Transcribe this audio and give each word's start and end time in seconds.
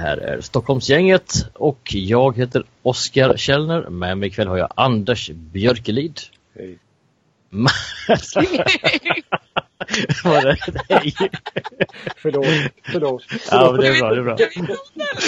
Här 0.00 0.16
är 0.16 0.40
Stockholmsgänget 0.40 1.32
och 1.54 1.80
jag 1.94 2.36
heter 2.36 2.64
Oskar 2.82 3.36
Källner. 3.36 3.88
Med 3.88 4.18
mig 4.18 4.28
ikväll 4.28 4.48
har 4.48 4.56
jag 4.56 4.72
Anders 4.76 5.30
Björkelid. 5.30 6.20
Hej. 6.56 6.78
Var 10.24 10.42
det 10.42 10.56
hej? 10.88 11.14
Förlåt, 12.16 12.46
förlåt. 12.82 13.24
Ja, 13.50 13.72
men 13.72 13.80
det 13.80 13.88
är 13.88 14.00
bra, 14.00 14.10
det 14.10 14.20
är 14.20 14.22
bra. 14.22 14.36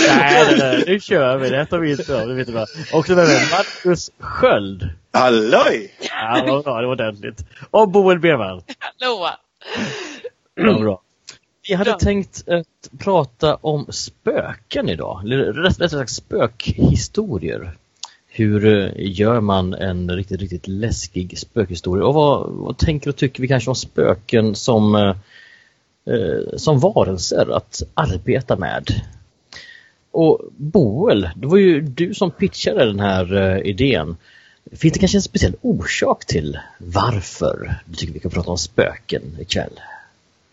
Nej, 0.08 0.44
nej, 0.46 0.56
nej, 0.58 0.84
nu 0.86 1.00
kör 1.00 1.36
vi. 1.36 1.50
Det 1.50 1.66
tar 1.66 1.78
vi 1.78 1.90
inte 1.90 2.22
av, 2.22 2.28
det 2.28 2.34
vet 2.34 2.48
bra. 2.48 2.66
Också 2.92 3.14
med 3.14 3.28
mig 3.28 3.50
Marcus 3.50 4.10
Sköld. 4.18 4.88
Halloj! 5.12 5.94
Ja, 6.00 6.42
det 6.44 6.52
var 6.52 6.62
bra, 6.62 6.80
det 6.80 6.86
var 6.86 6.92
ordentligt. 6.92 7.44
Och 7.70 7.88
Boel 7.88 8.18
Berman. 8.18 8.62
Hallå! 8.78 9.28
Ja, 10.54 10.78
bra. 10.78 11.01
Vi 11.68 11.74
hade 11.74 11.98
tänkt 11.98 12.48
att 12.48 12.98
prata 12.98 13.54
om 13.54 13.86
spöken 13.90 14.88
idag, 14.88 15.20
eller 15.24 15.52
rätt 15.52 15.80
rätt 15.80 15.90
sagt 15.90 16.10
spökhistorier. 16.10 17.76
Hur 18.28 18.66
eh, 18.66 18.90
gör 18.96 19.40
man 19.40 19.74
en 19.74 20.10
riktigt, 20.10 20.40
riktigt 20.40 20.68
läskig 20.68 21.38
spökhistoria? 21.38 22.06
Och 22.06 22.14
vad, 22.14 22.50
vad 22.50 22.78
tänker 22.78 23.10
och 23.10 23.16
tycker 23.16 23.42
vi 23.42 23.48
kanske 23.48 23.70
om 23.70 23.76
spöken 23.76 24.54
som, 24.54 24.94
eh, 24.94 25.16
eh, 26.14 26.56
som 26.56 26.78
varelser 26.78 27.56
att 27.56 27.82
arbeta 27.94 28.56
med? 28.56 29.02
Och 30.10 30.40
Boel, 30.56 31.28
det 31.36 31.46
var 31.46 31.56
ju 31.56 31.80
du 31.80 32.14
som 32.14 32.30
pitchade 32.30 32.84
den 32.84 33.00
här 33.00 33.34
eh, 33.36 33.70
idén. 33.70 34.16
Finns 34.72 34.94
det 34.94 35.00
kanske 35.00 35.18
en 35.18 35.22
speciell 35.22 35.54
orsak 35.60 36.26
till 36.26 36.58
varför 36.78 37.74
du 37.86 37.94
tycker 37.94 38.12
vi 38.12 38.20
kan 38.20 38.30
prata 38.30 38.50
om 38.50 38.58
spöken 38.58 39.22
ikväll? 39.40 39.80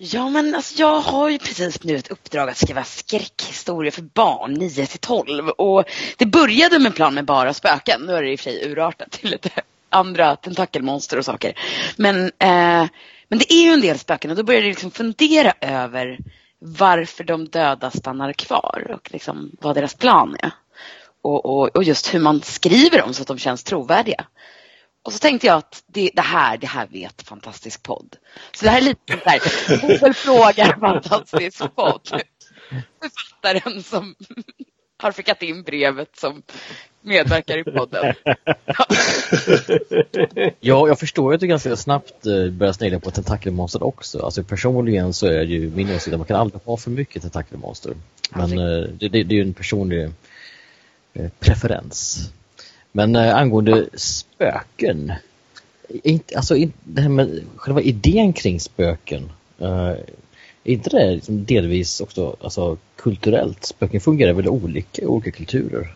Ja, 0.02 0.30
men 0.30 0.56
alltså, 0.56 0.80
jag 0.80 1.00
har 1.00 1.30
ju 1.30 1.38
precis 1.38 1.84
nu 1.84 1.96
ett 1.96 2.12
uppdrag 2.12 2.50
att 2.50 2.58
skriva 2.58 2.84
skräckhistorier 2.84 3.92
för 3.92 4.02
barn 4.02 4.54
9 4.54 4.86
till 4.86 5.00
12 5.00 5.50
och 5.50 5.84
det 6.18 6.26
började 6.26 6.80
med 6.80 6.88
en 6.88 6.94
plan 6.94 7.14
med 7.14 7.26
bara 7.26 7.54
spöken. 7.54 8.02
Nu 8.02 8.14
är 8.14 8.24
det 8.24 8.32
i 8.32 8.36
och 8.36 8.40
för 8.40 8.44
sig 8.44 8.72
urartat 8.72 9.12
till 9.12 9.30
lite 9.30 9.50
andra 9.90 10.36
tentakelmonster 10.36 11.18
och 11.18 11.26
saker. 11.26 11.54
Men, 11.98 12.26
eh, 12.26 12.88
men 13.28 13.40
det 13.40 13.54
är 13.54 13.64
ju 13.64 13.72
en 13.72 13.82
del 13.82 14.00
spöken 14.00 14.32
och 14.32 14.38
då 14.38 14.44
började 14.44 14.66
jag 14.66 14.72
liksom 14.72 14.92
fundera 14.92 15.54
över 15.62 16.18
varför 16.60 17.24
de 17.24 17.48
döda 17.48 17.92
stannar 17.92 18.34
kvar 18.34 18.92
och 18.94 19.14
liksom 19.14 19.52
vad 19.62 19.76
deras 19.76 19.94
plan 19.94 20.36
är. 20.40 20.52
Och, 21.22 21.46
och, 21.46 21.76
och 21.76 21.84
just 21.84 22.14
hur 22.14 22.20
man 22.20 22.42
skriver 22.42 22.98
dem 23.00 23.14
så 23.14 23.22
att 23.22 23.28
de 23.28 23.38
känns 23.38 23.64
trovärdiga. 23.64 24.26
Och 25.04 25.14
så 25.14 25.20
tänkte 25.20 25.48
jag 25.48 25.58
att 25.58 25.84
det, 25.88 26.12
det 26.14 26.22
här, 26.22 26.58
det 26.58 26.68
här 26.68 26.88
vet 26.88 27.22
Fantastisk 27.22 27.84
podd. 27.84 28.16
Så 28.52 28.66
det 28.66 28.72
här 28.72 28.78
är 28.78 28.86
lite 28.86 29.20
så 30.00 30.06
här, 30.06 30.14
frågar 30.14 30.80
Fantastisk 30.80 31.76
podd. 31.76 32.22
Författaren 33.02 33.84
som 33.84 34.16
har 34.98 35.12
skickat 35.12 35.44
in 35.44 35.64
brevet 35.64 36.18
som 36.18 36.42
medverkar 37.02 37.58
i 37.58 37.64
podden. 37.64 38.14
Ja, 40.60 40.88
jag 40.88 41.00
förstår 41.00 41.34
att 41.34 41.40
du 41.40 41.48
ganska 41.48 41.76
snabbt 41.76 42.26
eh, 42.26 42.50
börjar 42.50 42.74
snegla 42.74 43.00
på 43.00 43.12
tentakelmonster 43.12 43.84
också. 43.84 44.20
Alltså 44.20 44.44
personligen 44.44 45.14
så 45.14 45.28
är 45.28 45.42
ju 45.42 45.70
min 45.70 45.96
åsikt 45.96 46.14
att 46.14 46.20
man 46.20 46.28
kan 46.28 46.40
aldrig 46.40 46.62
ha 46.64 46.78
för 46.78 46.92
mycket 46.92 47.22
tentakelmonster. 47.22 47.94
Men 48.30 48.52
eh, 48.52 48.90
det, 49.00 49.10
det, 49.10 49.24
det 49.24 49.36
är 49.36 49.38
ju 49.38 49.42
en 49.42 49.54
personlig 49.54 50.10
eh, 51.14 51.30
preferens. 51.40 52.32
Men 53.00 53.16
eh, 53.16 53.36
angående 53.36 53.86
spöken. 53.94 55.14
Inte, 56.04 56.36
alltså 56.36 56.56
in, 56.56 56.74
det 56.84 57.02
här 57.02 57.10
med 57.10 57.42
själva 57.56 57.82
idén 57.82 58.34
kring 58.34 58.60
spöken. 58.60 59.32
Eh, 59.60 59.88
är 60.64 60.74
inte 60.74 60.90
det 60.90 61.12
liksom 61.12 61.46
delvis 61.46 62.02
också 62.02 62.36
alltså, 62.42 62.78
kulturellt? 62.96 63.66
Spöken 63.66 64.02
fungerar 64.02 64.34
väl 64.34 64.48
olika 64.48 65.02
i 65.02 65.06
olika 65.06 65.32
kulturer? 65.32 65.96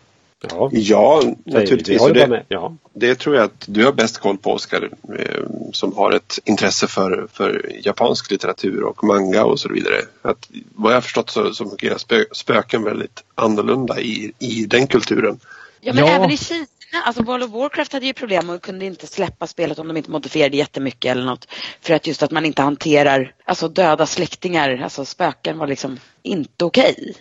Ja, 0.50 0.70
Ja, 0.72 1.22
vi 1.44 1.52
naturligtvis. 1.52 2.02
det, 2.14 2.26
med. 2.26 2.44
Ja. 2.48 2.76
det 2.92 3.14
tror 3.14 3.36
jag 3.36 3.44
att 3.44 3.64
du 3.66 3.84
har 3.84 3.92
bäst 3.92 4.18
koll 4.18 4.38
på 4.38 4.52
Oskar, 4.52 4.90
eh, 5.18 5.44
som 5.72 5.92
har 5.96 6.12
ett 6.12 6.38
intresse 6.44 6.86
för, 6.86 7.26
för 7.32 7.70
japansk 7.82 8.30
litteratur 8.30 8.82
och 8.82 9.04
manga 9.04 9.44
och 9.44 9.60
så 9.60 9.68
vidare. 9.68 9.96
Att, 10.22 10.48
vad 10.74 10.92
jag 10.92 10.96
har 10.96 11.02
förstått 11.02 11.30
så, 11.30 11.54
så 11.54 11.68
fungerar 11.68 11.98
spö, 11.98 12.24
spöken 12.32 12.84
väldigt 12.84 13.24
annorlunda 13.34 14.00
i, 14.00 14.32
i 14.38 14.64
den 14.66 14.86
kulturen. 14.86 15.40
Ja 15.86 15.92
men 15.92 16.06
Ja. 16.06 16.10
även 16.10 16.30
i 16.30 16.36
Kina, 16.36 16.66
alltså 17.04 17.22
World 17.22 17.44
of 17.44 17.50
Warcraft 17.50 17.92
hade 17.92 18.06
ju 18.06 18.12
problem 18.12 18.50
och 18.50 18.62
kunde 18.62 18.84
inte 18.84 19.06
släppa 19.06 19.46
spelet 19.46 19.78
om 19.78 19.88
de 19.88 19.96
inte 19.96 20.10
modifierade 20.10 20.56
jättemycket 20.56 21.10
eller 21.10 21.24
något. 21.24 21.48
För 21.80 21.94
att 21.94 22.06
just 22.06 22.22
att 22.22 22.30
man 22.30 22.44
inte 22.44 22.62
hanterar 22.62 23.34
alltså 23.44 23.68
döda 23.68 24.06
släktingar, 24.06 24.80
alltså 24.82 25.04
spöken 25.04 25.58
var 25.58 25.66
liksom 25.66 25.98
inte 26.22 26.64
okej. 26.64 27.16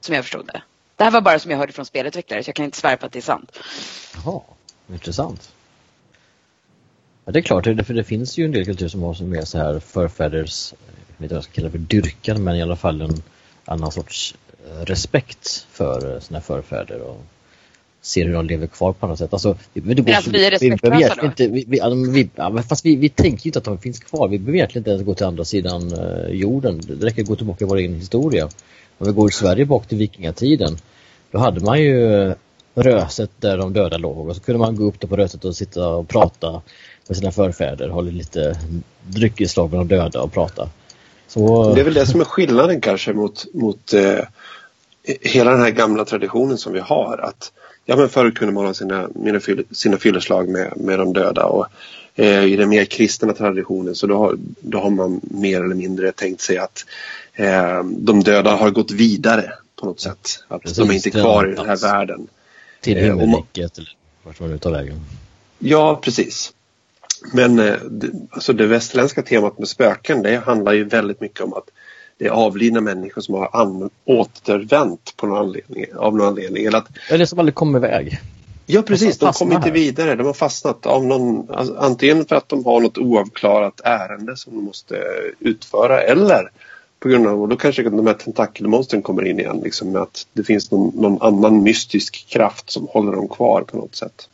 Som 0.00 0.14
jag 0.14 0.24
förstod 0.24 0.46
det. 0.46 0.62
Det 0.96 1.04
här 1.04 1.10
var 1.10 1.20
bara 1.20 1.38
som 1.38 1.50
jag 1.50 1.58
hörde 1.58 1.72
från 1.72 1.86
spelutvecklare 1.86 2.44
så 2.44 2.48
jag 2.48 2.54
kan 2.54 2.64
inte 2.64 2.78
svära 2.78 2.96
på 2.96 3.06
att 3.06 3.12
det 3.12 3.18
är 3.18 3.22
sant. 3.22 3.58
Jaha, 4.14 4.40
intressant. 4.92 5.52
Ja, 7.24 7.32
det 7.32 7.38
är 7.38 7.42
klart, 7.42 7.64
för 7.64 7.94
det 7.94 8.04
finns 8.04 8.38
ju 8.38 8.44
en 8.44 8.52
del 8.52 8.64
kulturer 8.64 8.88
som 8.88 9.02
har 9.02 9.14
som 9.14 9.32
är 9.34 9.44
så 9.44 9.58
här 9.58 9.80
förfäders, 9.80 10.72
jag 10.72 10.78
vet 11.06 11.20
inte 11.22 11.34
vad 11.34 11.36
jag 11.36 11.44
ska 11.44 11.52
kalla 11.52 11.68
det 11.68 11.72
för 11.72 11.78
dyrkan, 11.78 12.44
men 12.44 12.56
i 12.56 12.62
alla 12.62 12.76
fall 12.76 13.00
en 13.00 13.22
annan 13.64 13.92
sorts 13.92 14.34
respekt 14.86 15.66
för 15.70 16.14
eh, 16.14 16.20
sina 16.20 16.40
förfäder 16.40 17.00
och 17.00 17.24
ser 18.04 18.24
hur 18.24 18.32
de 18.32 18.46
lever 18.46 18.66
kvar 18.66 18.92
på 18.92 19.06
annat 19.06 19.18
sätt. 19.18 19.32
Alltså, 19.32 19.56
vi, 19.72 19.80
men 19.80 19.96
det 19.96 20.02
går 20.02 20.08
Men 20.08 20.14
alltså, 20.16 20.30
så- 20.30 20.36
vi 20.36 20.46
är 20.46 20.50
behöver 20.50 21.00
respektlösa 21.00 21.14
då? 21.20 21.26
inte, 21.26 21.46
vi, 21.48 21.64
vi, 21.68 21.80
alltså, 21.80 22.10
vi, 22.10 22.28
ja, 22.34 22.62
fast 22.68 22.86
vi, 22.86 22.96
vi 22.96 23.08
tänker 23.08 23.44
ju 23.44 23.48
inte 23.48 23.58
att 23.58 23.64
de 23.64 23.78
finns 23.78 23.98
kvar. 23.98 24.28
Vi 24.28 24.38
behöver 24.38 24.56
egentligen 24.58 24.80
inte 24.80 24.90
ens 24.90 25.02
gå 25.02 25.14
till 25.14 25.26
andra 25.26 25.44
sidan 25.44 25.92
eh, 25.92 26.30
jorden. 26.34 26.80
Det 26.86 27.06
räcker 27.06 27.22
att 27.22 27.28
gå 27.28 27.36
tillbaka 27.36 27.64
i 27.64 27.68
vår 27.68 27.76
egen 27.76 27.94
historia. 27.94 28.44
Om 28.98 29.06
vi 29.06 29.12
går 29.12 29.28
i 29.28 29.32
Sverige 29.32 29.64
bak 29.66 29.86
till 29.88 29.98
vikingatiden, 29.98 30.76
då 31.30 31.38
hade 31.38 31.60
man 31.60 31.80
ju 31.82 32.22
eh, 32.28 32.34
röset 32.74 33.30
där 33.40 33.58
de 33.58 33.72
döda 33.72 33.98
låg 33.98 34.28
och 34.28 34.36
så 34.36 34.42
kunde 34.42 34.58
man 34.58 34.76
gå 34.76 34.84
upp 34.84 35.00
där 35.00 35.08
på 35.08 35.16
röset 35.16 35.44
och 35.44 35.56
sitta 35.56 35.88
och 35.88 36.08
prata 36.08 36.62
med 37.08 37.16
sina 37.16 37.30
förfäder, 37.32 37.88
hålla 37.88 38.10
lite 38.10 38.58
dryckeslag 39.06 39.70
med 39.70 39.80
de 39.80 39.88
döda 39.88 40.20
och 40.22 40.32
prata. 40.32 40.68
Så, 41.28 41.74
Det 41.74 41.80
är 41.80 41.84
väl 41.84 41.94
det 41.94 42.06
som 42.06 42.20
är 42.20 42.24
skillnaden 42.24 42.80
kanske 42.80 43.12
mot, 43.12 43.44
mot 43.54 43.92
eh, 43.92 44.18
hela 45.20 45.50
den 45.50 45.60
här 45.60 45.70
gamla 45.70 46.04
traditionen 46.04 46.58
som 46.58 46.72
vi 46.72 46.80
har. 46.80 47.18
Att, 47.22 47.52
ja, 47.84 47.96
men 47.96 48.08
förr 48.08 48.30
kunde 48.30 48.54
man 48.54 48.66
ha 48.66 48.74
sina, 48.74 49.08
mina 49.14 49.40
fyll, 49.40 49.64
sina 49.70 49.96
fylleslag 49.96 50.48
med, 50.48 50.72
med 50.76 50.98
de 50.98 51.12
döda. 51.12 51.44
Och, 51.44 51.66
eh, 52.14 52.44
I 52.44 52.56
den 52.56 52.68
mer 52.68 52.84
kristna 52.84 53.32
traditionen 53.32 53.94
så 53.94 54.06
då 54.06 54.18
har, 54.18 54.36
då 54.60 54.78
har 54.78 54.90
man 54.90 55.20
mer 55.22 55.64
eller 55.64 55.74
mindre 55.74 56.12
tänkt 56.12 56.40
sig 56.40 56.58
att 56.58 56.84
eh, 57.34 57.84
de 57.84 58.22
döda 58.22 58.50
har 58.56 58.70
gått 58.70 58.90
vidare 58.90 59.52
på 59.80 59.86
något 59.86 60.00
sätt. 60.00 60.44
Att 60.48 60.62
Precis, 60.62 60.78
de 60.78 60.90
är 60.90 60.94
inte 60.94 61.10
kvar 61.10 61.44
i 61.46 61.48
en 61.48 61.54
den 61.54 61.58
här 61.58 61.64
plats. 61.64 61.84
världen. 61.84 62.26
till 62.80 62.98
eh, 62.98 63.04
himmelriket 63.04 63.78
eller 63.78 63.96
vart 64.22 64.40
man 64.40 64.50
nu 64.50 64.58
tar 64.58 64.70
vägen. 64.72 65.00
Ja, 65.58 66.00
precis. 66.02 66.52
Men 67.32 67.58
eh, 67.58 67.74
alltså 68.30 68.52
det 68.52 68.66
västerländska 68.66 69.22
temat 69.22 69.58
med 69.58 69.68
spöken 69.68 70.22
det 70.22 70.36
handlar 70.36 70.72
ju 70.72 70.84
väldigt 70.84 71.20
mycket 71.20 71.40
om 71.40 71.52
att 71.54 71.70
det 72.18 72.26
är 72.26 72.30
avlidna 72.30 72.80
människor 72.80 73.22
som 73.22 73.34
har 73.34 73.48
an- 73.52 73.90
återvänt 74.04 75.14
på 75.16 75.26
någon 75.26 75.38
anledning, 75.38 75.86
av 75.96 76.16
någon 76.16 76.26
anledning. 76.26 76.64
Eller 76.64 76.78
att, 76.78 76.88
Eller 77.10 77.24
som 77.26 77.38
aldrig 77.38 77.54
kommer 77.54 77.78
iväg. 77.78 78.18
ja 78.66 78.82
precis, 78.82 79.18
de 79.18 79.32
kommer 79.32 79.54
inte 79.56 79.70
vidare. 79.70 80.14
De 80.14 80.26
har 80.26 80.32
fastnat 80.32 80.86
av 80.86 81.04
någon, 81.04 81.50
alltså, 81.50 81.74
antingen 81.78 82.24
för 82.24 82.36
att 82.36 82.48
de 82.48 82.64
har 82.64 82.80
något 82.80 82.98
oavklarat 82.98 83.80
ärende 83.84 84.36
som 84.36 84.54
de 84.56 84.64
måste 84.64 85.02
utföra 85.40 86.00
eller 86.02 86.50
på 87.00 87.08
grund 87.08 87.26
av, 87.26 87.42
och 87.42 87.48
då 87.48 87.56
kanske 87.56 87.82
de 87.82 88.06
här 88.06 88.14
tentakelmonstren 88.14 89.02
kommer 89.02 89.26
in 89.26 89.40
igen, 89.40 89.60
liksom 89.64 89.90
med 89.92 90.02
att 90.02 90.26
det 90.32 90.44
finns 90.44 90.70
någon, 90.70 91.02
någon 91.02 91.22
annan 91.22 91.62
mystisk 91.62 92.26
kraft 92.28 92.70
som 92.70 92.88
håller 92.90 93.12
dem 93.12 93.28
kvar 93.28 93.62
på 93.62 93.76
något 93.76 93.94
sätt. 93.96 94.28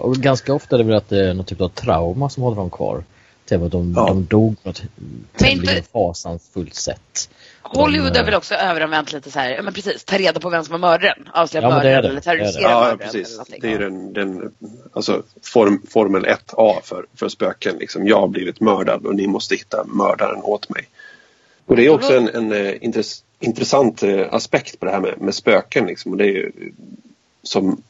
Och 0.00 0.16
ganska 0.16 0.54
ofta 0.54 0.76
är 0.76 0.78
det 0.78 0.84
väl 0.84 0.96
att 0.96 1.08
det 1.08 1.30
är 1.30 1.34
någon 1.34 1.44
typ 1.44 1.60
av 1.60 1.68
trauma 1.68 2.28
som 2.28 2.42
håller 2.42 2.56
dem 2.56 2.70
kvar. 2.70 3.04
Till 3.48 3.62
att 3.62 3.72
de, 3.72 3.92
Ja. 3.96 4.06
de 4.06 4.24
dog 4.24 4.62
på 4.62 4.68
något 4.68 4.82
tämligen 5.36 5.76
inte- 5.76 5.90
fasansfullt 5.90 6.74
sätt. 6.74 7.30
Hollywood 7.62 8.12
De, 8.12 8.18
har 8.18 8.24
väl 8.26 8.34
också 8.34 8.54
överanvänt 8.54 9.12
lite 9.12 9.30
så 9.30 9.38
här, 9.38 9.50
ja 9.50 9.62
men 9.62 9.72
precis, 9.74 10.04
ta 10.04 10.18
reda 10.18 10.40
på 10.40 10.50
vem 10.50 10.64
som 10.64 10.72
var 10.72 10.78
mördaren, 10.90 11.28
avslöja 11.32 11.68
Ja, 11.68 11.68
det 11.70 11.74
är 11.74 11.78
mördaren 11.84 12.02
det. 12.02 12.08
eller 12.08 12.20
Det 12.20 12.30
är 12.30 12.36
det. 12.36 12.40
terrorisera 12.42 12.62
Ja, 12.70 12.80
mördaren. 12.80 12.98
precis. 12.98 13.26
eller 13.28 13.36
någonting. 13.36 13.60
Det 13.60 13.72
är 13.72 13.78
den, 13.78 14.12
den 14.12 14.52
alltså 14.92 15.22
form, 15.42 15.82
formel 15.88 16.24
1A 16.26 16.80
för, 16.82 17.06
för 17.14 17.28
spöken. 17.28 17.76
Liksom, 17.78 18.06
jag 18.06 18.20
har 18.20 18.28
blivit 18.28 18.60
mördad 18.60 19.06
och 19.06 19.14
ni 19.14 19.26
måste 19.26 19.54
hitta 19.54 19.84
mördaren 19.84 20.42
åt 20.42 20.68
mig. 20.68 20.88
Och 21.66 21.76
det 21.76 21.86
är 21.86 21.90
också 21.90 22.16
en, 22.16 22.28
en 22.28 22.52
eh, 22.52 22.74
intress, 22.84 23.24
intressant 23.40 24.02
eh, 24.02 24.26
aspekt 24.34 24.80
på 24.80 24.86
det 24.86 24.92
här 24.92 25.00
med, 25.00 25.20
med 25.20 25.34
spöken. 25.34 25.86
Liksom. 25.86 26.12
Och 26.12 26.18
det 26.18 26.24
är 26.24 26.32
ju, 26.32 26.52
som 27.42 27.82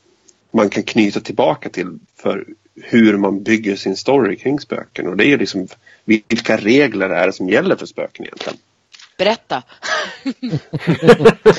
man 0.51 0.71
kan 0.71 0.83
knyta 0.83 1.21
tillbaka 1.21 1.69
till 1.69 1.99
för 2.17 2.45
hur 2.83 3.17
man 3.17 3.43
bygger 3.43 3.77
sin 3.77 3.97
story 3.97 4.37
kring 4.37 4.61
spöken. 4.61 5.09
Och 5.09 5.17
det 5.17 5.27
är 5.27 5.39
liksom 5.39 5.69
vilka 6.05 6.57
regler 6.57 7.11
är 7.11 7.27
det 7.27 7.33
som 7.33 7.49
gäller 7.49 7.77
för 7.77 7.87
spöken 7.87 8.25
egentligen. 8.25 8.59
Berätta. 9.19 9.63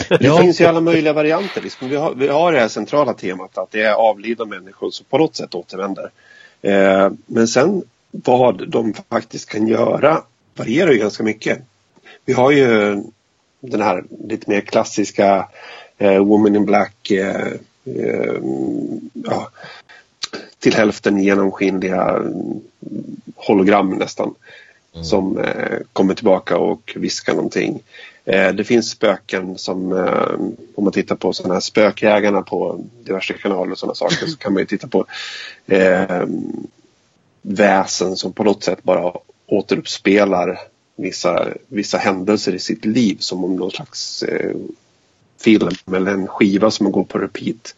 Det 0.20 0.42
finns 0.42 0.62
ju 0.62 0.66
alla 0.66 0.82
möjliga 0.82 1.14
varianter. 1.14 1.62
Liksom. 1.62 1.90
Vi, 1.90 1.96
har, 1.96 2.14
vi 2.16 2.28
har 2.28 2.52
det 2.52 2.60
här 2.60 2.68
centrala 2.68 3.14
temat 3.14 3.58
att 3.58 3.72
det 3.72 3.82
är 3.82 3.94
avlidna 3.94 4.46
människor 4.46 4.92
som 4.92 5.06
på 5.10 5.18
något 5.18 5.36
sätt 5.36 5.56
återvänder. 5.56 6.12
Eh, 6.62 7.12
men 7.26 7.48
sen 7.48 7.84
vad 8.12 8.70
de 8.70 8.94
faktiskt 9.10 9.50
kan 9.50 9.68
göra 9.68 10.24
varierar 10.56 10.92
ju 10.92 10.98
ganska 10.98 11.24
mycket. 11.24 11.60
Vi 12.26 12.34
har 12.34 12.52
ju 12.52 12.98
den 13.60 13.82
här 13.82 14.04
lite 14.28 14.50
mer 14.50 14.62
klassiska 14.62 15.50
eh, 15.98 16.24
Woman 16.24 16.56
in 16.56 16.66
Black 16.66 17.12
eh, 17.12 17.48
eh, 17.86 18.38
ja, 19.14 19.50
till 20.60 20.74
hälften 20.74 21.24
genomskinliga 21.24 22.10
mm, 22.10 22.62
hologram 23.36 23.90
nästan 23.90 24.36
som 25.04 25.38
eh, 25.38 25.80
kommer 25.94 26.14
tillbaka 26.14 26.58
och 26.58 26.94
viskar 26.96 27.34
någonting. 27.34 27.80
Eh, 28.26 28.54
det 28.54 28.64
finns 28.64 28.90
spöken 28.90 29.58
som, 29.58 29.92
eh, 29.92 30.34
om 30.76 30.84
man 30.84 30.94
tittar 30.94 31.16
på 31.16 31.34
sådana 31.34 31.54
här 31.54 31.62
spökjägarna 31.62 32.42
på 32.42 32.86
diverse 33.04 33.34
kanaler 33.34 33.72
och 33.72 33.78
sådana 33.78 33.96
saker 33.96 34.28
så 34.28 34.38
kan 34.38 34.54
man 34.54 34.60
ju 34.60 34.66
titta 34.66 34.88
på 34.88 35.06
eh, 35.68 36.26
väsen 37.42 38.16
som 38.16 38.34
på 38.34 38.44
något 38.44 38.64
sätt 38.64 38.84
bara 38.84 39.14
återuppspelar 39.46 40.60
vissa, 40.96 41.48
vissa 41.68 41.98
händelser 41.98 42.56
i 42.56 42.60
sitt 42.60 42.86
liv 42.86 43.18
som 43.20 43.44
om 43.44 43.56
någon 43.56 43.72
slags 43.72 44.24
eh, 44.24 44.56
film 45.40 45.70
eller 45.96 46.12
en 46.12 46.28
skiva 46.28 46.72
som 46.72 46.92
går 46.92 47.04
på 47.04 47.18
repeat. 47.18 47.76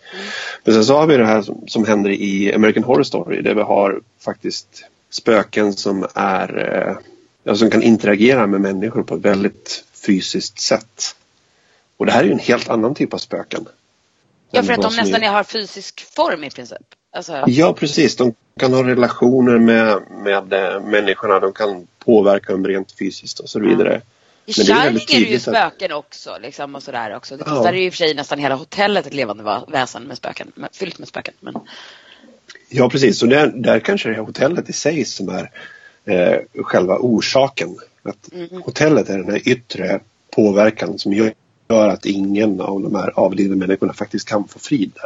Men 0.64 0.74
sen 0.74 0.86
så 0.86 0.98
har 0.98 1.08
vi 1.08 1.18
det 1.18 1.26
här 1.26 1.42
som, 1.42 1.64
som 1.68 1.86
händer 1.86 2.10
i 2.10 2.54
American 2.54 2.84
Horror 2.84 3.04
Story 3.04 3.42
där 3.42 3.54
vi 3.54 3.62
har 3.62 4.02
faktiskt 4.20 4.68
spöken 5.10 5.74
som 5.74 6.08
är 6.14 6.98
eh, 7.46 7.56
som 7.56 7.70
kan 7.70 7.84
interagera 7.84 8.48
med 8.48 8.62
människor 8.62 9.04
på 9.04 9.16
ett 9.16 9.22
väldigt 9.22 9.84
fysiskt 10.06 10.60
sätt. 10.60 11.16
Och 11.98 12.06
det 12.06 12.12
här 12.12 12.20
är 12.24 12.26
ju 12.28 12.32
en 12.32 12.40
helt 12.40 12.70
annan 12.70 12.96
typ 12.96 13.14
av 13.14 13.18
spöken. 13.18 13.66
Ja, 14.52 14.64
för 14.64 14.74
att 14.74 14.82
de 14.82 14.96
nästan 14.96 15.24
är- 15.24 15.30
har 15.30 15.44
fysisk 15.44 16.14
form 16.16 16.44
i 16.44 16.50
princip. 16.50 16.78
Alltså, 17.14 17.44
Ja, 17.48 17.74
precis. 17.74 18.16
De 18.16 18.34
kan 18.60 18.74
ha 18.74 18.84
relationer 18.84 19.58
med, 19.58 20.02
med 20.24 20.54
eh, 20.54 20.82
människorna. 20.84 21.40
De 21.40 21.54
kan 21.54 21.88
påverka 22.00 22.52
dem 22.52 22.68
rent 22.68 22.92
fysiskt 22.92 23.40
och 23.40 23.50
så 23.50 23.60
vidare. 23.60 24.02
I 24.46 24.52
är 24.52 24.54
Shining 24.54 24.76
väldigt 24.84 25.10
är 25.10 25.14
det 25.14 25.20
ju 25.20 25.24
tydligt 25.26 25.48
att- 25.48 25.54
spöken 25.56 25.92
också. 25.92 26.38
Liksom, 26.42 26.76
och 26.76 26.84
sådär 26.84 27.16
också. 27.16 27.38
Det 27.38 27.44
Ja. 27.48 27.68
Är 27.70 27.74
ju 27.74 27.86
i 27.86 27.90
och 27.90 27.94
för 27.94 27.98
sig 27.98 28.14
nästan 28.14 28.40
hela 28.40 28.56
hotellet 28.56 29.08
ett 29.08 29.14
levande 29.14 29.44
va- 29.44 29.66
väsen 29.68 30.04
med 30.04 30.18
spöken. 30.18 30.52
Med, 30.56 30.70
fyllt 30.74 31.00
med 31.00 31.08
spöken. 31.08 31.34
Men, 31.40 31.54
Ja, 32.70 32.90
precis. 32.90 33.24
Och 33.24 33.30
där, 33.30 33.48
där 33.48 33.80
kanske 33.80 34.10
det 34.10 34.16
är 34.16 34.20
hotellet 34.20 34.70
i 34.70 34.74
sig 34.74 35.06
som 35.06 35.30
är 35.30 35.52
eh, 36.06 36.40
själva 36.64 36.98
orsaken. 37.00 37.78
Att 38.04 38.30
hotellet 38.66 39.10
är 39.10 39.18
den 39.18 39.30
här 39.32 39.48
yttre 39.50 40.00
påverkan 40.36 41.00
som 41.00 41.14
gör 41.14 41.34
gör 41.70 41.88
att 41.88 42.06
ingen 42.06 42.62
av 42.62 42.82
de 42.82 42.96
här 42.96 43.12
avlidna 43.16 43.56
människorna 43.56 43.94
faktiskt 43.94 44.28
kan 44.28 44.48
få 44.48 44.60
frid 44.60 44.92
där. 44.96 45.06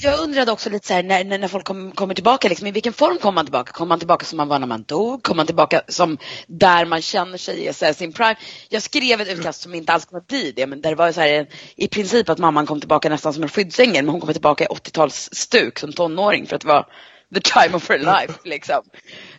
Jag 0.00 0.20
undrade 0.20 0.52
också 0.52 0.70
lite 0.70 0.86
så 0.86 0.94
här, 0.94 1.02
när, 1.02 1.24
när 1.24 1.48
folk 1.48 1.64
kom, 1.64 1.92
kommer 1.92 2.14
tillbaka, 2.14 2.48
liksom, 2.48 2.66
i 2.66 2.70
vilken 2.70 2.92
form 2.92 3.18
kommer 3.18 3.34
man 3.34 3.44
tillbaka? 3.44 3.72
Kommer 3.72 3.88
man 3.88 3.98
tillbaka 3.98 4.26
som 4.26 4.36
man 4.36 4.48
var 4.48 4.58
när 4.58 4.66
man 4.66 4.82
dog? 4.82 5.22
Kommer 5.22 5.36
man 5.36 5.46
tillbaka 5.46 5.82
som 5.88 6.18
där 6.46 6.84
man 6.84 7.02
känner 7.02 7.38
sig 7.38 7.66
i 7.66 7.72
så 7.72 7.84
här, 7.84 7.92
sin 7.92 8.12
prime? 8.12 8.36
Jag 8.68 8.82
skrev 8.82 9.20
ett 9.20 9.28
utkast 9.28 9.62
som 9.62 9.74
inte 9.74 9.92
alls 9.92 10.04
kommer 10.04 10.22
bli 10.22 10.52
det, 10.52 10.66
men 10.66 10.80
där 10.80 10.90
det 10.90 10.96
var 10.96 11.12
så 11.12 11.20
här, 11.20 11.46
i 11.76 11.88
princip 11.88 12.28
att 12.28 12.38
mamman 12.38 12.66
kom 12.66 12.80
tillbaka 12.80 13.08
nästan 13.08 13.34
som 13.34 13.42
en 13.42 13.48
skyddsängel, 13.48 14.04
men 14.04 14.08
hon 14.08 14.20
kommer 14.20 14.32
tillbaka 14.32 14.64
i 14.64 14.66
80-talsstuk 14.66 15.78
som 15.78 15.92
tonåring 15.92 16.46
för 16.46 16.56
att 16.56 16.62
det 16.62 16.68
var 16.68 16.86
the 17.34 17.40
time 17.40 17.76
of 17.76 17.88
her 17.88 17.98
life. 17.98 18.38
Liksom. 18.44 18.82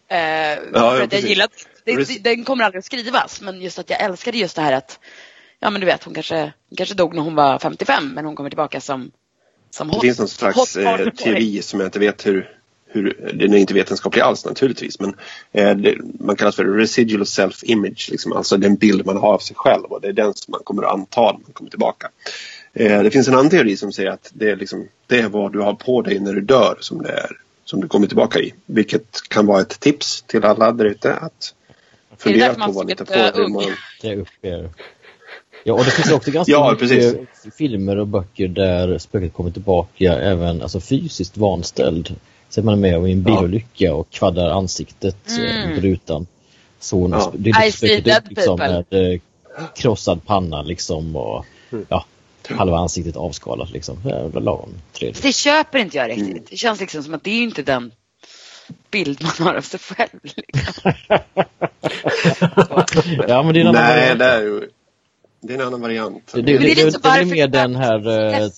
Eh, 0.07 0.71
för 0.73 1.01
att 1.01 1.13
jag 1.13 1.21
Precis. 1.85 2.21
det, 2.21 2.35
den 2.35 2.43
kommer 2.43 2.63
aldrig 2.63 2.79
att 2.79 2.85
skrivas, 2.85 3.41
men 3.41 3.61
just 3.61 3.79
att 3.79 3.89
jag 3.89 4.01
älskade 4.01 4.37
just 4.37 4.55
det 4.55 4.61
här 4.61 4.73
att, 4.73 4.99
ja 5.59 5.69
men 5.69 5.81
du 5.81 5.87
vet, 5.87 6.03
hon 6.03 6.13
kanske, 6.13 6.41
hon 6.69 6.77
kanske 6.77 6.95
dog 6.95 7.15
när 7.15 7.21
hon 7.21 7.35
var 7.35 7.59
55, 7.59 8.13
men 8.13 8.25
hon 8.25 8.35
kommer 8.35 8.49
tillbaka 8.49 8.81
som 8.81 9.11
som 9.75 9.87
Det 9.87 9.99
finns 9.99 10.19
någon 10.19 10.27
slags 10.27 10.75
eh, 10.75 11.09
teori 11.09 11.61
som 11.61 11.79
jag 11.79 11.87
inte 11.87 11.99
vet 11.99 12.25
hur, 12.25 12.49
hur 12.87 13.31
den 13.33 13.53
är 13.53 13.57
inte 13.57 13.73
vetenskaplig 13.73 14.21
alls 14.21 14.45
naturligtvis 14.45 14.99
men 14.99 15.15
eh, 15.51 15.75
det, 15.75 15.95
man 16.19 16.35
kallas 16.35 16.55
för 16.55 16.65
residual 16.65 17.23
self-image, 17.23 18.11
liksom, 18.11 18.33
alltså 18.33 18.57
den 18.57 18.75
bild 18.75 19.05
man 19.05 19.17
har 19.17 19.33
av 19.33 19.39
sig 19.39 19.55
själv 19.55 19.83
och 19.83 20.01
det 20.01 20.07
är 20.07 20.13
den 20.13 20.33
som 20.33 20.51
man 20.51 20.61
kommer 20.63 20.83
att 20.83 20.93
anta 20.93 21.21
när 21.21 21.31
man 21.31 21.53
kommer 21.53 21.69
tillbaka. 21.69 22.09
Eh, 22.73 23.03
det 23.03 23.11
finns 23.11 23.27
en 23.27 23.33
annan 23.33 23.49
teori 23.49 23.77
som 23.77 23.91
säger 23.91 24.09
att 24.09 24.31
det 24.33 24.49
är, 24.49 24.55
liksom, 24.55 24.87
det 25.07 25.19
är 25.19 25.29
vad 25.29 25.53
du 25.53 25.59
har 25.59 25.73
på 25.73 26.01
dig 26.01 26.19
när 26.19 26.33
du 26.33 26.41
dör 26.41 26.77
som 26.79 27.01
det 27.01 27.11
är 27.11 27.31
som 27.65 27.81
du 27.81 27.87
kommer 27.87 28.07
tillbaka 28.07 28.39
i. 28.39 28.53
Vilket 28.65 29.29
kan 29.29 29.45
vara 29.45 29.61
ett 29.61 29.79
tips 29.79 30.21
till 30.21 30.45
alla 30.45 30.71
där 30.71 30.85
ute 30.85 31.13
att 31.13 31.53
fundera 32.17 32.53
på 32.53 32.71
vad 32.71 32.87
ni 32.87 32.95
tar 32.95 33.05
på 33.05 33.13
er 33.13 34.19
upp 34.19 34.29
er. 34.41 34.69
Ja, 35.67 35.73
och 35.73 35.85
det 35.85 35.91
finns 35.91 36.11
också 36.11 36.31
ganska 36.31 36.51
Ja, 36.51 36.71
mycket 36.71 36.89
precis. 36.89 37.15
filmer 37.57 37.97
och 37.97 38.07
böcker 38.07 38.47
där 38.47 38.97
spöket 38.97 39.33
kommer 39.33 39.51
tillbaka 39.51 40.13
även 40.13 40.61
alltså 40.61 40.79
fysiskt 40.79 41.37
vanställd. 41.37 42.15
Så 42.49 42.61
är 42.61 42.65
man 42.65 42.79
med 42.79 42.97
om 42.97 43.05
en 43.05 43.23
bilolycka 43.23 43.93
och 43.93 44.09
kvaddar 44.09 44.49
ansiktet 44.49 45.17
Mm. 45.37 45.63
mm. 45.63 45.75
på 45.75 45.81
rutan. 45.87 46.27
Så 46.79 47.09
Ja. 47.11 47.33
det 47.37 47.49
är 47.49 47.67
I 47.67 47.71
spöket 47.71 48.17
upp 48.17 48.29
liksom 48.29 48.59
med 48.59 48.85
eh, 48.89 49.19
krossad 49.75 50.25
panna 50.25 50.61
liksom 50.61 51.15
och 51.15 51.45
Mm. 51.71 51.85
ja, 51.89 52.05
halva 52.49 52.77
ansiktet 52.77 53.15
avskalat 53.15 53.71
liksom. 53.71 53.97
Det 54.03 54.37
är 54.37 54.41
lagom. 54.41 54.69
Det 54.99 55.35
köper 55.35 55.79
inte 55.79 55.97
jag 55.97 56.11
Mm. 56.11 56.25
riktigt. 56.27 56.49
Det 56.49 56.57
känns 56.57 56.79
liksom 56.79 57.03
som 57.03 57.13
att 57.13 57.23
det 57.23 57.31
är 57.31 57.43
inte 57.43 57.61
den 57.61 57.91
bild 58.91 59.21
man 59.23 59.47
har 59.47 59.53
av 59.55 59.61
sig 59.61 59.79
själv. 59.79 60.19
Liksom. 60.23 60.91
Ja, 63.27 63.43
men 63.43 63.53
det 63.53 63.61
är 63.61 63.71
Nej, 63.71 64.15
det 64.15 64.25
är 64.25 64.41
ju 64.41 64.69
det 65.47 65.53
är 65.53 65.59
en 65.59 65.67
annan 65.67 65.81
variant. 65.81 66.31
Det, 66.33 66.41
det, 66.41 66.57
det 66.57 66.71
är 66.71 66.75
det, 66.75 67.07
är 67.09 67.25
mer 67.25 67.47
den 67.47 67.75
här 67.75 67.97
eh, 68.43 68.49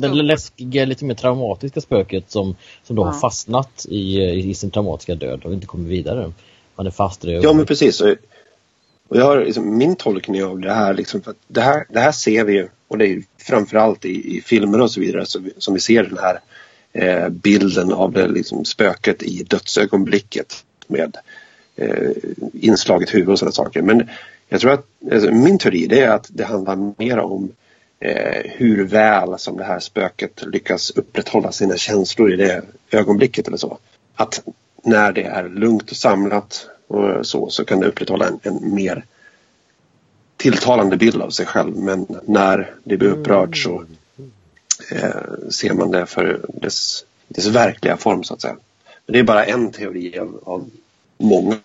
den, 0.00 0.26
läskiga, 0.26 0.84
lite 0.84 1.04
mer 1.04 1.14
traumatiska 1.14 1.80
spöket 1.80 2.30
som, 2.30 2.56
som 2.82 2.96
då 2.96 3.02
Ja. 3.02 3.06
har 3.06 3.20
fastnat 3.20 3.86
i, 3.88 4.18
i, 4.18 4.50
i 4.50 4.54
sin 4.54 4.70
traumatiska 4.70 5.14
död 5.14 5.44
och 5.44 5.52
inte 5.52 5.66
kommer 5.66 5.88
vidare. 5.88 6.32
Man 6.76 6.86
är 6.86 6.90
fast 6.90 7.24
i 7.24 7.26
det. 7.26 7.32
Ja 7.32 7.52
men 7.52 7.66
precis. 7.66 8.00
Och, 8.00 8.16
jag 9.08 9.24
har 9.24 9.44
liksom, 9.44 9.78
min 9.78 9.96
tolkning 9.96 10.44
av 10.44 10.60
det 10.60 10.72
här, 10.72 10.94
liksom, 10.94 11.20
för 11.20 11.30
att 11.30 11.36
det 11.48 11.60
här, 11.60 11.86
det 11.88 12.00
här 12.00 12.12
ser 12.12 12.44
vi 12.44 12.52
ju 12.52 12.68
och 12.88 12.98
det 12.98 13.04
är 13.04 13.08
ju 13.08 13.22
framförallt 13.38 14.04
i, 14.04 14.36
i 14.36 14.40
filmer 14.40 14.80
och 14.80 14.90
så 14.90 15.00
vidare 15.00 15.26
så 15.26 15.38
vi, 15.38 15.50
som 15.58 15.74
vi 15.74 15.80
ser 15.80 16.02
den 16.02 16.18
här 16.18 16.40
eh, 16.92 17.28
bilden 17.28 17.92
av 17.92 18.12
det 18.12 18.28
liksom, 18.28 18.64
spöket 18.64 19.22
i 19.22 19.42
dödsögonblicket 19.42 20.64
med 20.86 21.16
eh, 21.76 22.10
inslaget 22.52 23.14
huvud 23.14 23.28
och 23.28 23.38
sådana 23.38 23.52
saker. 23.52 23.82
Men 23.82 24.08
jag 24.54 24.60
tror 24.60 24.72
att 24.72 24.86
alltså, 25.12 25.30
min 25.30 25.58
teori 25.58 25.86
det 25.86 26.00
är 26.00 26.08
att 26.08 26.26
det 26.28 26.44
handlar 26.44 26.92
mer 26.98 27.18
om 27.18 27.52
eh, 28.00 28.42
hur 28.44 28.84
väl 28.84 29.38
som 29.38 29.56
det 29.56 29.64
här 29.64 29.80
spöket 29.80 30.44
lyckas 30.46 30.90
upprätthålla 30.90 31.52
sina 31.52 31.76
känslor 31.76 32.32
i 32.32 32.36
det 32.36 32.62
ögonblicket 32.90 33.48
eller 33.48 33.56
så. 33.56 33.78
Att 34.14 34.42
när 34.82 35.12
det 35.12 35.22
är 35.22 35.48
lugnt 35.48 35.90
och 35.90 35.96
samlat 35.96 36.66
och 36.86 37.26
så, 37.26 37.50
så 37.50 37.64
kan 37.64 37.80
det 37.80 37.86
upprätthålla 37.86 38.26
en, 38.26 38.38
en 38.42 38.74
mer 38.74 39.04
tilltalande 40.36 40.96
bild 40.96 41.22
av 41.22 41.30
sig 41.30 41.46
själv. 41.46 41.76
Men 41.76 42.06
när 42.26 42.74
det 42.84 42.96
blir 42.96 43.08
upprört 43.08 43.56
så 43.56 43.84
eh, 44.90 45.50
ser 45.50 45.72
man 45.72 45.90
det 45.90 46.06
för 46.06 46.40
dess, 46.48 47.04
dess 47.28 47.46
verkliga 47.46 47.96
form 47.96 48.24
så 48.24 48.34
att 48.34 48.40
säga. 48.40 48.56
Men 49.06 49.12
det 49.12 49.18
är 49.18 49.24
bara 49.24 49.44
en 49.44 49.72
teori 49.72 50.18
av, 50.18 50.40
av 50.44 50.70
många. 51.18 51.58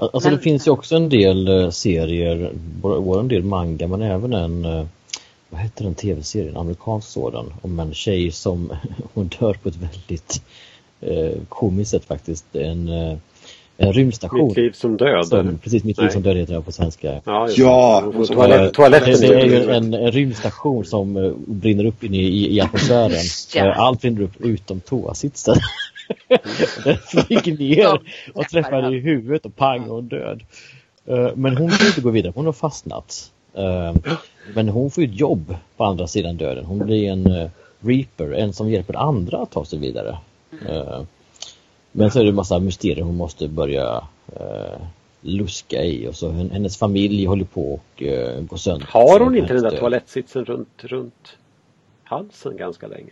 Alltså 0.00 0.28
Men- 0.28 0.36
det 0.38 0.42
finns 0.42 0.66
ju 0.66 0.70
också 0.70 0.96
en 0.96 1.08
del 1.08 1.48
eh, 1.48 1.70
serier, 1.70 2.50
både 2.82 3.20
en 3.20 3.28
del 3.28 3.42
manga 3.42 3.86
men 3.86 4.02
även 4.02 4.32
en, 4.32 4.64
eh, 4.64 4.84
vad 5.50 5.60
heter 5.60 5.84
den 5.84 5.94
tv-serien, 5.94 6.56
amerikansk 6.56 7.08
sådan, 7.08 7.52
om 7.62 7.80
en 7.80 7.94
tjej 7.94 8.30
som 8.30 8.72
hon 9.14 9.30
dör 9.40 9.54
på 9.62 9.68
ett 9.68 9.76
väldigt 9.76 10.42
eh, 11.00 11.42
komiskt 11.48 11.90
sätt 11.90 12.04
faktiskt. 12.04 12.44
En, 12.56 12.88
eh, 12.88 13.16
en 13.82 13.92
rymdstation. 13.92 14.48
Mitt 14.48 14.56
liv 14.56 14.72
som 14.72 14.96
död. 14.96 15.26
Som, 15.26 15.58
precis, 15.58 15.84
Mitt 15.84 15.98
liv 15.98 16.04
Nej. 16.04 16.12
som 16.12 16.22
död 16.22 16.36
heter 16.36 16.54
jag 16.54 16.64
på 16.64 16.72
svenska. 16.72 17.20
Ja, 17.24 17.48
Ja, 17.56 18.12
det. 18.18 18.26
så- 18.26 18.34
toalett, 18.34 18.60
Det, 18.60 18.70
toaletten. 18.70 19.20
det 19.20 19.26
är 19.26 19.44
ju 19.44 19.70
en, 19.70 19.94
en 19.94 20.12
rymdstation 20.12 20.84
som 20.84 21.34
brinner 21.46 21.84
upp 21.84 22.04
inne 22.04 22.16
i, 22.16 22.56
i 22.56 22.60
atmosfären. 22.60 23.12
Ja. 23.54 23.72
Allt 23.74 24.00
brinner 24.00 24.22
upp 24.22 24.40
utom 24.40 24.80
toasitsen. 24.80 25.56
Den 26.84 26.96
flyger 26.96 27.58
ner 27.58 28.00
och 28.34 28.48
träffar 28.48 28.94
i 28.94 29.00
huvudet 29.00 29.46
och 29.46 29.56
pang 29.56 29.88
och 29.88 30.04
död. 30.04 30.42
Eh, 31.06 31.30
Men 31.34 31.56
hon 31.56 31.70
kan 31.70 31.86
inte 31.86 32.00
gå 32.00 32.10
vidare, 32.10 32.32
hon 32.36 32.46
har 32.46 32.52
fastnat. 32.52 33.32
Eh, 33.54 33.94
Men 34.54 34.68
hon 34.68 34.90
får 34.90 35.04
ju 35.04 35.10
ett 35.10 35.20
jobb 35.20 35.56
på 35.76 35.84
andra 35.84 36.06
sidan 36.06 36.36
döden. 36.36 36.64
Hon 36.64 36.78
blir 36.78 37.10
en 37.10 37.26
eh, 37.26 37.50
reaper, 37.80 38.32
en 38.32 38.52
som 38.52 38.70
hjälper 38.70 38.94
andra 38.94 39.38
att 39.38 39.50
ta 39.50 39.64
sig 39.64 39.78
vidare. 39.78 40.18
Men 41.92 42.10
så 42.10 42.18
är 42.20 42.22
det 42.24 42.28
en 42.28 42.34
massa 42.34 42.58
mysterier 42.58 43.04
hon 43.04 43.16
måste 43.16 43.48
börja 43.48 44.04
luska 45.20 45.84
i 45.84 46.08
och 46.08 46.14
så 46.14 46.30
hennes 46.30 46.76
familj 46.76 47.24
håller 47.24 47.44
på 47.44 47.72
och 47.72 48.02
uh, 48.02 48.40
gå 48.40 48.58
sönder. 48.58 48.86
Har 48.90 49.20
hon 49.20 49.36
inte 49.36 49.54
den 49.54 49.62
där 49.62 49.76
toalettsitsen 49.76 50.44
runt, 50.44 50.84
runt 50.84 51.36
halsen 52.04 52.56
ganska 52.56 52.86
länge? 52.86 53.10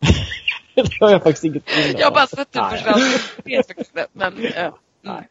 det 0.74 1.00
har 1.00 1.10
jag 1.10 1.22
faktiskt 1.22 1.44
inget 1.44 1.66
minne 1.76 1.98
Jag 1.98 2.06
har 2.06 2.14
bara 2.14 2.26
sett 2.26 2.52
den 2.52 2.70
försvann. 2.70 3.00
Men, 4.12 4.38
uh, 4.38 4.74
Nej. 5.02 5.28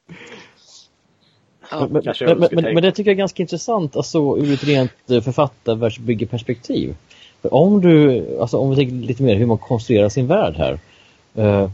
Ja. 1.71 1.87
Men, 1.91 2.03
men, 2.39 2.49
men, 2.51 2.73
men, 2.73 2.83
det 2.83 2.91
tycker 2.91 3.11
jag 3.11 3.15
är 3.15 3.17
ganska 3.17 3.43
intressant 3.43 3.95
alltså, 3.95 4.37
ur 4.37 4.53
ett 4.53 4.63
rent 4.63 5.09
eh, 5.09 5.21
författarvärldsbyggeperspektiv. 5.21 6.95
För 7.41 7.53
om 7.53 7.81
du, 7.81 8.25
alltså 8.41 8.57
om 8.57 8.69
vi 8.69 8.75
tänker 8.75 8.95
lite 8.95 9.23
mer 9.23 9.35
hur 9.35 9.45
man 9.45 9.57
konstruerar 9.57 10.09
sin 10.09 10.27
värld 10.27 10.55
här. 10.57 10.79
Eh, 11.35 11.69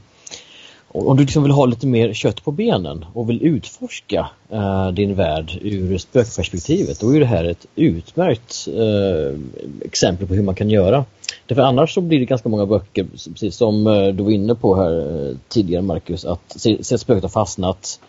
om 0.91 1.17
du 1.17 1.23
liksom 1.23 1.43
vill 1.43 1.51
ha 1.51 1.65
lite 1.65 1.87
mer 1.87 2.13
kött 2.13 2.43
på 2.43 2.51
benen 2.51 3.05
och 3.13 3.29
vill 3.29 3.43
utforska 3.43 4.29
eh, 4.49 4.87
din 4.87 5.15
värld 5.15 5.59
ur 5.61 5.97
spökperspektivet, 5.97 6.99
då 6.99 7.15
är 7.15 7.19
det 7.19 7.25
här 7.25 7.43
ett 7.43 7.65
utmärkt 7.75 8.67
eh, 8.67 9.39
exempel 9.85 10.27
på 10.27 10.33
hur 10.33 10.43
man 10.43 10.55
kan 10.55 10.69
göra. 10.69 11.05
Därför 11.45 11.61
annars 11.61 11.93
så 11.93 12.01
blir 12.01 12.19
det 12.19 12.25
ganska 12.25 12.49
många 12.49 12.65
böcker, 12.65 13.03
precis 13.03 13.55
som 13.55 13.87
eh, 13.87 14.07
du 14.07 14.23
var 14.23 14.31
inne 14.31 14.55
på 14.55 14.75
här 14.75 15.27
eh, 15.29 15.35
tidigare 15.47 15.81
Marcus, 15.81 16.25
att 16.25 16.53
se, 16.55 16.83
se 16.83 16.97
spöket 16.97 17.23
har 17.23 17.29
fastnat, 17.29 17.99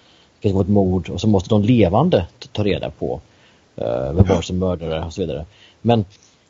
det 0.40 0.52
var 0.52 0.60
ett 0.60 0.68
mord 0.68 1.10
och 1.10 1.20
så 1.20 1.28
måste 1.28 1.48
de 1.48 1.62
levande 1.62 2.26
ta 2.52 2.64
reda 2.64 2.90
på 2.90 3.20
eh, 3.76 4.12
vem 4.12 4.26
var 4.26 4.42
som 4.42 4.58
mördare 4.58 5.04
och 5.04 5.12
så 5.12 5.20
vidare. 5.20 5.44
Men 5.82 6.04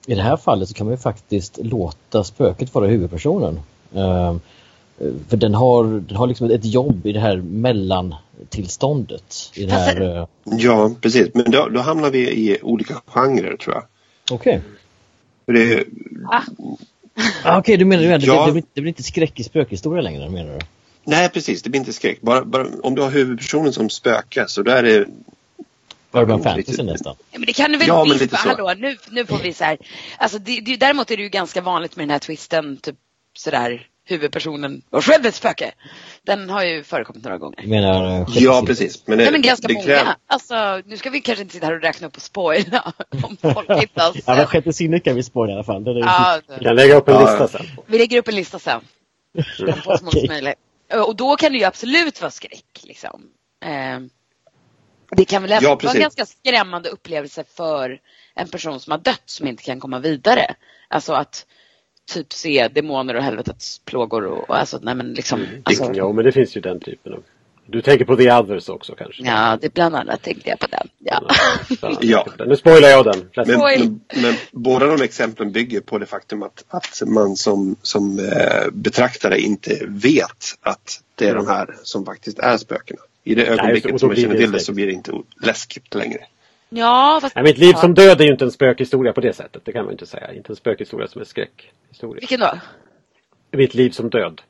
i 0.07 0.15
det 0.15 0.23
här 0.23 0.37
fallet 0.37 0.69
så 0.69 0.75
kan 0.75 0.87
man 0.87 0.95
ju 0.95 0.99
faktiskt 0.99 1.59
låta 1.63 2.25
spöket 2.25 2.75
vara 2.75 2.87
huvudpersonen. 2.87 3.61
Uh, 3.97 4.37
för 5.29 5.37
den 5.37 5.55
har, 5.55 5.85
den 5.85 6.17
har 6.17 6.27
liksom 6.27 6.51
ett 6.51 6.65
jobb 6.65 7.07
i 7.07 7.13
det 7.13 7.21
här 7.21 7.37
mellantillståndet. 7.37 9.53
I 9.55 9.65
det 9.65 9.73
här, 9.73 10.03
uh... 10.03 10.27
Ja, 10.45 10.91
precis. 11.01 11.29
Men 11.35 11.51
då, 11.51 11.69
då, 11.69 11.81
hamnar 11.81 12.11
vi 12.11 12.19
i 12.19 12.59
olika 12.63 12.95
genrer 13.07 13.57
tror 13.57 13.75
jag. 13.75 13.85
Okej. 14.31 14.61
Okay. 15.47 15.67
Det... 15.67 15.85
Ah. 16.31 16.37
ah, 16.37 16.43
Okej, 17.43 17.59
okay, 17.59 17.77
du 17.77 17.85
menar, 17.85 18.03
du 18.03 18.09
menar 18.09 18.27
ja. 18.27 18.41
det, 18.41 18.47
det, 18.47 18.53
blir, 18.53 18.65
det 18.75 18.81
blir 18.81 18.89
inte 18.89 19.03
skräck 19.03 19.41
i 19.41 19.45
spökhistoria 19.45 20.03
längre 20.03 20.29
menar 20.29 20.53
du? 20.53 20.59
Nej, 21.05 21.29
precis. 21.29 21.63
Det 21.63 21.71
blir 21.71 21.81
inte 21.81 21.93
skräck. 21.93 22.21
Bara, 22.21 22.45
bara, 22.45 22.67
om 22.83 22.95
du 22.95 23.03
har 23.03 23.11
huvudpersonen 23.11 23.73
som 23.73 23.91
spöke 23.91 24.45
så 24.49 24.63
då 24.63 24.71
är 24.71 24.83
det 24.83 25.07
Urban 26.13 26.43
fantasy 26.43 26.83
nästan. 26.83 27.17
Ja, 27.31 27.39
men 27.39 27.47
det 27.47 27.53
kan 27.53 27.73
du 27.73 27.79
väl 27.79 27.89
ja, 27.89 28.05
visst 28.05 28.35
Hallå, 28.35 28.75
nu, 28.79 28.97
nu 29.11 29.27
får 29.27 29.39
vi 29.39 29.53
så 29.53 29.65
här. 29.65 29.79
Alltså, 30.19 30.39
det, 30.39 30.61
det, 30.61 30.77
däremot 30.77 31.11
är 31.11 31.17
det 31.17 31.23
ju 31.23 31.29
ganska 31.29 31.61
vanligt 31.61 31.97
med 31.97 32.03
den 32.03 32.11
här 32.11 32.19
twisten, 32.19 32.77
typ 32.77 32.97
sådär 33.37 33.87
huvudpersonen 34.09 34.83
var 34.91 35.01
själv 35.01 35.27
ett 35.27 35.35
spöke. 35.35 35.73
Den 36.23 36.51
har 36.51 36.65
ju 36.65 36.85
förekommit 36.85 37.25
några 37.25 37.39
gånger. 37.39 37.67
Menar, 37.67 38.21
uh, 38.21 38.27
ja, 38.29 38.63
precis. 38.67 39.07
Men, 39.07 39.19
det, 39.19 39.25
Nej, 39.25 39.33
men 39.33 39.43
ganska 39.43 39.69
det 39.69 39.75
många. 39.75 40.17
Alltså, 40.27 40.83
nu 40.87 40.97
ska 40.97 41.11
vi 41.11 41.21
kanske 41.21 41.43
inte 41.43 41.55
sitta 41.55 41.67
här 41.67 41.75
och 41.75 41.83
räkna 41.83 42.07
upp 42.07 42.17
och 42.17 42.23
spoila 42.23 42.93
om 43.23 43.37
folk 43.37 43.67
sett. 43.67 43.91
Ja, 43.95 44.13
men 44.27 44.47
sjätte 44.47 44.73
sinnet 44.73 45.05
kan 45.05 45.17
vi 45.17 45.23
spoila 45.23 45.53
i 45.53 45.55
alla 45.55 45.65
fall. 45.65 45.85
Det 45.85 45.99
ja, 45.99 46.41
vi 46.59 46.65
kan 46.65 46.77
lägga 46.77 46.95
upp 46.95 47.09
en 47.09 47.21
lista 47.21 47.49
sen. 47.49 47.67
Vi 47.87 47.99
lägger 47.99 48.19
upp 48.19 48.29
en 48.29 48.35
lista 48.35 48.59
sen. 48.59 48.81
okay. 50.07 50.55
Och 51.07 51.17
då 51.17 51.37
kan 51.37 51.53
det 51.53 51.59
ju 51.59 51.65
absolut 51.65 52.21
vara 52.21 52.31
skräck. 52.31 52.83
Liksom. 52.83 53.23
Eh, 53.65 54.01
det 55.11 55.25
kan 55.25 55.43
väl 55.43 55.51
ja, 55.51 55.79
vara 55.83 55.93
en 55.93 56.01
ganska 56.01 56.27
skrämmande 56.27 56.89
upplevelse 56.89 57.45
för 57.57 58.01
en 58.35 58.49
person 58.49 58.81
som 58.81 58.91
har 58.91 58.99
dött 58.99 59.23
som 59.27 59.47
inte 59.47 59.63
kan 59.63 59.81
komma 59.81 59.99
vidare. 59.99 60.55
Alltså 60.89 61.13
att 61.13 61.47
typ 62.09 62.33
se 62.33 62.69
demoner 62.69 63.15
och 63.15 63.23
helvetets 63.23 63.81
plågor 63.85 64.25
och, 64.25 64.51
och 64.51 64.59
alltså, 64.59 64.79
nej 64.83 64.95
men 64.95 65.13
liksom. 65.13 65.41
Mm. 65.41 65.63
Alltså... 65.65 65.93
Ja, 65.95 66.13
men 66.13 66.25
det 66.25 66.33
finns 66.33 66.57
ju 66.57 66.61
den 66.61 66.81
typen 66.81 67.13
av. 67.13 67.23
Du 67.71 67.83
tänker 67.83 68.05
på 68.05 68.17
The 68.17 68.33
Others 68.33 68.69
också 68.69 68.95
kanske? 68.95 69.23
Ja, 69.23 69.59
det 69.61 69.75
bland 69.75 69.97
annat 69.97 70.23
tänkte 70.23 70.51
jag 70.51 70.59
på 70.59 70.67
den. 70.71 70.89
Ja. 70.99 71.23
ja. 72.01 72.27
Nu 72.47 72.57
spoilar 72.57 72.89
jag 72.89 73.05
den. 73.05 73.31
Men, 73.37 73.47
men, 73.47 74.01
men, 74.23 74.35
båda 74.53 74.87
de 74.87 75.05
exemplen 75.05 75.53
bygger 75.53 75.81
på 75.81 75.99
det 75.99 76.07
faktum 76.07 76.43
att, 76.43 76.65
att 76.69 77.03
man 77.07 77.37
som, 77.37 77.77
som 77.83 78.19
eh, 78.19 78.71
betraktare 78.73 79.41
inte 79.41 79.79
vet 79.89 80.59
att 80.61 81.01
det 81.15 81.25
är 81.25 81.31
mm. 81.31 81.45
de 81.45 81.51
här 81.51 81.77
som 81.83 82.05
faktiskt 82.05 82.39
är 82.39 82.57
spökena. 82.57 83.01
I 83.25 83.35
det 83.35 83.47
ögonblicket 83.47 83.91
Nej, 83.91 83.99
som 83.99 84.09
man 84.09 84.17
känner 84.17 84.37
till 84.37 84.53
det 84.53 84.61
så 84.61 84.73
blir 84.73 84.87
det 84.87 84.93
inte 84.93 85.13
läskigt 85.43 85.95
längre. 85.95 86.21
Ja, 86.69 87.19
fast... 87.23 87.35
Nej, 87.35 87.45
mitt 87.45 87.59
liv 87.59 87.73
som 87.73 87.95
död 87.95 88.21
är 88.21 88.25
ju 88.25 88.31
inte 88.31 88.45
en 88.45 88.53
spökhistoria 88.53 89.13
på 89.13 89.21
det 89.21 89.33
sättet. 89.33 89.65
Det 89.65 89.73
kan 89.73 89.85
man 89.85 89.93
inte 89.93 90.07
säga. 90.07 90.35
Inte 90.35 90.53
en 90.53 90.57
spökhistoria 90.57 91.09
som 91.09 91.21
en 91.21 91.27
skräckhistoria. 91.27 92.21
Vilken 92.21 92.41
då? 92.41 92.51
Mitt 93.51 93.75
liv 93.75 93.91
som 93.91 94.11
död. 94.11 94.43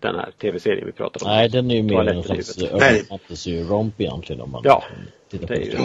Den 0.00 0.14
här 0.14 0.30
tv-serien 0.38 0.86
vi 0.86 0.92
pratade 0.92 1.24
om. 1.24 1.30
Nej, 1.30 1.48
den 1.48 1.70
är 1.70 1.74
ju 1.74 1.82
mer 1.82 2.08
en 2.08 2.22
slags 2.22 2.58
urban 2.58 3.04
fantasy-romp 3.08 4.00
egentligen. 4.00 4.42
Om 4.42 4.50
man 4.50 4.62
ja, 4.64 4.84
det 5.30 5.50
är 5.50 5.60
ju 5.60 5.78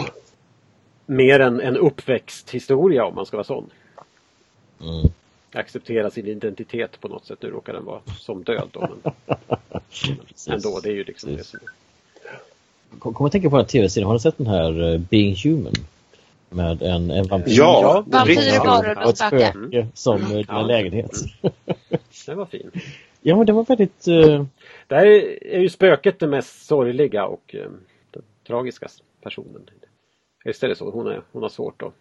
mer 1.06 1.40
en, 1.40 1.60
en 1.60 1.76
uppväxthistoria 1.76 3.04
om 3.04 3.14
man 3.14 3.26
ska 3.26 3.36
vara 3.36 3.44
sån. 3.44 3.70
Mm. 4.80 5.12
Acceptera 5.52 6.10
sin 6.10 6.26
identitet 6.26 7.00
på 7.00 7.08
något 7.08 7.26
sätt. 7.26 7.38
Nu 7.42 7.50
råkar 7.50 7.72
den 7.72 7.84
vara 7.84 8.00
som 8.18 8.42
död 8.42 8.68
då. 8.72 8.80
Men, 8.80 9.12
men 10.46 10.54
ändå, 10.54 10.80
det 10.82 10.88
är 10.88 10.94
ju 10.94 11.04
liksom 11.04 11.36
det 11.36 11.44
som 11.44 11.60
Kommer 12.98 13.26
att 13.26 13.32
tänka 13.32 13.50
på 13.50 13.56
den 13.56 13.66
tv-serien, 13.66 14.06
har 14.06 14.14
du 14.14 14.20
sett 14.20 14.38
den 14.38 14.46
här 14.46 14.80
uh, 14.80 14.98
Being 14.98 15.36
Human? 15.44 15.72
Med 16.48 16.82
en, 16.82 17.10
en 17.10 17.26
vampyr. 17.26 17.52
Ja, 17.52 18.04
vampyrer, 18.06 18.58
varor 18.58 18.98
och 19.04 19.10
ett 19.10 19.18
spöke 19.18 19.88
som 19.94 20.24
mm. 20.24 20.44
ja. 20.48 20.62
lägenhet. 20.62 21.10
den 22.26 22.38
var 22.38 22.46
fin. 22.46 22.70
Ja, 23.20 23.36
men 23.36 23.46
det 23.46 23.52
var 23.52 23.64
väldigt... 23.64 24.08
Uh... 24.08 24.44
Det 24.86 24.94
här 24.94 25.06
är 25.46 25.60
ju 25.60 25.68
spöket 25.68 26.18
den 26.18 26.30
mest 26.30 26.66
sorgliga 26.66 27.26
och 27.26 27.54
uh, 27.54 27.70
den 28.10 28.22
tragiska 28.46 28.88
personen. 29.22 29.62
Visst 30.44 30.62
är 30.62 30.68
det 30.68 30.74
så? 30.74 30.90
Hon, 30.90 31.06
är, 31.06 31.22
hon 31.32 31.42
har 31.42 31.48
svårt 31.48 31.82
att 31.82 31.92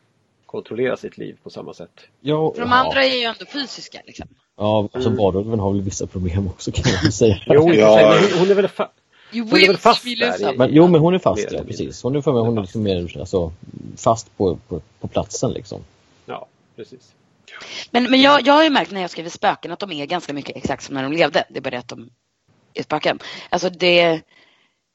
kontrollera 0.45 0.97
sitt 0.97 1.17
liv 1.17 1.37
på 1.43 1.49
samma 1.49 1.73
sätt. 1.73 2.07
Ja, 2.21 2.53
För 2.53 2.61
de 2.61 2.71
andra 2.71 3.03
är 3.03 3.19
ju 3.19 3.23
ändå 3.23 3.45
fysiska 3.53 4.01
liksom. 4.05 4.27
Ja, 4.57 4.89
så 4.93 4.99
mm. 4.99 5.15
varulven 5.15 5.59
har 5.59 5.71
väl 5.71 5.81
vissa 5.81 6.07
problem 6.07 6.47
också 6.47 6.71
kan 6.71 6.83
man 7.03 7.11
säga. 7.11 7.37
jo, 7.45 7.73
ja. 7.73 8.19
hon 8.39 8.51
är 8.51 8.55
väl 8.55 8.67
You 9.33 9.49
hon 9.49 9.59
är 9.59 9.67
väl 9.67 9.77
fast 9.77 10.03
där? 10.03 10.57
Men, 10.57 10.73
jo, 10.73 10.87
men 10.87 11.01
hon 11.01 11.13
är 11.13 11.19
fast, 11.19 11.51
ja, 11.51 11.63
precis. 11.63 12.03
Hon 12.03 12.15
är 12.15 12.21
för 12.21 12.33
mig, 12.33 12.41
hon 12.41 12.57
är 12.57 12.61
liksom 12.61 12.83
mer 12.83 13.19
alltså, 13.19 13.51
fast 13.97 14.37
på, 14.37 14.55
på, 14.67 14.81
på 14.99 15.07
platsen 15.07 15.51
liksom. 15.51 15.81
Ja, 16.25 16.47
precis. 16.75 17.13
Men, 17.91 18.03
men 18.03 18.21
jag, 18.21 18.47
jag 18.47 18.53
har 18.53 18.63
ju 18.63 18.69
märkt 18.69 18.91
när 18.91 19.01
jag 19.01 19.09
skriver 19.09 19.29
spöken 19.29 19.71
att 19.71 19.79
de 19.79 19.91
är 19.91 20.05
ganska 20.05 20.33
mycket 20.33 20.57
exakt 20.57 20.83
som 20.83 20.95
när 20.95 21.03
de 21.03 21.11
levde. 21.11 21.43
Det 21.49 21.57
är 21.57 21.61
bara 21.61 21.69
det 21.69 21.79
att 21.79 21.87
de 21.87 22.09
är 22.73 22.83
spöken. 22.83 23.19
Alltså 23.49 23.69
det, 23.69 24.21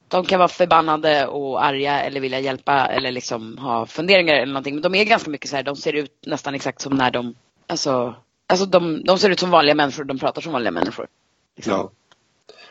de 0.07 0.25
kan 0.25 0.39
vara 0.39 0.47
förbannade 0.47 1.27
och 1.27 1.65
arga 1.65 2.01
eller 2.01 2.19
vilja 2.19 2.39
hjälpa 2.39 2.85
eller 2.85 3.11
liksom 3.11 3.57
ha 3.57 3.85
funderingar 3.85 4.35
eller 4.35 4.53
någonting. 4.53 4.75
Men 4.75 4.81
de 4.81 4.95
är 4.95 5.03
ganska 5.03 5.29
mycket 5.29 5.49
så 5.49 5.55
här, 5.55 5.63
de 5.63 5.75
ser 5.75 5.93
ut 5.93 6.11
nästan 6.25 6.55
exakt 6.55 6.81
som 6.81 6.93
när 6.95 7.11
de, 7.11 7.35
alltså, 7.67 8.15
alltså 8.47 8.65
de, 8.65 9.03
de 9.03 9.17
ser 9.17 9.29
ut 9.29 9.39
som 9.39 9.49
vanliga 9.49 9.75
människor, 9.75 10.03
de 10.03 10.19
pratar 10.19 10.41
som 10.41 10.51
vanliga 10.51 10.71
människor. 10.71 11.07
Liksom. 11.55 11.73
Ja. 11.73 11.91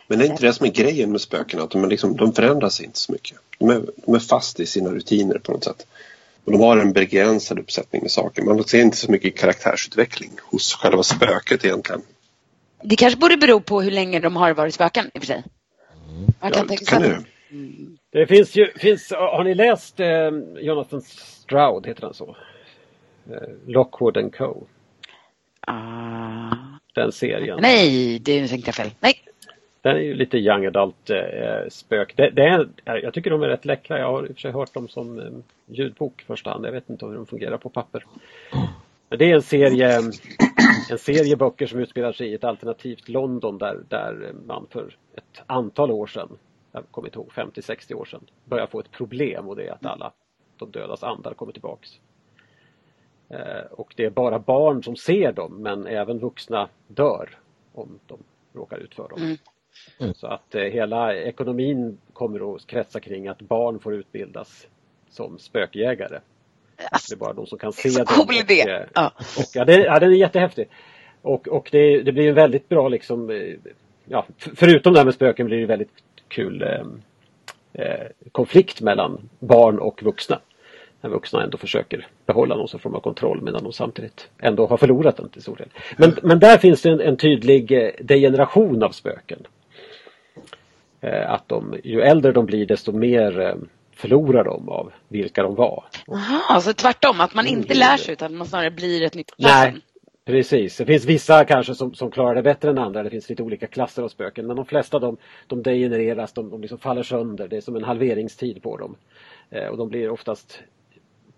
Men 0.06 0.18
det 0.18 0.24
är 0.24 0.30
inte 0.30 0.46
det 0.46 0.52
som 0.52 0.66
är 0.66 0.70
grejen 0.70 1.12
med 1.12 1.20
spökena, 1.20 1.62
att 1.62 1.70
de, 1.70 1.84
är 1.84 1.88
liksom, 1.88 2.16
de 2.16 2.32
förändras 2.32 2.80
inte 2.80 2.98
så 2.98 3.12
mycket. 3.12 3.38
De 3.58 3.70
är, 3.70 3.82
de 4.06 4.14
är 4.14 4.18
fast 4.18 4.60
i 4.60 4.66
sina 4.66 4.90
rutiner 4.90 5.38
på 5.38 5.52
något 5.52 5.64
sätt. 5.64 5.86
Och 6.44 6.52
de 6.52 6.60
har 6.60 6.78
en 6.78 6.92
begränsad 6.92 7.58
uppsättning 7.58 8.02
med 8.02 8.10
saker. 8.10 8.42
Man 8.42 8.64
ser 8.64 8.82
inte 8.82 8.96
så 8.96 9.10
mycket 9.10 9.38
karaktärsutveckling 9.38 10.30
hos 10.42 10.74
själva 10.74 11.02
spöket 11.02 11.64
egentligen. 11.64 12.02
Det 12.82 12.96
kanske 12.96 13.20
borde 13.20 13.36
bero 13.36 13.60
på 13.60 13.80
hur 13.80 13.90
länge 13.90 14.20
de 14.20 14.36
har 14.36 14.54
varit 14.54 14.74
spöken 14.74 15.10
i 15.14 15.18
och 15.18 15.22
för 15.22 15.26
sig. 15.26 15.44
Man 16.40 16.50
kan 16.50 16.62
ja, 16.62 16.68
tänka 16.68 16.84
kan 16.84 17.02
det. 17.02 17.24
Mm. 17.50 17.98
Det 18.12 18.26
finns 18.26 18.56
ju, 18.56 18.72
finns, 18.78 19.10
har 19.10 19.44
ni 19.44 19.54
läst 19.54 20.00
eh, 20.00 20.30
Jonathan 20.60 21.02
Stroud, 21.02 21.86
heter 21.86 22.02
han 22.02 22.14
så? 22.14 22.36
Eh, 23.30 23.48
Lockwood 23.66 24.16
and 24.16 24.34
Co. 24.34 24.66
Uh... 25.70 26.76
Den 26.96 27.12
serien. 27.12 27.58
Nej, 27.62 28.18
det 28.18 28.48
tänkte 28.48 28.68
jag 28.68 28.74
fel. 28.74 28.90
Nej. 29.00 29.22
Den 29.86 29.96
är 29.96 30.00
ju 30.00 30.14
lite 30.14 30.38
young 30.38 30.66
adult 30.66 31.10
eh, 31.10 31.68
spök. 31.68 32.16
Det, 32.16 32.30
det, 32.30 32.42
är, 32.42 32.68
jag 32.84 33.14
tycker 33.14 33.30
de 33.30 33.42
är 33.42 33.48
rätt 33.48 33.64
läckra. 33.64 33.98
Jag 33.98 34.06
har 34.06 34.26
i 34.26 34.32
och 34.32 34.34
för 34.34 34.40
sig 34.40 34.52
hört 34.52 34.74
dem 34.74 34.88
som 34.88 35.18
eh, 35.18 35.32
ljudbok 35.66 36.22
i 36.22 36.24
första 36.24 36.50
hand. 36.50 36.66
Jag 36.66 36.72
vet 36.72 36.90
inte 36.90 37.06
hur 37.06 37.14
de 37.14 37.26
fungerar 37.26 37.56
på 37.58 37.68
papper. 37.68 38.06
Men 39.08 39.18
det 39.18 39.30
är 39.30 39.34
en 39.34 39.42
serie, 39.42 39.98
en 40.90 40.98
serie 40.98 41.36
böcker 41.36 41.66
som 41.66 41.80
utspelar 41.80 42.12
sig 42.12 42.28
i 42.28 42.34
ett 42.34 42.44
alternativt 42.44 43.08
London 43.08 43.58
där, 43.58 43.82
där 43.88 44.32
man 44.46 44.66
för 44.70 44.96
ett 45.16 45.42
antal 45.46 45.90
år 45.90 46.06
sedan, 46.06 46.28
jag 46.72 46.84
kommer 46.90 47.08
inte 47.08 47.18
ihåg, 47.18 47.32
50-60 47.32 47.94
år 47.94 48.04
sedan, 48.04 48.26
börjar 48.44 48.66
få 48.66 48.80
ett 48.80 48.90
problem 48.90 49.48
och 49.48 49.56
det 49.56 49.66
är 49.66 49.72
att 49.72 49.86
alla 49.86 50.12
de 50.56 50.70
dödas 50.70 51.02
andar 51.02 51.34
kommer 51.34 51.52
tillbaks. 51.52 51.90
Eh, 53.28 53.64
och 53.70 53.94
det 53.96 54.04
är 54.04 54.10
bara 54.10 54.38
barn 54.38 54.82
som 54.82 54.96
ser 54.96 55.32
dem 55.32 55.62
men 55.62 55.86
även 55.86 56.18
vuxna 56.18 56.68
dör 56.86 57.38
om 57.74 57.98
de 58.06 58.18
råkar 58.52 58.78
ut 58.78 58.94
för 58.94 59.08
dem. 59.08 59.22
Mm. 59.22 59.36
Mm. 59.98 60.14
Så 60.14 60.26
att 60.26 60.54
eh, 60.54 60.62
hela 60.62 61.14
ekonomin 61.14 61.98
kommer 62.12 62.54
att 62.54 62.66
kretsa 62.66 63.00
kring 63.00 63.28
att 63.28 63.42
barn 63.42 63.78
får 63.78 63.94
utbildas 63.94 64.66
som 65.10 65.38
spökjägare. 65.38 66.20
Alltså, 66.90 67.14
det 67.14 67.18
är 67.18 67.24
bara 67.24 67.32
de 67.32 67.46
som 67.46 67.58
kan 67.58 67.72
se 67.72 67.90
så 67.90 67.98
dem. 67.98 68.06
Cool 68.06 68.34
idé! 68.34 68.62
Och, 68.62 68.70
eh, 68.70 68.86
ja. 68.94 69.12
Och, 69.16 69.44
ja, 69.54 69.64
det, 69.64 69.78
ja, 69.78 69.98
den 69.98 70.12
är 70.12 70.16
jättehäftig. 70.16 70.68
Och, 71.22 71.48
och 71.48 71.68
det, 71.72 72.02
det 72.02 72.12
blir 72.12 72.28
en 72.28 72.34
väldigt 72.34 72.68
bra 72.68 72.88
liksom, 72.88 73.30
eh, 73.30 73.54
ja, 74.04 74.26
förutom 74.36 74.92
det 74.92 74.98
här 74.98 75.04
med 75.04 75.14
spöken 75.14 75.46
blir 75.46 75.58
det 75.58 75.66
väldigt 75.66 75.92
kul 76.28 76.62
eh, 76.62 76.82
eh, 77.72 78.06
konflikt 78.32 78.80
mellan 78.80 79.28
barn 79.38 79.78
och 79.78 80.02
vuxna. 80.02 80.40
När 81.00 81.10
vuxna 81.10 81.42
ändå 81.42 81.58
försöker 81.58 82.06
behålla 82.26 82.56
någon 82.56 82.68
form 82.68 82.94
av 82.94 83.00
kontroll 83.00 83.42
medan 83.42 83.62
de 83.64 83.72
samtidigt 83.72 84.28
ändå 84.38 84.66
har 84.66 84.76
förlorat 84.76 85.16
den 85.16 85.28
till 85.28 85.42
stor 85.42 85.56
del. 85.56 85.68
Men, 85.96 86.16
men 86.22 86.38
där 86.38 86.58
finns 86.58 86.82
det 86.82 86.90
en, 86.90 87.00
en 87.00 87.16
tydlig 87.16 87.94
degeneration 88.00 88.82
av 88.82 88.90
spöken. 88.90 89.46
Eh, 91.06 91.30
att 91.30 91.48
de, 91.48 91.80
ju 91.84 92.00
äldre 92.00 92.32
de 92.32 92.46
blir 92.46 92.66
desto 92.66 92.92
mer 92.92 93.40
eh, 93.40 93.54
förlorar 93.96 94.44
de 94.44 94.68
av 94.68 94.92
vilka 95.08 95.42
de 95.42 95.54
var. 95.54 95.84
Jaha, 96.06 96.40
alltså 96.48 96.72
tvärtom, 96.72 97.20
att 97.20 97.34
man 97.34 97.46
inte 97.46 97.74
lär 97.74 97.96
sig 97.96 98.12
utan 98.12 98.36
man 98.36 98.46
snarare 98.46 98.70
blir 98.70 99.02
ett 99.02 99.14
nytt 99.14 99.32
Nej, 99.38 99.76
precis. 100.24 100.76
Det 100.76 100.86
finns 100.86 101.04
vissa 101.04 101.44
kanske 101.44 101.74
som, 101.74 101.94
som 101.94 102.10
klarar 102.10 102.34
det 102.34 102.42
bättre 102.42 102.70
än 102.70 102.78
andra. 102.78 103.02
Det 103.02 103.10
finns 103.10 103.28
lite 103.28 103.42
olika 103.42 103.66
klasser 103.66 104.02
av 104.02 104.08
spöken. 104.08 104.46
Men 104.46 104.56
de 104.56 104.66
flesta 104.66 104.98
de, 104.98 105.16
de 105.46 105.62
degenereras, 105.62 106.32
de, 106.32 106.50
de 106.50 106.60
liksom 106.60 106.78
faller 106.78 107.02
sönder. 107.02 107.48
Det 107.48 107.56
är 107.56 107.60
som 107.60 107.76
en 107.76 107.84
halveringstid 107.84 108.62
på 108.62 108.76
dem. 108.76 108.96
Eh, 109.50 109.66
och 109.66 109.76
de 109.76 109.88
blir 109.88 110.10
oftast 110.10 110.60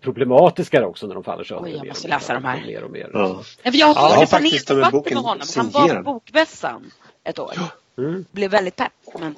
problematiskare 0.01 0.85
också 0.85 1.07
när 1.07 1.15
de 1.15 1.23
faller 1.23 1.43
sönder. 1.43 1.69
Oj, 1.71 1.75
jag 1.77 1.87
måste 1.87 2.07
läsa 2.07 2.33
de 2.33 2.43
här. 2.43 2.65
Mer 2.67 2.83
och 2.83 2.91
mer. 2.91 3.09
Ja. 3.13 3.41
Jag 3.63 3.75
Ja, 3.75 3.93
hörde 3.95 4.27
faktiskt, 4.27 4.67
de 4.67 4.73
är 4.73 4.81
paneldebatter 4.81 4.97
boken 4.97 5.13
med 5.13 5.23
honom. 5.23 5.47
Han 5.55 5.69
var 5.69 5.95
på 5.95 6.03
Bokmässan 6.03 6.91
ett 7.23 7.39
år. 7.39 7.53
Mm. 7.99 8.25
Blev 8.31 8.51
väldigt 8.51 8.75
pepp. 8.75 8.91
Men, 9.19 9.35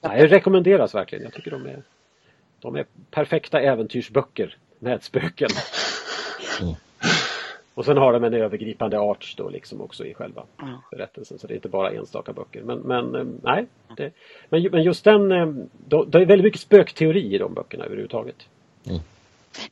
Nej, 0.00 0.20
det 0.22 0.26
rekommenderas 0.26 0.94
verkligen. 0.94 1.24
Jag 1.24 1.32
tycker 1.32 1.50
de 1.50 1.66
är, 1.66 1.82
de 2.60 2.76
är 2.76 2.86
perfekta 3.10 3.60
äventyrsböcker 3.60 4.56
med 4.78 5.02
spöken. 5.02 5.48
Mm. 6.60 6.74
Och 7.74 7.84
sen 7.84 7.96
har 7.96 8.12
de 8.12 8.24
en 8.24 8.34
övergripande 8.34 8.98
art 8.98 9.34
då 9.36 9.48
liksom 9.48 9.80
också 9.80 10.06
i 10.06 10.14
själva 10.14 10.44
Ja. 10.56 10.82
berättelsen. 10.90 11.38
Så 11.38 11.46
det 11.46 11.52
är 11.52 11.56
inte 11.56 11.68
bara 11.68 11.90
enstaka 11.90 12.32
böcker. 12.32 12.62
Men, 12.62 12.78
men 12.78 13.14
eh, 13.14 13.24
nej. 13.42 13.66
Det, 13.96 14.12
men, 14.48 14.62
men 14.72 14.82
just 14.82 15.04
den, 15.04 15.32
eh, 15.32 15.46
det 16.06 16.18
är 16.18 16.26
väldigt 16.26 16.44
mycket 16.44 16.60
spökteori 16.60 17.34
i 17.34 17.38
de 17.38 17.54
böckerna 17.54 17.84
överhuvudtaget. 17.84 18.36
Nej. 18.82 19.00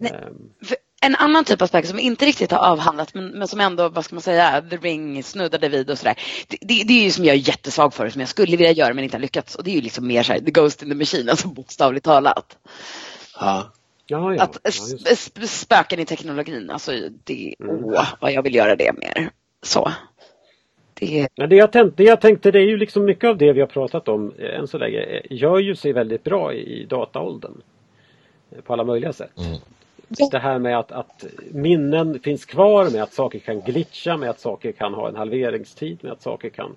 Ehm, 0.01 0.51
För 0.65 0.77
en 1.03 1.15
annan 1.17 1.45
typ 1.45 1.63
av 1.63 1.67
spöke 1.67 1.87
som 1.87 1.97
vi 1.97 2.03
inte 2.03 2.27
riktigt 2.27 2.51
har 2.51 2.59
avhandlat 2.59 3.15
men, 3.15 3.27
men 3.29 3.49
som 3.49 3.61
ändå, 3.61 3.89
vad 3.89 4.05
ska 4.05 4.15
man 4.15 4.23
säga, 4.23 4.63
The 4.71 4.77
Ring 4.77 5.23
snuddade 5.23 5.69
vid 5.69 5.91
och 5.91 5.99
sådär. 5.99 6.15
Det, 6.49 6.57
det, 6.61 6.85
det 6.85 6.93
är 7.01 7.05
ju 7.05 7.11
som 7.11 7.25
jag 7.25 7.35
är 7.35 7.49
jättesvag 7.49 7.95
för 7.95 8.09
som 8.09 8.21
jag 8.21 8.29
skulle 8.29 8.57
vilja 8.57 8.73
göra 8.73 8.95
men 8.95 9.05
inte 9.05 9.17
har 9.17 9.23
lyckats. 9.23 9.55
Och 9.55 9.65
det 9.65 9.71
är 9.71 9.75
ju 9.75 9.81
liksom 9.81 10.07
mer 10.07 10.23
såhär, 10.23 10.41
The 10.41 10.51
Ghost 10.51 10.83
in 10.83 10.89
the 10.89 10.95
Machine, 10.95 11.29
alltså 11.31 11.49
bokstavligt 11.49 12.05
talat. 12.05 12.59
Ja. 13.41 13.73
ja, 14.07 14.35
ja. 14.35 14.43
Att 14.43 14.59
ja, 14.63 14.71
sp- 14.71 15.47
spöken 15.47 15.99
i 16.01 16.05
teknologin, 16.05 16.71
alltså 16.71 16.93
det, 17.25 17.55
Mm. 17.61 17.85
åh 17.85 18.07
vad 18.21 18.33
jag 18.33 18.43
vill 18.43 18.55
göra 18.55 18.77
det 18.77 18.93
mer. 18.99 19.31
Så. 19.63 19.93
Det, 20.95 21.29
Ja, 21.35 21.47
det, 21.47 21.57
jag 21.57 21.73
tänkte, 21.73 22.03
det 22.03 22.09
jag 22.09 22.21
tänkte 22.21 22.51
det 22.51 22.59
är 22.59 22.67
ju 22.67 22.77
liksom 22.77 23.05
mycket 23.05 23.29
av 23.31 23.39
det 23.39 23.53
vi 23.53 23.61
har 23.61 23.67
pratat 23.67 24.09
om 24.09 24.33
eh, 24.39 24.59
än 24.59 24.69
så 24.69 24.79
länge 24.79 24.99
eh, 25.01 25.21
gör 25.31 25.59
ju 25.59 25.77
sig 25.77 25.93
väldigt 25.93 26.25
bra 26.25 26.55
i, 26.55 26.81
i 26.83 26.85
dataåldern. 26.85 27.61
Eh, 28.51 28.61
På 28.63 28.73
alla 28.73 28.85
möjliga 28.85 29.13
sätt. 29.13 29.39
Mm. 29.39 29.59
Det 30.31 30.39
här 30.39 30.59
med 30.59 30.79
att, 30.79 30.93
att 30.93 31.25
minnen 31.51 32.21
finns 32.21 32.45
kvar, 32.45 32.91
med 32.91 33.03
att 33.03 33.13
saker 33.15 33.39
kan 33.39 33.61
glitcha, 33.61 34.17
med 34.17 34.31
att 34.31 34.41
saker 34.41 34.73
kan 34.73 34.95
ha 34.95 35.09
en 35.09 35.17
halveringstid, 35.17 35.99
med 36.03 36.13
att 36.13 36.23
saker 36.23 36.49
kan, 36.49 36.77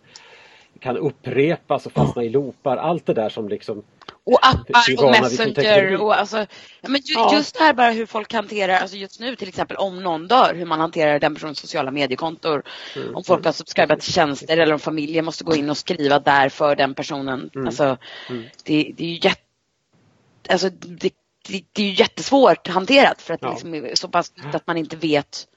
kan 0.79 0.97
upprepas 0.97 1.85
och 1.85 1.91
fastna 1.91 2.23
i 2.23 2.29
loopar. 2.29 2.77
Allt 2.77 3.05
det 3.05 3.13
där 3.13 3.29
som 3.29 3.49
liksom 3.49 3.83
och 4.23 4.39
appar 4.41 5.05
och. 5.05 5.11
Messenger 5.11 6.01
och 6.01 6.19
alltså, 6.19 6.45
men 6.81 7.01
ju, 7.01 7.13
Ja. 7.13 7.35
just 7.35 7.57
det 7.57 7.63
här 7.63 7.73
bara 7.73 7.91
hur 7.91 8.05
folk 8.05 8.33
hanterar, 8.33 8.73
alltså 8.79 8.97
just 8.97 9.19
nu 9.19 9.35
till 9.35 9.47
exempel 9.47 9.77
om 9.77 10.03
någon 10.03 10.27
dör, 10.27 10.53
hur 10.55 10.65
man 10.65 10.79
hanterar 10.79 11.19
den 11.19 11.33
personens 11.33 11.59
sociala 11.59 11.91
mediekontor. 11.91 12.63
Mm. 12.95 13.15
Om 13.15 13.23
folk 13.23 13.45
har 13.45 13.51
subscribat 13.51 13.99
till 13.99 14.13
tjänster 14.13 14.57
eller 14.57 14.73
om 14.73 14.79
familjen 14.79 15.25
måste 15.25 15.43
gå 15.43 15.55
in 15.55 15.69
och 15.69 15.77
skriva 15.77 16.19
där 16.19 16.49
för 16.49 16.75
den 16.75 16.93
personen. 16.93 17.49
Mm. 17.55 17.67
Alltså, 17.67 17.97
Mm. 18.29 18.43
det, 18.63 18.93
det 18.97 19.03
är 19.03 19.07
ju 19.07 19.19
jätte, 19.21 19.41
alltså, 20.49 20.69
det, 20.69 21.13
det, 21.47 21.63
det 21.73 21.81
är 21.81 21.85
ju 21.85 21.93
jättesvårt 21.93 22.67
hanterat 22.67 23.21
för 23.21 23.33
att 23.33 23.41
det 23.41 23.47
Ja. 23.47 23.51
liksom 23.51 23.73
är 23.75 23.95
så 23.95 24.07
pass 24.07 24.33
nytt 24.45 24.55
att 24.55 24.67
man 24.67 24.77
inte 24.77 24.95
vet 24.95 25.47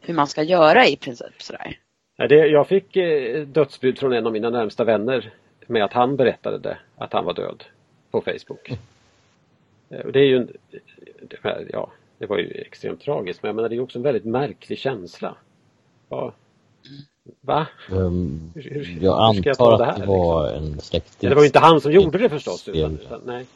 hur 0.00 0.14
man 0.14 0.26
ska 0.26 0.42
göra 0.42 0.86
i 0.86 0.96
princip. 0.96 1.42
Sådär. 1.42 1.78
Ja, 2.16 2.26
det, 2.28 2.34
jag 2.46 2.68
fick 2.68 2.96
eh, 2.96 3.42
dödsbud 3.46 3.98
från 3.98 4.12
en 4.12 4.26
av 4.26 4.32
mina 4.32 4.50
närmsta 4.50 4.84
vänner 4.84 5.32
med 5.66 5.84
att 5.84 5.92
han 5.92 6.16
berättade 6.16 6.58
det, 6.58 6.78
att 6.96 7.12
han 7.12 7.24
var 7.24 7.34
död 7.34 7.64
på 8.10 8.20
Facebook. 8.20 8.70
Eh, 9.90 10.00
och 10.00 10.12
det 10.12 10.18
är 10.20 10.24
ju 10.24 10.36
en, 10.36 10.52
det, 11.28 11.66
ja, 11.72 11.90
det 12.18 12.26
var 12.26 12.38
ju 12.38 12.50
extremt 12.50 13.00
tragiskt 13.00 13.42
men 13.42 13.48
jag 13.48 13.56
menar 13.56 13.68
det 13.68 13.76
är 13.76 13.80
också 13.80 13.98
en 13.98 14.02
väldigt 14.02 14.24
märklig 14.24 14.78
känsla. 14.78 15.36
Ja. 16.08 16.32
Va? 17.40 17.66
Um, 17.90 18.52
Hur- 18.54 18.62
hur- 18.62 18.98
jag 19.04 19.32
hur 19.32 19.40
ska 19.40 19.48
jag 19.50 19.58
ta 19.58 19.72
antar 19.72 19.78
det 19.84 19.90
att 19.90 19.98
här, 19.98 20.06
det 20.06 20.12
var 20.12 20.48
en 20.48 20.80
släkting. 20.80 21.28
Det 21.28 21.34
var 21.34 21.42
ju 21.42 21.46
inte 21.46 21.58
han 21.58 21.80
som 21.80 21.92
gjorde 21.92 22.18
det 22.18 22.28
förstås. 22.28 22.68
Utan, 22.68 22.98
utan, 22.98 23.20
nej. 23.26 23.46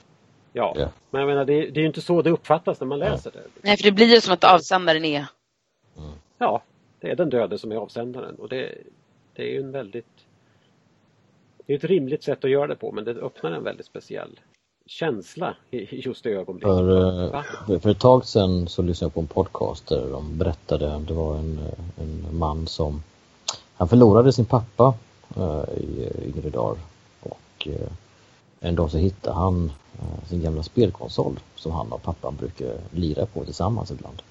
Ja. 0.53 0.75
Ja. 0.77 0.89
men 1.11 1.21
jag 1.21 1.29
menar 1.29 1.45
det, 1.45 1.71
det 1.71 1.81
är 1.81 1.83
ju 1.83 1.87
inte 1.87 2.01
så 2.01 2.23
det 2.23 2.31
uppfattas 2.31 2.81
när 2.81 2.87
man 2.87 2.99
läser 2.99 3.31
det. 3.31 3.43
Nej, 3.63 3.77
för 3.77 3.85
det 3.85 3.93
blir 3.93 4.07
ju 4.07 4.21
som 4.21 4.35
att 4.35 4.45
avsändaren 4.45 5.05
är 5.05 5.27
Ja, 6.39 6.63
det 7.01 7.11
är 7.11 7.17
den 7.17 7.31
döde 7.31 7.59
som 7.59 7.73
är 7.73 7.77
avsändaren 7.77 8.35
och 8.35 8.49
det, 8.49 8.75
det 9.35 9.43
är 9.43 9.53
ju 9.53 9.61
en 9.61 9.73
väldigt 9.73 10.07
Det 11.67 11.73
är 11.73 11.77
ett 11.77 11.85
rimligt 11.85 12.23
sätt 12.23 12.45
att 12.45 12.51
göra 12.51 12.67
det 12.67 12.77
på 12.77 12.93
men 12.93 13.05
det 13.05 13.11
öppnar 13.11 13.53
en 13.53 13.65
väldigt 13.65 13.87
speciell 13.87 14.41
känsla 14.87 15.57
i 15.71 15.79
i 15.79 16.01
just 16.01 16.25
det 16.25 16.31
ögonblicket. 16.31 16.69
För, 16.69 17.35
eh, 17.75 17.81
för, 17.81 17.91
ett 17.91 17.99
tag 17.99 18.25
sedan 18.27 18.69
så 18.69 18.83
lyssnade 18.83 19.07
jag 19.07 19.15
på 19.15 19.21
en 19.21 19.27
podcast 19.27 19.89
där 19.89 20.11
de 20.11 20.39
berättade, 20.39 20.99
det 20.99 21.15
var 21.15 21.37
en, 21.37 21.61
en 21.97 22.39
man 22.39 22.67
som 22.67 23.03
han 23.75 23.89
förlorade 23.89 24.33
sin 24.33 24.45
pappa 24.45 24.95
eh, 25.37 25.65
i 25.77 26.11
yngre 26.25 26.51
dagar 26.51 26.79
och 27.21 27.69
eh, 27.69 27.93
en 28.61 28.75
dag 28.75 28.91
så 28.91 28.99
hittade 28.99 29.37
han 29.37 29.73
sin 30.29 30.43
gamla 30.43 30.63
spelkonsol 30.63 31.41
som 31.57 31.73
han 31.73 31.93
och 31.93 32.03
pappan 32.03 32.37
brukar 32.37 32.75
lira 32.91 33.27
på 33.27 33.45
tillsammans 33.45 33.91
ibland. 33.91 34.23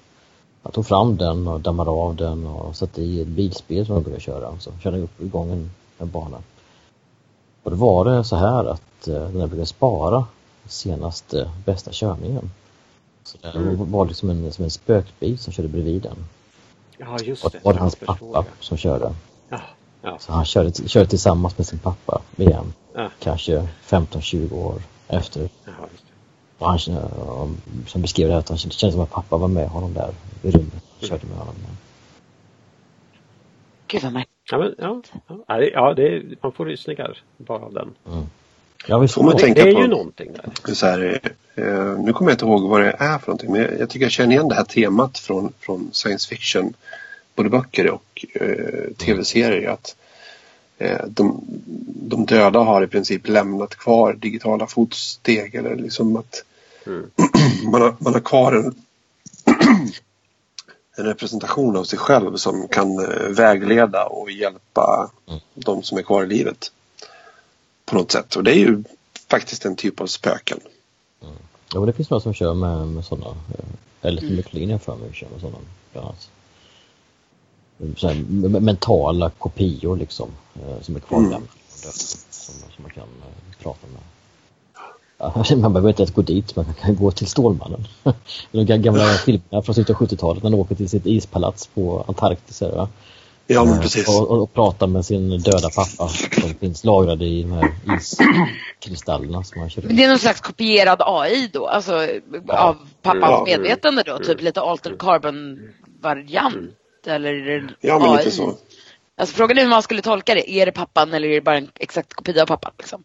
Han 0.62 0.72
tog 0.72 0.86
fram 0.86 1.16
den 1.16 1.48
och 1.48 1.60
dammade 1.60 1.90
av 1.90 2.16
den 2.16 2.46
och 2.46 2.76
satte 2.76 3.02
i 3.02 3.20
ett 3.20 3.28
bilspel 3.28 3.86
som 3.86 3.94
de 3.94 4.02
började 4.04 4.20
köra. 4.22 4.58
Så 4.58 4.70
körde 4.82 4.96
han 4.96 5.04
upp 5.04 5.20
igång 5.20 5.50
en, 5.52 5.70
en 5.98 6.10
bana. 6.10 6.36
Och 7.62 7.70
då 7.70 7.76
var 7.76 8.04
det 8.04 8.24
så 8.24 8.36
här 8.36 8.64
att 8.64 9.08
eh, 9.08 9.14
den 9.14 9.32
brukade 9.32 9.66
spara 9.66 10.24
senaste 10.66 11.50
bästa 11.64 11.90
körningen. 11.92 12.50
Så 13.24 13.38
det 13.42 13.48
Mm. 13.58 13.90
var 13.92 14.06
liksom 14.06 14.30
en, 14.30 14.52
som 14.52 14.64
en 14.64 14.70
spökbil 14.70 15.38
som 15.38 15.52
körde 15.52 15.68
bredvid 15.68 16.02
den. 16.02 16.16
Ja 16.98 17.18
just 17.18 17.44
Och 17.44 17.50
det. 17.50 17.58
det 17.58 17.64
var 17.64 17.72
det 17.72 17.78
hans 17.80 17.96
Jag 18.00 18.06
pappa 18.06 18.42
det. 18.42 18.48
som 18.64 18.76
körde. 18.76 19.14
Ja, 19.48 19.60
ja, 20.02 20.18
Så 20.20 20.32
han 20.32 20.44
körde, 20.44 20.88
körde 20.88 21.06
tillsammans 21.06 21.58
med 21.58 21.66
sin 21.66 21.78
pappa 21.78 22.20
igen. 22.36 22.72
ja, 22.94 23.08
Kanske 23.18 23.68
15-20 23.88 24.52
år 24.54 24.82
efter. 25.10 25.48
Och 26.58 26.66
han 26.70 26.78
eh, 26.96 27.48
som 27.86 28.02
beskrev 28.02 28.26
det 28.28 28.32
här 28.34 28.40
att 28.40 28.48
han 28.48 28.58
kände, 28.58 28.74
kände 28.74 28.92
som 28.92 29.00
att 29.02 29.10
pappa 29.10 29.36
var 29.36 29.48
med 29.48 29.68
honom 29.68 29.94
där 29.94 30.10
i 30.42 30.50
rummet. 30.50 30.82
och 31.00 31.06
Körde 31.06 31.26
med 31.26 31.38
honom. 31.38 31.54
Gud 33.86 34.02
vad 34.02 34.12
märkligt. 34.12 34.30
Ja, 34.50 34.58
men, 34.58 34.74
ja, 34.78 35.02
ja, 35.48 35.56
det- 35.56 35.70
ja 35.70 35.94
det 35.94 36.22
man 36.42 36.52
får 36.52 36.66
rysningar 36.66 37.18
bara 37.36 37.58
av 37.64 37.72
den. 37.72 37.88
Ja, 38.86 38.98
visst. 38.98 39.14
Får 39.14 39.22
man 39.22 39.32
Det, 39.36 39.42
tänka 39.42 39.64
det 39.64 39.70
är 39.70 39.74
på- 39.74 39.80
ju 39.80 39.88
någonting 39.88 40.32
där. 40.32 40.74
Så 40.74 40.86
här, 40.86 41.20
eh, 41.54 41.98
nu 42.04 42.12
kommer 42.12 42.30
jag 42.30 42.34
inte 42.34 42.44
ihåg 42.44 42.68
vad 42.68 42.80
det 42.80 42.90
är 42.98 43.18
för 43.18 43.26
någonting 43.26 43.52
men 43.52 43.60
jag, 43.60 43.78
jag 43.80 43.90
tycker 43.90 44.04
jag 44.04 44.12
känner 44.12 44.32
igen 44.32 44.48
det 44.48 44.54
här 44.54 44.64
temat 44.64 45.18
från, 45.18 45.52
från 45.60 45.90
science 45.92 46.28
fiction. 46.28 46.74
Både 47.34 47.48
böcker 47.50 47.90
och 47.90 48.26
eh, 48.34 48.92
tv-serier. 48.96 49.70
Att 49.70 49.96
de, 51.08 51.40
de 51.86 52.26
döda 52.26 52.58
har 52.58 52.82
i 52.82 52.86
princip 52.86 53.28
lämnat 53.28 53.74
kvar 53.76 54.12
digitala 54.12 54.66
fotsteg 54.66 55.54
eller 55.54 55.76
liksom 55.76 56.16
att 56.16 56.44
Mm. 56.86 57.10
man, 57.72 57.80
har, 57.82 57.96
man 57.98 58.12
har 58.12 58.20
kvar 58.20 58.52
en, 58.52 58.74
en 60.96 61.04
representation 61.04 61.76
av 61.76 61.84
sig 61.84 61.98
själv 61.98 62.36
som 62.36 62.68
kan 62.68 62.98
eh, 62.98 63.28
vägleda 63.28 64.04
och 64.06 64.30
hjälpa 64.30 65.10
Mm. 65.28 65.40
de 65.54 65.82
som 65.82 65.98
är 65.98 66.02
kvar 66.02 66.24
i 66.24 66.26
livet. 66.26 66.72
På 67.84 67.94
något 67.96 68.12
sätt. 68.12 68.36
Och 68.36 68.44
det 68.44 68.50
är 68.50 68.58
ju 68.58 68.82
faktiskt 69.28 69.64
en 69.64 69.76
typ 69.76 70.00
av 70.00 70.06
spöken. 70.06 70.60
Ja, 71.72 71.78
men 71.80 71.86
det 71.86 71.92
finns 71.92 72.10
några 72.10 72.20
som 72.20 72.34
kör 72.34 72.54
med, 72.54 72.86
med 72.88 73.04
sådana. 73.04 73.26
eh, 73.30 73.64
Eller 74.08 74.20
som 74.20 74.36
McLean 74.36 74.80
för 74.80 74.96
mig 74.96 75.10
kör 75.12 75.28
med 75.28 75.40
sådana. 75.40 75.58
Bland 75.92 76.06
annat. 76.06 76.30
Så 77.96 78.08
här, 78.08 78.14
me- 78.14 78.48
me- 78.48 78.60
mentala 78.60 79.30
kopior 79.30 79.96
liksom. 79.96 80.28
eh, 80.54 80.80
Som 80.82 80.96
är 80.96 81.00
kvarlämnade. 81.00 81.36
Mm. 81.36 81.48
Som, 81.92 82.54
som 82.54 82.82
man 82.82 82.90
kan 82.90 83.02
eh, 83.02 83.62
prata 83.62 83.86
med. 83.86 84.00
Ja, 85.18 85.44
man 85.56 85.72
behöver 85.72 85.88
inte 85.88 86.02
ens 86.02 86.14
gå 86.14 86.22
dit, 86.22 86.56
man 86.56 86.74
kan 86.80 86.96
gå 86.96 87.10
till 87.10 87.26
Stålmannen. 87.26 87.84
De 88.52 88.58
ga- 88.64 88.76
gamla 88.76 89.04
filmerna 89.24 89.62
från 89.62 89.74
slutet 89.74 89.96
av 89.96 90.02
70-talet 90.08 90.42
när 90.42 90.50
han 90.50 90.60
åker 90.60 90.74
till 90.74 90.88
sitt 90.88 91.06
ispalats 91.06 91.66
på 91.66 92.04
Antarktis. 92.08 92.62
va? 92.62 92.88
Ja 93.46 93.64
men 93.64 93.74
Eh, 93.74 93.80
precis. 93.80 94.08
Och, 94.08 94.30
och, 94.30 94.42
och 94.42 94.52
prata 94.54 94.86
med 94.86 95.04
sin 95.04 95.30
döda 95.30 95.68
pappa 95.76 96.08
som 96.08 96.54
finns 96.60 96.84
lagrade 96.84 97.24
i 97.24 97.42
de 97.42 97.52
här 97.52 97.70
iskristallerna 97.96 99.44
som 99.44 99.60
han 99.60 99.70
kör 99.70 99.82
Men 99.82 99.96
det 99.96 100.04
är 100.04 100.08
någon 100.08 100.18
slags 100.18 100.40
kopierad 100.40 101.02
AI 101.04 101.50
då, 101.52 101.66
alltså 101.66 101.92
av 102.48 102.76
pappans 103.02 103.22
Ja. 103.30 103.44
medvetande 103.46 104.02
då, 104.06 104.18
typ 104.18 104.40
lite 104.40 104.60
altered 104.60 104.98
Eller 107.06 107.32
är 107.32 107.60
det 107.60 107.68
Ja 107.80 107.98
men 107.98 108.10
AI? 108.10 108.16
lite 108.18 108.30
så. 108.30 108.54
Alltså 109.16 109.34
frågan 109.36 109.58
är 109.58 109.62
hur 109.62 109.68
man 109.70 109.82
skulle 109.82 110.02
tolka 110.02 110.34
det. 110.34 110.50
Är 110.50 110.66
det 110.66 110.72
pappan 110.72 111.14
eller 111.14 111.28
är 111.28 111.34
det 111.34 111.40
bara 111.40 111.56
en 111.56 111.70
exakt 111.74 112.12
kopia 112.14 112.42
av 112.42 112.46
pappan? 112.46 112.72
Liksom? 112.78 113.04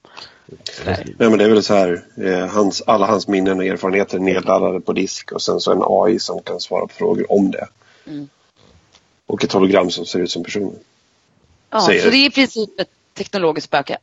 Nej, 0.86 1.06
men 1.18 1.38
det 1.38 1.44
är 1.44 1.50
väl 1.50 1.64
så 1.64 1.74
här, 1.74 2.06
eh, 2.24 2.48
hans, 2.48 2.82
alla 2.82 3.06
hans 3.06 3.28
minnen 3.28 3.60
och 3.60 3.66
erfarenheter 3.66 4.18
är 4.18 4.22
nedladdade 4.22 4.82
på 4.82 4.94
disk 4.94 5.32
och 5.32 5.42
sen 5.42 5.60
så 5.60 5.72
en 5.72 5.82
AI 5.86 6.20
som 6.20 6.42
kan 6.42 6.60
svara 6.60 6.88
på 6.88 6.94
frågor 6.94 7.32
om 7.32 7.52
det. 7.52 7.68
Mm. 8.08 8.30
Och 9.26 9.44
ett 9.44 9.52
hologram 9.54 9.92
som 9.92 10.06
ser 10.06 10.20
ut 10.20 10.32
som 10.32 10.44
personen. 10.44 10.80
Ja, 11.70 11.82
Säger 11.86 12.02
så 12.02 12.10
det. 12.10 12.18
är 12.18 12.26
i 12.28 12.32
princip 12.32 12.80
ett 12.80 12.90
teknologiskt 13.14 13.68
spöke. 13.68 13.98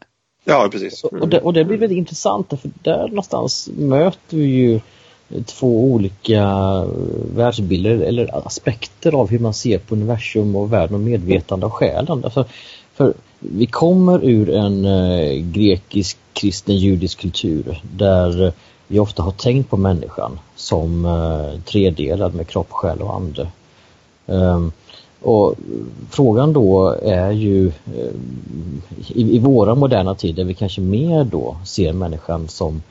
Ja, 0.45 0.69
precis. 0.73 1.05
Och 1.05 1.29
det, 1.29 1.41
och 1.41 1.53
det 1.53 1.65
blir 1.65 1.79
väldigt 1.79 1.99
intressant 1.99 2.49
för 2.49 2.71
där 2.83 3.09
någonstans 3.09 3.69
möter 3.77 4.37
vi 4.37 4.45
ju 4.45 4.81
två 5.47 5.85
olika 5.85 6.45
världsbilder 7.35 7.91
eller 7.91 8.47
aspekter 8.47 9.15
av 9.15 9.31
hur 9.31 9.39
man 9.39 9.55
ser 9.55 9.79
på 9.79 9.95
universum 9.95 10.57
och 10.57 10.73
världen 10.73 10.95
och 10.95 11.01
medvetande 11.01 11.67
och 11.67 11.73
själen. 11.73 12.25
Alltså, 12.25 12.45
för 12.95 13.15
vi 13.39 13.67
kommer 13.67 14.25
ur 14.25 14.51
en 14.51 14.85
eh, 14.85 15.33
grekisk, 15.43 16.19
kristen, 16.33 16.77
judisk 16.77 17.21
kultur 17.21 17.83
där 17.97 18.53
vi 18.87 18.99
ofta 18.99 19.23
har 19.23 19.33
tänkt 19.33 19.71
på 19.71 19.77
människan 19.77 20.39
som 20.57 21.05
eh, 21.05 21.61
tredelad 21.65 22.35
med 22.35 22.49
kropp, 22.49 22.71
själ 22.71 22.99
och 22.99 23.15
ande. 23.15 23.49
Ehm, 24.27 24.73
och 25.21 25.55
frågan 26.11 26.53
då 26.53 26.97
är 27.03 27.31
ju 27.31 27.67
eh, 27.67 28.15
i, 29.09 29.37
i 29.37 29.39
våra 29.39 29.75
moderna 29.75 30.15
tid 30.15 30.35
där 30.35 30.45
vi 30.45 30.55
kanske 30.55 30.81
mer 30.81 31.25
då 31.25 31.57
ser 31.65 31.93
människan 31.93 32.49
som 32.49 32.83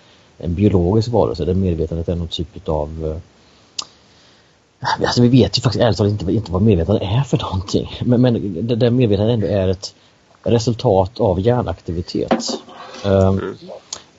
en 0.43 0.55
biologisk 0.55 1.09
varelse 1.09 1.45
där 1.45 1.53
medvetandet 1.53 2.09
är 2.09 2.15
någon 2.15 2.27
typ 2.27 2.69
av 2.69 3.05
eh, 3.05 3.17
Alltså 4.81 5.21
vi 5.21 5.27
vet 5.27 5.57
ju 5.57 5.61
faktiskt 5.61 5.83
ärligt 5.83 5.97
talat 5.97 6.11
inte, 6.11 6.31
inte 6.31 6.51
vad 6.51 6.61
medvetandet 6.61 7.03
är 7.03 7.21
för 7.21 7.37
någonting. 7.37 7.89
Men, 8.05 8.21
men 8.21 8.67
det 8.67 8.75
där 8.75 8.89
medvetandet 8.89 9.33
ändå 9.33 9.47
är 9.47 9.67
ett 9.67 9.95
resultat 10.43 11.19
av 11.19 11.39
hjärnaktivitet. 11.39 12.45
Mm. 13.05 13.55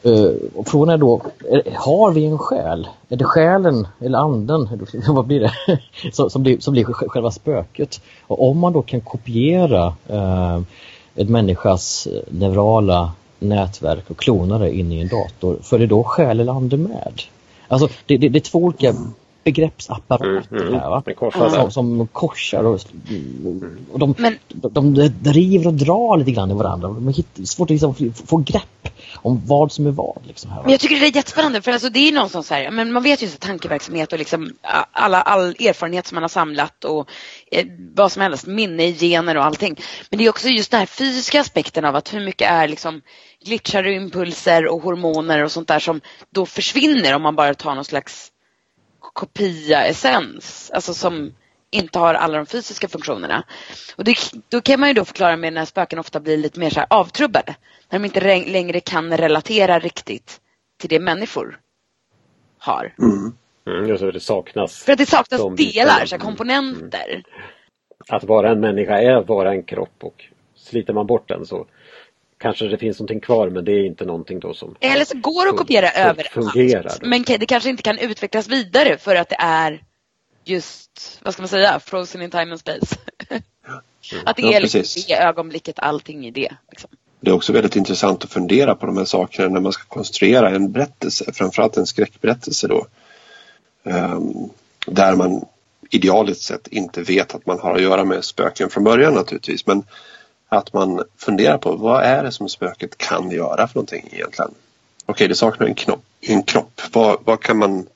Uh, 0.07 0.35
och 0.55 0.69
frågan 0.69 0.89
är 0.89 0.99
då, 0.99 1.23
är, 1.51 1.63
har 1.77 2.13
vi 2.13 2.25
en 2.25 2.39
själ? 2.39 2.89
Är 3.09 3.17
det 3.17 3.25
själen 3.25 3.87
eller 4.01 4.19
anden, 4.19 4.69
vad 5.09 5.27
blir 5.27 5.41
det, 5.41 5.79
som, 6.13 6.31
som, 6.31 6.43
blir, 6.43 6.61
som 6.61 6.73
blir 6.73 6.85
själva 6.85 7.31
spöket? 7.31 8.01
Och 8.27 8.49
om 8.49 8.59
man 8.59 8.73
då 8.73 8.83
kan 8.83 9.01
kopiera 9.01 9.95
eh, 10.09 10.57
uh, 10.57 10.63
en 11.15 11.33
människas 11.33 12.09
neurala 12.29 13.13
nätverk 13.43 14.11
och 14.11 14.17
klona 14.17 14.59
det 14.59 14.77
in 14.79 14.93
i 14.93 15.01
en 15.01 15.09
dator, 15.09 15.59
följer 15.63 15.87
då 15.87 16.05
själ 16.05 16.41
eller 16.41 16.53
ande 16.53 16.77
med? 16.77 17.23
Alltså 17.69 17.89
det, 18.07 18.17
det, 18.17 18.29
det 18.29 18.39
är 18.39 18.41
två 18.41 18.59
olika 18.59 18.95
begreppsapparater 19.45 20.45
Mm, 20.51 20.67
mm. 20.67 20.81
här 20.81 20.91
va? 20.91 21.03
Det 21.07 21.15
korsar. 21.15 21.51
Som, 21.51 21.71
som 21.71 22.07
korsar 22.07 22.65
och, 22.65 22.81
och 23.93 23.99
de, 23.99 24.15
Men- 24.19 24.39
de, 24.49 24.95
de 24.95 25.09
driver 25.21 25.67
och 25.67 25.75
drar 25.75 26.17
lite 26.17 26.31
grann 26.31 26.51
i 26.51 26.55
varandra. 26.55 26.89
De 26.89 27.09
är 27.09 27.45
svårt 27.47 27.67
att 27.67 27.71
liksom 27.71 27.95
få, 27.95 28.11
få 28.27 28.37
grepp 28.37 28.89
om 29.17 29.47
vad 29.47 29.73
som 29.73 29.87
är 29.87 29.91
vad. 29.91 30.27
Liksom 30.27 30.51
här. 30.51 30.63
Men 30.63 30.71
jag 30.71 30.81
tycker 30.81 31.01
det 31.01 31.07
är 31.07 31.17
jättespännande 31.17 31.63
för 31.63 31.73
alltså 31.73 31.89
det 31.89 32.09
är 32.09 32.13
någonstans 32.13 32.47
så 32.47 32.55
här, 32.55 32.71
men 32.71 32.93
man 32.93 33.03
vet 33.03 33.23
ju 33.23 33.29
så 33.29 33.39
tankeverksamhet 33.39 34.13
och 34.13 34.19
liksom 34.19 34.53
alla, 34.93 35.23
all 35.23 35.49
erfarenhet 35.49 36.07
som 36.07 36.17
man 36.17 36.23
har 36.23 36.29
samlat 36.29 36.85
och 36.85 37.09
eh, 37.51 37.67
vad 37.95 38.13
som 38.13 38.23
helst, 38.23 38.47
minne, 38.47 38.93
gener 38.93 39.37
och 39.37 39.45
allting. 39.45 39.81
Men 40.11 40.19
det 40.19 40.25
är 40.25 40.31
också 40.31 40.49
just 40.49 40.71
den 40.71 40.81
här 40.81 40.87
fysiska 40.87 41.41
aspekten 41.41 41.85
av 41.85 41.97
att 41.97 42.15
hur 42.15 42.25
mycket 42.25 42.51
är 42.51 42.69
liksom 42.69 43.03
glitchar 43.45 43.85
och 43.85 43.93
impulser 43.93 44.67
och 44.67 44.83
hormoner 44.83 45.45
och 45.45 45.53
sånt 45.53 45.69
där 45.69 45.79
som 45.79 46.01
då 46.31 46.47
försvinner 46.47 47.15
om 47.15 47.23
man 47.23 47.37
bara 47.37 47.55
tar 47.55 47.75
någon 47.75 47.85
slags 47.85 48.33
kopia-essens, 49.15 50.71
alltså 50.75 50.95
som 50.95 51.33
inte 51.73 51.99
har 51.99 52.15
alla 52.15 52.37
de 52.37 52.47
fysiska 52.47 52.89
funktionerna. 52.89 53.45
Och 53.97 54.05
det, 54.05 54.15
då 54.49 54.61
kan 54.61 54.81
man 54.81 54.89
ju 54.89 54.95
då 54.95 55.05
förklara 55.05 55.37
med 55.37 55.53
när 55.53 55.65
spöken 55.65 55.99
ofta 55.99 56.21
blir 56.21 56.37
lite 56.37 56.61
mer 56.61 56.71
så 56.71 56.81
här 56.81 56.87
avtrubbade. 56.91 57.55
När 57.91 57.99
de 57.99 58.05
inte 58.05 58.21
re- 58.21 58.53
längre 58.53 58.81
kan 58.81 59.17
relatera 59.17 59.79
riktigt 59.79 60.41
till 60.81 60.89
det 60.91 61.01
människor 61.01 61.59
har. 62.59 62.95
Mm. 62.99 63.33
Mm, 63.67 63.89
just 63.89 64.03
det, 64.03 64.21
saknas. 64.21 64.83
För 64.83 64.93
att 64.93 64.99
det 64.99 65.07
saknas 65.07 65.41
De 65.41 65.57
delar, 65.57 66.07
så 66.07 66.15
här, 66.15 66.21
komponenter. 66.21 67.23
Att 68.09 68.25
vara 68.25 68.51
en 68.51 68.61
människa 68.61 68.99
är 68.99 69.13
att 69.13 69.29
vara 69.29 69.51
en 69.51 69.63
kropp 69.63 70.05
och 70.05 70.25
sliter 70.57 70.93
man 70.93 71.07
bort 71.07 71.29
den 71.29 71.47
så 71.47 71.67
kanske 72.39 72.69
det 72.69 72.79
finns 72.79 72.99
någonting 72.99 73.21
kvar 73.21 73.49
men 73.51 73.65
det 73.65 73.73
är 73.73 73.87
inte 73.87 74.05
någonting 74.05 74.41
då 74.41 74.55
som 74.55 74.77
Eller 74.81 75.05
så 75.05 75.19
går 75.19 75.45
det 75.45 75.51
att 75.51 75.57
kopiera 75.57 75.91
överallt. 75.91 77.03
Men 77.03 77.23
det 77.23 77.47
kanske 77.47 77.71
inte 77.71 77.83
kan 77.83 77.99
utvecklas 77.99 78.49
vidare 78.49 78.99
för 78.99 79.17
att 79.17 79.29
det 79.29 79.37
är 79.39 79.83
just, 80.45 81.19
vad 81.23 81.33
ska 81.33 81.43
man 81.43 81.49
säga, 81.49 81.81
frozen 81.81 82.23
in 82.23 82.31
time 82.31 82.51
and 82.51 82.61
space. 82.61 82.97
att 84.25 84.37
det 84.37 84.43
Ja, 84.43 84.53
är 84.53 84.61
liksom 84.61 84.81
precis. 84.81 85.07
det 85.07 85.15
ögonblicket, 85.15 85.79
allting 85.79 86.27
i 86.27 86.31
det. 86.31 86.57
Liksom. 86.71 86.91
Det 87.21 87.31
är 87.31 87.35
också 87.35 87.53
väldigt 87.53 87.77
intressant 87.77 88.25
att 88.25 88.33
fundera 88.33 88.75
på 88.75 88.87
de 88.87 88.97
här 88.97 89.05
sakerna 89.05 89.49
när 89.49 89.61
man 89.61 89.73
ska 89.73 89.85
konstruera 89.85 90.51
en 90.51 90.73
berättelse, 90.73 91.33
framförallt 91.33 91.77
en 91.77 91.87
skräckberättelse 91.87 92.69
då. 92.69 92.87
Ehm, 93.85 94.33
där 94.87 95.17
man 95.17 95.45
idealiskt 95.91 96.43
sett 96.43 96.69
inte 96.69 97.03
vet 97.03 97.35
att 97.35 97.47
man 97.47 97.59
har 97.61 97.75
att 97.75 97.83
göra 97.83 98.05
med 98.05 98.25
spöken 98.25 98.71
från 98.71 98.85
början 98.85 99.15
naturligtvis 99.15 99.67
men 99.67 99.85
att 100.49 100.73
man 100.73 101.05
funderar 101.17 101.59
på 101.59 101.77
vad 101.77 102.03
är 102.05 102.25
det 102.25 102.33
som 102.33 102.49
spöket 102.49 102.99
kan 102.99 103.31
göra 103.31 103.69
för 103.69 103.75
någonting 103.75 104.09
egentligen. 104.13 104.55
Okej, 105.07 105.29
det 105.29 105.35
saknar 105.35 105.67
en, 105.67 105.75
knopp, 105.75 106.05
en 106.21 106.43
kropp. 106.43 106.81
Vad, 106.93 107.19
vad, 107.25 107.41
kan 107.41 107.59
man, 107.59 107.87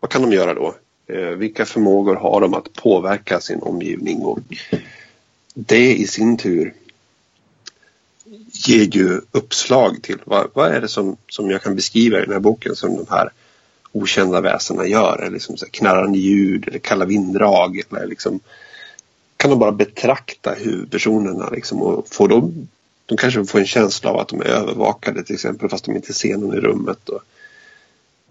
vad 0.00 0.10
kan 0.10 0.22
de 0.22 0.32
göra 0.32 0.54
då? 0.54 0.74
Eh, 1.12 1.36
vilka 1.36 1.66
förmågor 1.66 2.16
har 2.16 2.40
de 2.40 2.54
att 2.54 2.72
påverka 2.72 3.40
sin 3.40 3.62
omgivning? 3.62 4.22
Och 4.22 4.38
det 5.54 5.94
i 5.96 6.06
sin 6.06 6.36
tur 6.36 6.74
ger 8.52 8.84
ju 8.84 9.20
uppslag 9.32 10.02
till 10.02 10.18
vad, 10.24 10.50
vad 10.54 10.70
är 10.70 10.80
det 10.80 10.88
som, 10.88 11.16
som 11.28 11.50
jag 11.50 11.62
kan 11.62 11.76
beskriva 11.76 12.18
i 12.18 12.20
den 12.20 12.32
här 12.32 12.40
boken 12.40 12.76
som 12.76 12.96
de 12.96 13.06
här 13.10 13.30
okända 13.92 14.40
väsena 14.40 14.86
gör. 14.86 15.18
Eller 15.18 15.30
liksom 15.30 15.56
så 15.56 15.66
knarrande 15.66 16.18
ljud 16.18 16.68
eller 16.68 16.78
kalla 16.78 17.04
vinddrag. 17.04 17.82
Eller 17.90 18.06
liksom, 18.06 18.40
kan 19.36 19.50
de 19.50 19.58
bara 19.58 19.72
betrakta 19.72 20.54
huvudpersonerna 20.58 21.50
liksom, 21.50 21.82
och 21.82 22.08
få 22.08 22.26
dem, 22.26 22.68
de 23.06 23.16
kanske 23.16 23.44
får 23.44 23.58
en 23.58 23.66
känsla 23.66 24.10
av 24.10 24.18
att 24.18 24.28
de 24.28 24.40
är 24.40 24.46
övervakade 24.46 25.24
till 25.24 25.34
exempel 25.34 25.68
fast 25.68 25.84
de 25.84 25.96
inte 25.96 26.12
ser 26.12 26.36
någon 26.36 26.56
i 26.56 26.60
rummet. 26.60 27.08
Och, 27.08 27.22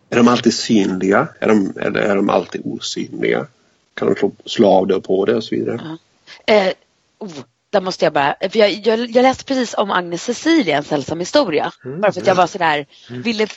är 0.09 0.17
de 0.17 0.27
alltid 0.27 0.53
synliga? 0.53 1.27
Är 1.39 1.47
de, 1.47 1.73
eller 1.81 1.99
är 1.99 2.15
de 2.15 2.29
alltid 2.29 2.61
osynliga? 2.65 3.47
Kan 3.93 4.07
de 4.07 4.15
slå, 4.15 4.31
slå 4.45 4.67
av 4.67 4.87
det 4.87 4.95
och 4.95 5.03
på 5.03 5.25
det 5.25 5.35
och 5.35 5.43
så 5.43 5.55
vidare? 5.55 5.97
Eh, 6.45 6.73
oh, 7.19 7.31
där 7.69 7.81
måste 7.81 8.05
jag 8.05 8.13
bara, 8.13 8.35
för 8.39 8.59
jag, 8.59 8.71
jag, 8.71 8.99
jag 8.99 9.23
läste 9.23 9.43
precis 9.43 9.73
om 9.73 9.91
Agnes 9.91 10.23
Cecilia, 10.23 10.77
en 10.77 10.83
sällsam 10.83 11.19
historia. 11.19 11.71
Bara 11.83 12.11
för 12.11 12.21
att 12.21 12.27
jag 12.27 12.35
var 12.35 12.47
sådär, 12.47 12.85
ville 13.09 13.47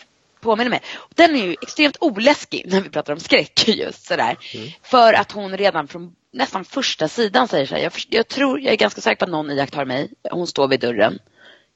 påminna 0.40 0.70
mig. 0.70 0.80
Den 1.14 1.36
är 1.36 1.46
ju 1.46 1.56
extremt 1.62 1.96
oläskig 2.00 2.64
när 2.66 2.80
vi 2.80 2.88
pratar 2.88 3.12
om 3.12 3.20
skräck 3.20 3.68
just 3.78 4.06
sådär. 4.06 4.36
För 4.82 5.12
att 5.12 5.32
hon 5.32 5.56
redan 5.56 5.88
från 5.88 6.14
nästan 6.32 6.64
första 6.64 7.08
sidan 7.08 7.48
säger 7.48 7.66
så 7.66 7.74
här, 7.74 7.82
jag, 7.82 7.92
jag 8.08 8.28
tror, 8.28 8.60
jag 8.60 8.72
är 8.72 8.76
ganska 8.76 9.00
säker 9.00 9.16
på 9.16 9.24
att 9.24 9.30
någon 9.30 9.50
iakttar 9.50 9.84
mig. 9.84 10.10
Hon 10.30 10.46
står 10.46 10.68
vid 10.68 10.80
dörren. 10.80 11.18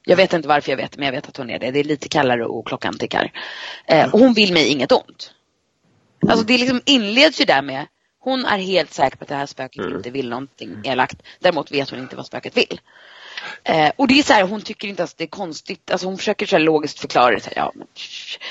Jag 0.07 0.17
vet 0.17 0.33
inte 0.33 0.47
varför 0.47 0.71
jag 0.71 0.77
vet 0.77 0.97
men 0.97 1.05
jag 1.05 1.13
vet 1.13 1.27
att 1.27 1.37
hon 1.37 1.49
är 1.49 1.59
det. 1.59 1.71
Det 1.71 1.79
är 1.79 1.83
lite 1.83 2.09
kallare 2.09 2.45
och 2.45 2.67
klockan 2.67 2.97
tickar. 2.97 3.31
Eh, 3.85 4.13
och 4.13 4.19
hon 4.19 4.33
vill 4.33 4.53
mig 4.53 4.67
inget 4.67 4.91
ont. 4.91 5.31
Alltså 6.27 6.45
det 6.45 6.57
liksom 6.57 6.81
inleds 6.85 7.41
ju 7.41 7.45
där 7.45 7.61
med 7.61 7.85
hon 8.19 8.45
är 8.45 8.57
helt 8.57 8.93
säker 8.93 9.17
på 9.17 9.23
att 9.23 9.29
det 9.29 9.35
här 9.35 9.45
spöket 9.45 9.85
inte 9.85 10.09
vill 10.09 10.29
någonting 10.29 10.81
elakt. 10.83 11.21
Däremot 11.39 11.71
vet 11.71 11.89
hon 11.89 11.99
inte 11.99 12.15
vad 12.15 12.25
spöket 12.25 12.57
vill. 12.57 12.81
Eh, 13.63 13.91
och 13.95 14.07
det 14.07 14.19
är 14.19 14.23
så 14.23 14.33
här, 14.33 14.43
hon 14.43 14.61
tycker 14.61 14.87
inte 14.87 15.03
att 15.03 15.17
det 15.17 15.23
är 15.23 15.27
konstigt. 15.27 15.91
Alltså 15.91 16.07
hon 16.07 16.17
försöker 16.17 16.45
så 16.45 16.57
logiskt 16.57 16.99
förklara 16.99 17.35
det. 17.35 17.41
Så 17.41 17.49
här, 17.49 17.57
ja, 17.57 17.71
men, 17.75 17.87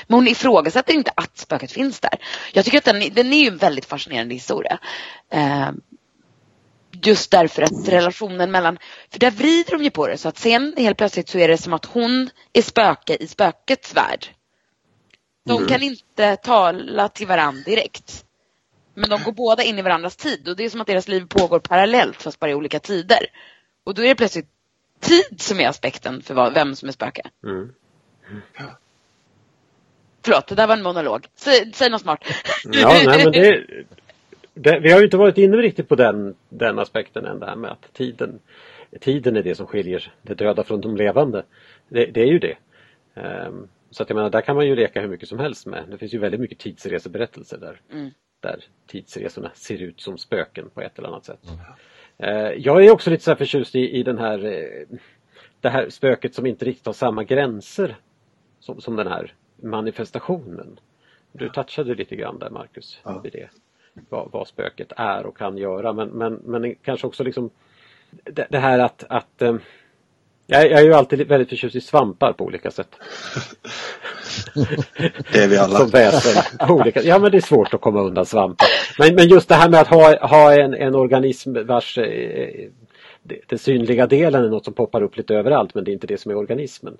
men 0.07 0.15
hon 0.15 0.27
ifrågasätter 0.27 0.93
inte 0.93 1.11
att 1.15 1.37
spöket 1.37 1.71
finns 1.71 1.99
där. 1.99 2.19
Jag 2.53 2.65
tycker 2.65 2.77
att 2.77 2.85
den, 2.85 3.13
den 3.13 3.33
är 3.33 3.37
ju 3.37 3.47
en 3.47 3.57
väldigt 3.57 3.85
fascinerande 3.85 4.33
historia. 4.33 4.79
Eh, 5.31 5.69
just 6.91 7.31
därför 7.31 7.61
att 7.61 7.87
relationen 7.87 8.51
mellan, 8.51 8.77
för 9.09 9.19
där 9.19 9.31
vrider 9.31 9.71
de 9.71 9.83
ju 9.83 9.89
på 9.89 10.07
det 10.07 10.17
så 10.17 10.29
att 10.29 10.37
sen 10.37 10.73
helt 10.77 10.97
plötsligt 10.97 11.29
så 11.29 11.37
är 11.37 11.47
det 11.47 11.57
som 11.57 11.73
att 11.73 11.85
hon 11.85 12.29
är 12.53 12.61
spöke 12.61 13.17
i 13.19 13.27
spökets 13.27 13.95
värld. 13.95 14.27
De 15.45 15.67
kan 15.67 15.83
inte 15.83 16.35
tala 16.35 17.09
till 17.09 17.27
varandra 17.27 17.63
direkt. 17.65 18.25
Men 18.93 19.09
de 19.09 19.23
går 19.23 19.31
båda 19.31 19.63
in 19.63 19.79
i 19.79 19.81
varandras 19.81 20.15
tid 20.15 20.47
och 20.47 20.55
det 20.55 20.65
är 20.65 20.69
som 20.69 20.81
att 20.81 20.87
deras 20.87 21.07
liv 21.07 21.25
pågår 21.29 21.59
parallellt 21.59 22.21
fast 22.21 22.39
bara 22.39 22.51
i 22.51 22.53
olika 22.53 22.79
tider. 22.79 23.27
Och 23.83 23.93
då 23.93 24.03
är 24.03 24.07
det 24.07 24.15
plötsligt 24.15 24.49
tid 24.99 25.41
som 25.41 25.59
är 25.59 25.67
aspekten 25.67 26.21
för 26.21 26.51
vem 26.51 26.75
som 26.75 26.87
är 26.87 26.93
spöke. 26.93 27.21
Mm. 27.43 27.73
Förlåt, 30.25 30.47
det 30.47 30.55
där 30.55 30.67
var 30.67 30.77
en 30.77 30.83
monolog. 30.83 31.27
Säg, 31.35 31.71
säg 31.73 31.89
något 31.89 32.01
smart. 32.01 32.19
Ja, 32.63 33.01
nej, 33.05 33.23
men 33.23 33.31
det, 33.31 33.65
det, 34.57 34.79
vi 34.79 34.91
har 34.91 34.99
ju 34.99 35.05
inte 35.05 35.17
varit 35.17 35.37
inne 35.37 35.57
riktigt 35.57 35.87
på 35.87 35.95
den, 35.95 36.35
den 36.49 36.79
aspekten 36.79 37.25
än 37.25 37.39
det 37.39 37.45
här 37.45 37.55
med 37.55 37.71
att 37.71 37.93
tiden, 37.93 38.39
tiden 39.01 39.35
är 39.35 39.43
det 39.43 39.55
som 39.55 39.67
skiljer 39.67 40.13
det 40.21 40.33
döda 40.33 40.63
från 40.63 40.81
de 40.81 40.95
levande. 40.97 41.43
Det, 41.89 42.05
det 42.05 42.21
är 42.21 42.25
ju 42.27 42.39
det. 42.39 42.57
Ehm, 43.15 43.67
så 43.91 44.03
att 44.03 44.09
jag 44.09 44.15
menar, 44.15 44.29
där 44.29 44.41
kan 44.41 44.55
man 44.55 44.67
ju 44.67 44.75
leka 44.75 45.01
hur 45.01 45.07
mycket 45.07 45.29
som 45.29 45.39
helst 45.39 45.65
med. 45.65 45.83
Det 45.91 45.97
finns 45.97 46.13
ju 46.13 46.17
väldigt 46.19 46.41
mycket 46.41 46.57
tidsreseberättelser 46.59 47.57
där, 47.57 47.81
Mm. 47.93 48.09
där 48.39 48.63
tidsresorna 48.87 49.51
ser 49.53 49.81
ut 49.81 50.01
som 50.01 50.17
spöken 50.17 50.69
på 50.73 50.81
ett 50.81 50.97
eller 50.99 51.07
annat 51.07 51.25
sätt. 51.25 51.39
Eh, 52.17 52.51
jag 52.57 52.85
är 52.85 52.91
också 52.91 53.09
lite 53.09 53.23
så 53.23 53.31
här 53.31 53.35
förtjust 53.35 53.75
i, 53.75 53.91
i 53.99 54.03
den 54.03 54.17
här, 54.17 54.45
eh, 54.45 54.97
det 55.61 55.69
här 55.69 55.89
spöket 55.89 56.35
som 56.35 56.45
inte 56.45 56.65
riktigt 56.65 56.85
har 56.85 56.93
samma 56.93 57.23
gränser 57.23 57.95
som, 58.59 58.81
som 58.81 58.95
den 58.95 59.07
här 59.07 59.33
manifestationen. 59.61 60.79
Du 61.31 61.49
touchade 61.49 61.95
lite 61.95 62.15
grann 62.15 62.39
där 62.39 62.49
Marcus, 62.49 62.99
Ja. 63.03 63.19
vid 63.19 63.31
det. 63.33 63.49
Vad, 64.09 64.29
vad 64.31 64.47
spöket 64.47 64.91
är 64.97 65.25
och 65.25 65.37
kan 65.37 65.57
göra 65.57 65.93
men, 65.93 66.09
men, 66.09 66.33
men 66.33 66.75
kanske 66.75 67.07
också 67.07 67.23
liksom 67.23 67.49
det, 68.23 68.47
det 68.49 68.59
här 68.59 68.79
att, 68.79 69.03
att 69.09 69.41
eh, 69.41 69.55
jag, 70.47 70.65
är 70.65 70.83
ju 70.83 70.93
alltid 70.93 71.27
väldigt 71.27 71.49
förtjust 71.49 71.75
i 71.75 71.81
svampar 71.81 72.33
på 72.33 72.45
olika 72.45 72.71
sätt. 72.71 72.89
Det 75.33 75.43
är 75.43 75.47
vi 75.47 75.57
alla. 75.57 75.79
Som 75.79 75.89
väsen. 75.89 76.43
Olika, 76.69 77.01
ja 77.01 77.19
men 77.19 77.31
det 77.31 77.37
är 77.37 77.41
svårt 77.41 77.73
att 77.73 77.81
komma 77.81 78.01
undan 78.01 78.25
svampar. 78.25 78.67
Men, 78.99 79.15
men 79.15 79.27
just 79.27 79.49
det 79.49 79.55
här 79.55 79.69
med 79.69 79.81
att 79.81 79.87
ha, 79.87 80.27
ha 80.27 80.53
en, 80.53 80.73
en 80.73 80.95
organism 80.95 81.55
vars 81.65 81.97
eh, 81.97 82.69
det, 83.27 83.39
det 83.47 83.57
synliga 83.57 84.07
delen 84.07 84.43
är 84.43 84.49
något 84.49 84.65
som 84.65 84.73
poppar 84.73 85.03
upp 85.03 85.17
lite 85.17 85.35
överallt 85.35 85.75
men 85.75 85.83
det 85.83 85.91
är 85.91 85.93
inte 85.93 86.07
det 86.07 86.17
som 86.17 86.31
är 86.31 86.35
organismen. 86.35 86.97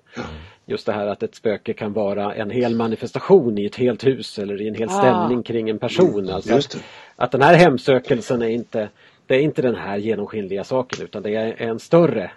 Just 0.66 0.86
det 0.86 0.92
här 0.92 1.06
att 1.06 1.22
ett 1.22 1.34
spöke 1.34 1.72
kan 1.72 1.92
vara 1.92 2.34
en 2.34 2.50
hel 2.50 2.76
manifestation 2.76 3.58
i 3.58 3.64
ett 3.64 3.76
helt 3.76 4.06
hus 4.06 4.38
eller 4.38 4.62
i 4.62 4.68
en 4.68 4.74
hel 4.74 4.88
Ah. 4.88 4.98
stämning 4.98 5.42
kring 5.42 5.68
en 5.68 5.78
person. 5.78 6.30
Alltså 6.30 6.54
just 6.54 6.74
att, 6.74 6.82
att 7.16 7.32
den 7.32 7.42
här 7.42 7.54
hemsökelsen 7.54 8.42
är 8.42 8.48
inte 8.48 8.88
det 9.26 9.34
är 9.36 9.40
inte 9.40 9.62
den 9.62 9.74
här 9.74 9.96
genomskinliga 9.96 10.64
saken 10.64 11.04
utan 11.04 11.22
det 11.22 11.34
är 11.34 11.62
en 11.62 11.78
större 11.78 12.30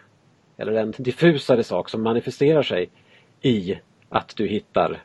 eller 0.57 0.73
en 0.73 0.93
diffusare 0.97 1.63
sak 1.63 1.89
som 1.89 2.01
manifesterar 2.01 2.63
sig 2.63 2.89
i 3.41 3.79
att 4.09 4.33
du 4.35 4.47
hittar 4.47 5.01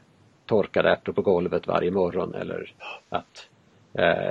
torkade 0.46 0.90
ärtor 0.90 1.12
på 1.12 1.22
golvet 1.22 1.66
varje 1.66 1.90
morgon 1.90 2.34
eller 2.34 2.74
att 3.08 3.48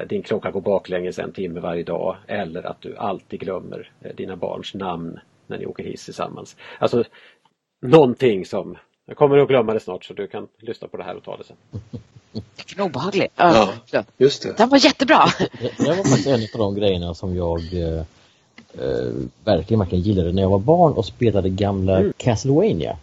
din 0.08 0.22
klocka 0.22 0.52
går 0.52 0.62
baklänges 0.62 1.20
en 1.20 1.32
timme 1.32 1.60
varje 1.60 1.84
dag 1.84 2.18
eller 2.28 2.64
att 2.64 2.82
du 2.82 2.98
alltid 2.98 3.40
glömmer 3.40 3.92
eh, 4.02 4.16
dina 4.16 4.36
barns 4.36 4.74
namn 4.74 5.20
när 5.48 5.58
ni 5.58 5.66
åker 5.66 5.84
hiss 5.84 6.06
tillsammans. 6.06 6.56
Alltså 6.80 7.04
någonting 7.82 8.46
som, 8.46 8.78
jag 9.06 9.18
kommer 9.18 9.38
att 9.38 9.48
glömma 9.48 9.74
det 9.74 9.80
snart 9.80 10.06
så 10.06 10.14
du 10.14 10.28
kan 10.28 10.48
lyssna 10.60 10.88
på 10.88 10.98
det 10.98 11.04
här 11.04 11.16
och 11.16 11.24
ta 11.24 11.38
det 11.38 11.44
sen. 11.44 11.82
Vilken 12.58 12.86
obehaglig. 12.86 13.28
Ja. 13.36 13.74
Ja. 13.92 14.04
Just 14.18 14.44
det. 14.44 14.58
Den 14.58 14.70
var 14.70 14.86
jättebra. 14.86 15.26
Det 15.40 15.72
det 15.78 15.90
var 15.90 15.96
faktiskt 15.96 16.28
en 16.28 16.42
av 16.54 16.60
de 16.60 16.76
grejerna 16.76 17.14
som 17.14 17.36
jag 17.36 17.60
eh, 17.74 18.00
eh, 18.74 19.14
verkligen, 19.44 19.80
verkligen 19.80 20.04
gillade 20.04 20.32
när 20.32 20.42
jag 20.42 20.50
var 20.50 20.60
barn 20.60 20.94
och 20.94 21.06
spelade 21.06 21.50
gamla 21.50 22.04
Castlevania. 22.18 22.98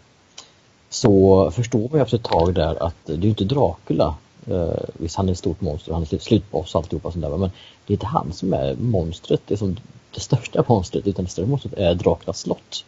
Så 0.89 1.51
förstår 1.51 1.79
man 1.79 1.91
ju 1.93 2.01
efter 2.01 2.17
ett 2.17 2.23
tag 2.23 2.53
där 2.53 2.83
att 2.83 3.05
det 3.05 3.13
är 3.13 3.25
inte 3.25 3.43
Dracula. 3.43 4.15
Eh, 4.47 4.83
visst, 4.93 5.15
han 5.15 5.27
är 5.27 5.31
ett 5.31 5.37
stort 5.37 5.61
monster, 5.61 5.93
han 5.93 6.01
är 6.01 6.05
slut- 6.05 6.23
slutboss 6.23 6.75
och 6.75 6.81
alltihopa 6.81 7.11
sånt 7.11 7.21
där. 7.21 7.29
Men 7.37 7.51
det 7.85 7.93
är 7.93 7.95
inte 7.95 8.05
han 8.05 8.33
som 8.33 8.53
är 8.53 8.75
monstret, 8.75 9.41
det 9.47 9.53
är 9.53 9.57
som 9.57 9.77
det 10.13 10.19
största 10.19 10.63
monstret, 10.67 11.07
utan 11.07 11.25
det 11.25 11.31
största 11.31 11.49
monstret 11.49 11.73
är 11.73 11.93
Draculas 11.95 12.39
slott. 12.39 12.85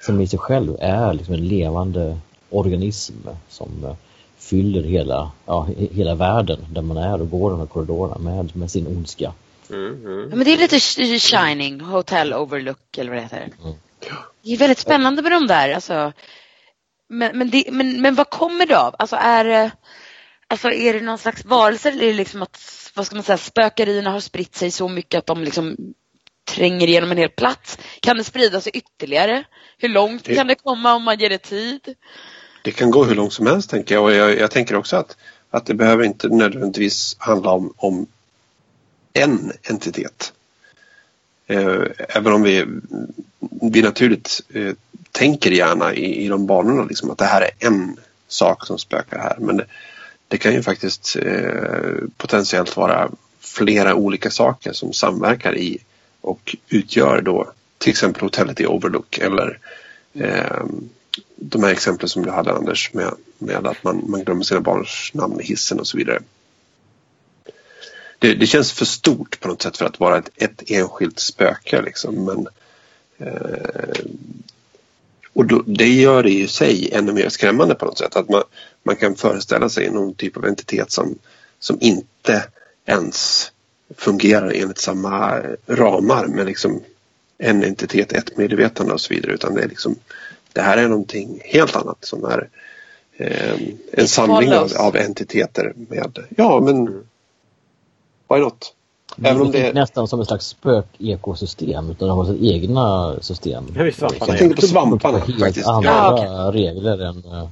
Som 0.00 0.20
i 0.20 0.26
sig 0.26 0.38
själv 0.38 0.76
är 0.80 1.12
liksom 1.14 1.34
en 1.34 1.48
levande 1.48 2.18
organism 2.50 3.14
som 3.48 3.84
eh, 3.84 3.94
fyller 4.38 4.82
hela, 4.82 5.30
ja, 5.46 5.66
he- 5.68 5.94
hela 5.94 6.14
världen 6.14 6.58
där 6.72 6.82
man 6.82 6.96
är 6.96 7.20
och 7.20 7.30
går 7.30 7.50
de 7.50 7.58
här 7.58 7.66
korridorerna 7.66 8.18
med, 8.18 8.56
med 8.56 8.70
sin 8.70 8.86
ondska. 8.86 9.32
Mm, 9.70 9.86
mm. 10.06 10.28
Ja, 10.30 10.36
men 10.36 10.44
det 10.44 10.52
är 10.52 10.58
lite 10.58 10.76
sh- 10.78 11.18
Shining, 11.18 11.80
Hotel 11.80 12.34
Overlook 12.34 12.98
eller 12.98 13.10
vad 13.10 13.18
det 13.18 13.22
heter. 13.22 13.50
Mm. 13.64 13.74
Det 14.42 14.52
är 14.52 14.56
väldigt 14.56 14.78
spännande 14.78 15.22
med 15.22 15.32
de 15.32 15.46
där. 15.46 15.72
Alltså, 15.74 16.12
men, 17.08 17.38
men, 17.38 17.50
det, 17.50 17.64
men, 17.72 18.02
men 18.02 18.14
vad 18.14 18.30
kommer 18.30 18.66
det 18.66 18.78
av? 18.78 18.94
Alltså 18.98 19.16
är, 19.16 19.44
det- 19.44 19.70
alltså 20.48 20.70
är 20.70 20.92
det 20.92 21.00
någon 21.00 21.18
slags 21.18 21.44
varelse 21.44 21.88
eller 21.88 22.02
är 22.02 22.06
det 22.06 22.12
liksom 22.12 22.42
att 22.42 22.60
vad 22.94 23.06
ska 23.06 23.14
man 23.14 23.24
säga, 23.24 23.38
spökerierna 23.38 24.10
har 24.10 24.20
spritt 24.20 24.54
sig 24.54 24.70
så 24.70 24.88
mycket 24.88 25.18
att 25.18 25.26
de 25.26 25.44
liksom 25.44 25.76
tränger 26.44 26.86
igenom 26.86 27.10
en 27.10 27.18
hel 27.18 27.28
plats? 27.30 27.78
Kan 28.00 28.16
det 28.16 28.24
sprida 28.24 28.60
sig 28.60 28.72
ytterligare? 28.74 29.44
Hur 29.78 29.88
långt 29.88 30.24
Det- 30.24 30.34
kan 30.34 30.46
det 30.46 30.54
komma 30.54 30.94
om 30.94 31.02
man 31.02 31.18
ger 31.18 31.30
det 31.30 31.38
tid? 31.38 31.94
Det 32.62 32.70
kan 32.72 32.90
gå 32.90 33.04
hur 33.04 33.14
långt 33.14 33.32
som 33.32 33.46
helst 33.46 33.70
tänker 33.70 33.94
jag 33.94 34.04
och 34.04 34.12
jag, 34.12 34.38
jag 34.38 34.50
tänker 34.50 34.74
också 34.76 34.96
att, 34.96 35.16
att 35.50 35.66
det 35.66 35.74
behöver 35.74 36.04
inte 36.04 36.28
nödvändigtvis 36.28 37.16
handla 37.18 37.50
om, 37.50 37.72
om 37.76 38.06
en 39.12 39.52
entitet. 39.62 40.32
Eh, 41.46 41.82
även 42.08 42.32
om 42.32 42.42
vi, 42.42 42.64
vi 43.72 43.82
naturligt 43.82 44.40
eh, 44.54 44.72
tänker 45.12 45.50
gärna 45.50 45.94
i, 45.94 46.24
i 46.24 46.28
de 46.28 46.46
banorna 46.46 46.84
liksom 46.84 47.10
att 47.10 47.18
det 47.18 47.24
här 47.24 47.40
är 47.42 47.50
en 47.66 47.96
sak 48.28 48.66
som 48.66 48.78
spökar 48.78 49.18
här. 49.18 49.36
Men 49.38 49.56
det, 49.56 49.66
det 50.28 50.38
kan 50.38 50.54
ju 50.54 50.62
faktiskt 50.62 51.16
eh, 51.16 51.94
potentiellt 52.16 52.76
vara 52.76 53.10
flera 53.40 53.94
olika 53.94 54.30
saker 54.30 54.72
som 54.72 54.92
samverkar 54.92 55.56
i 55.56 55.78
och 56.20 56.56
utgör 56.68 57.20
då 57.20 57.52
till 57.78 57.90
exempel 57.90 58.22
hotellet 58.22 58.60
i 58.60 58.66
Overlook 58.66 59.18
eller 59.18 59.58
eh, 60.14 60.64
de 61.36 61.62
här 61.62 61.70
exemplen 61.70 62.08
som 62.08 62.22
du 62.22 62.30
hade 62.30 62.52
Anders 62.52 62.92
med, 62.92 63.14
med 63.38 63.66
att 63.66 63.84
man, 63.84 64.04
man 64.10 64.24
glömmer 64.24 64.42
sina 64.42 64.60
barns 64.60 65.10
namn 65.14 65.40
i 65.40 65.44
hissen 65.44 65.80
och 65.80 65.86
så 65.86 65.96
vidare. 65.96 66.20
Det, 68.18 68.34
det 68.34 68.46
känns 68.46 68.72
för 68.72 68.84
stort 68.84 69.40
på 69.40 69.48
något 69.48 69.62
sätt 69.62 69.76
för 69.76 69.84
att 69.84 70.00
vara 70.00 70.18
ett, 70.18 70.30
ett 70.36 70.70
enskilt 70.70 71.18
spöke 71.18 71.82
liksom. 71.82 72.24
Men, 72.24 72.48
eh, 73.18 74.04
och 75.32 75.46
då, 75.46 75.62
det 75.66 75.88
gör 75.88 76.22
det 76.22 76.30
i 76.30 76.48
sig 76.48 76.90
ännu 76.92 77.12
mer 77.12 77.28
skrämmande 77.28 77.74
på 77.74 77.86
något 77.86 77.98
sätt. 77.98 78.16
Att 78.16 78.28
man, 78.28 78.42
man 78.88 78.96
kan 78.96 79.14
föreställa 79.14 79.68
sig 79.68 79.90
någon 79.90 80.14
typ 80.14 80.36
av 80.36 80.44
entitet 80.46 80.90
som, 80.90 81.18
som 81.58 81.78
inte 81.80 82.44
ens 82.86 83.50
fungerar 83.96 84.52
enligt 84.54 84.78
samma 84.78 85.40
ramar 85.66 86.26
med 86.26 86.46
liksom 86.46 86.80
en 87.38 87.64
entitet, 87.64 88.12
ett 88.12 88.36
medvetande 88.36 88.92
och 88.92 89.00
så 89.00 89.14
vidare. 89.14 89.32
Utan 89.32 89.54
det 89.54 89.62
är 89.62 89.68
liksom 89.68 89.96
det 90.52 90.60
här 90.60 90.76
är 90.76 90.88
någonting 90.88 91.40
helt 91.44 91.76
annat 91.76 91.96
som 92.00 92.24
är 92.24 92.48
eh, 93.16 93.52
en 93.92 94.04
It 94.04 94.10
samling 94.10 94.52
av, 94.52 94.72
av 94.78 94.96
entiteter 94.96 95.72
med, 95.76 96.18
ja 96.36 96.60
men 96.60 96.86
why 98.28 98.40
not? 98.40 98.74
Även 99.22 99.42
om 99.42 99.50
det 99.50 99.66
är 99.66 99.74
nästan 99.74 100.08
som 100.08 100.20
ett 100.20 100.26
slags 100.26 100.46
spökekosystem 100.46 101.90
utan 101.90 102.08
de 102.08 102.18
har 102.18 102.24
sitt 102.24 102.42
egna 102.42 103.16
system. 103.20 103.64
Jag 103.74 104.38
tänkte 104.38 104.60
på 104.60 104.66
svamparna 104.66 105.18
helt 105.18 105.40
faktiskt. 105.40 105.68
andra 105.68 105.90
Ja, 105.90 106.50
regler 106.54 106.98
än, 106.98 107.24
äh, 107.24 107.48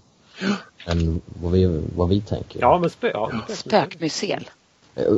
än 0.87 1.21
vad, 1.43 1.53
vi, 1.53 1.83
vad 1.97 2.09
vi 2.09 2.21
tänker. 2.21 2.61
Ja 2.61 2.79
men 2.79 2.91
spö, 2.91 3.11
ja, 3.15 3.31
spö. 3.49 3.55
Spökmuseum. 3.55 4.43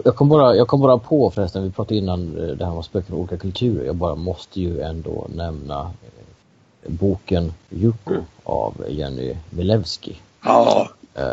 Jag- 0.05 0.17
kom, 0.17 0.29
bara, 0.29 0.57
jag 0.57 0.69
kom 0.69 0.81
bara 0.81 0.99
på 0.99 1.31
förresten, 1.31 1.63
vi 1.65 1.71
pratade 1.71 1.97
innan 1.99 2.37
eh, 2.49 2.57
det 2.57 2.65
här 2.67 2.75
med 2.75 2.85
spöken 2.85 3.15
och 3.15 3.21
olika 3.21 3.37
kulturer. 3.37 3.85
Jag 3.87 3.97
bara 3.97 4.15
måste 4.15 4.61
ju 4.61 4.81
ändå 4.81 5.27
nämna 5.35 5.81
eh, 5.81 6.91
boken 6.93 7.53
Yuko 7.71 8.11
Mm. 8.11 8.23
av 8.45 8.75
Jenny 8.89 9.37
Milewski. 9.51 10.17
Ja, 10.45 10.89
Eh, 11.15 11.25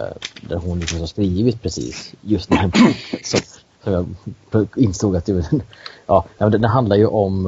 där 0.41 0.55
hon 0.57 0.79
liksom 0.79 0.99
har 0.99 1.07
skrivit 1.07 1.61
precis 1.61 2.13
just 2.21 2.49
den 2.49 2.57
här 2.57 2.67
boken 2.67 2.93
som, 3.23 3.39
som 3.83 4.15
jag 4.51 4.67
insåg 4.75 5.15
att 5.15 5.25
det, 5.25 5.45
ja, 6.07 6.25
den 6.37 6.63
handlar 6.63 6.95
ju 6.95 7.05
om, 7.07 7.47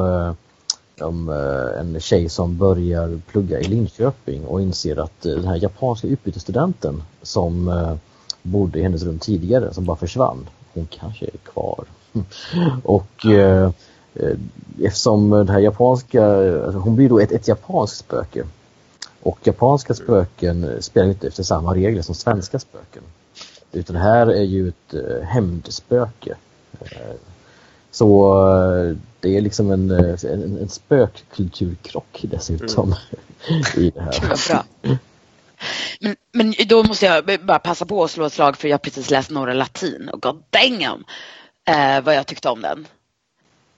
om 1.01 1.29
eh, 1.29 1.79
en 1.79 1.99
tjej 1.99 2.29
som 2.29 2.57
börjar 2.57 3.19
plugga 3.31 3.59
i 3.59 3.63
Linköping 3.63 4.45
och 4.45 4.61
inser 4.61 4.99
att 4.99 5.25
eh, 5.25 5.31
den 5.31 5.47
här 5.47 5.55
japanska 5.55 6.07
utbytesstudenten 6.07 7.03
som 7.21 7.67
eh, 7.67 7.95
bodde 8.41 8.79
i 8.79 8.83
hennes 8.83 9.03
rum 9.03 9.19
tidigare, 9.19 9.73
som 9.73 9.85
bara 9.85 9.97
försvann, 9.97 10.49
hon 10.73 10.85
kanske 10.85 11.25
är 11.25 11.37
kvar. 11.43 11.85
och 12.83 13.25
eh, 13.25 13.71
eftersom 14.83 15.29
den 15.29 15.49
här 15.49 15.59
japanska, 15.59 16.25
alltså 16.65 16.79
hon 16.79 16.95
blir 16.95 17.09
då 17.09 17.19
ett, 17.19 17.31
ett 17.31 17.47
japanskt 17.47 17.97
spöke 17.97 18.43
och 19.23 19.39
japanska 19.43 19.93
spöken 19.93 20.77
spelar 20.79 21.07
inte 21.07 21.27
efter 21.27 21.43
samma 21.43 21.75
regler 21.75 22.01
som 22.01 22.15
svenska 22.15 22.59
spöken. 22.59 23.03
Utan 23.71 23.93
det 23.93 23.99
här 23.99 24.27
är 24.27 24.43
ju 24.43 24.67
ett 24.67 24.95
hämndspöke. 25.23 26.35
Så 27.97 28.39
eh, 28.47 28.97
det 29.19 29.37
är 29.37 29.41
liksom 29.41 29.71
en, 29.71 29.91
eh, 29.91 30.15
en, 30.23 30.57
en 30.57 30.69
spökkulturkrock 30.69 32.19
dessutom 32.21 32.95
i 33.77 33.89
det 33.89 34.01
här. 34.01 34.47
Bra. 34.49 34.63
Men, 35.99 36.15
men 36.31 36.53
då 36.67 36.83
måste 36.83 37.05
jag 37.05 37.39
bara 37.45 37.59
passa 37.59 37.85
på 37.85 38.03
att 38.03 38.11
slå 38.11 38.25
ett 38.25 38.33
slag 38.33 38.57
för 38.57 38.67
jag 38.67 38.73
har 38.73 38.79
precis 38.79 39.09
läst 39.09 39.29
några 39.29 39.53
latin 39.53 40.09
och 40.13 40.21
god 40.21 40.43
damn 40.49 41.03
eh, 41.67 42.03
vad 42.03 42.15
jag 42.15 42.27
tyckte 42.27 42.49
om 42.49 42.61
den. 42.61 42.87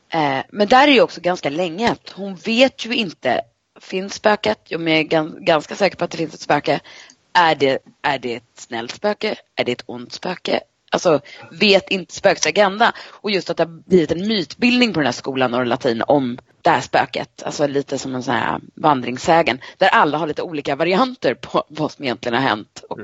Eh, 0.10 0.44
men 0.50 0.68
där 0.68 0.88
är 0.88 0.92
ju 0.92 1.02
också 1.02 1.22
ganska 1.22 1.50
länge 1.50 1.96
hon 2.14 2.36
vet 2.36 2.86
ju 2.86 2.96
inte, 2.96 3.42
finns 3.80 4.14
spöket? 4.14 4.60
Jag 4.64 4.90
är 4.90 5.04
gan, 5.04 5.38
ganska 5.40 5.76
säker 5.76 5.98
på 5.98 6.04
att 6.06 6.12
det 6.12 6.18
finns 6.18 6.34
ett 6.34 6.42
spöke. 6.42 6.80
Är 7.34 7.56
det, 7.56 7.80
är 8.02 8.20
det 8.20 8.36
ett 8.36 8.44
snällt 8.56 8.92
spöke? 8.92 9.36
Är 9.56 9.64
det 9.64 9.72
ett 9.72 9.84
ont 9.86 10.14
spöke? 10.14 10.62
Alltså 10.92 11.20
vet 11.52 11.90
inte 11.90 12.14
spökets 12.14 12.48
agenda. 12.48 12.94
Och 13.12 13.32
just 13.32 13.50
att 13.50 13.58
det 13.58 13.64
har 13.64 13.90
blivit 13.90 14.12
en 14.12 14.28
mytbildning 14.28 14.94
på 14.94 15.00
den 15.00 15.06
här 15.06 15.14
skolan 15.14 15.54
och 15.54 15.66
latin 15.66 16.04
om 16.08 16.38
det 16.62 16.70
här 16.70 16.82
spöket. 16.82 17.44
Alltså 17.46 17.68
lite 17.68 17.98
som 17.98 18.16
en 18.16 18.24
sån 18.24 18.34
här 18.34 18.60
vandringssägen. 18.76 19.60
Där 19.78 19.90
alla 19.90 20.18
har 20.18 20.28
lite 20.28 20.42
olika 20.42 20.76
varianter 20.76 21.34
på 21.34 21.64
vad 21.68 21.92
som 21.92 22.06
egentligen 22.06 22.42
har 22.42 22.50
hänt 22.50 22.84
och 22.90 23.00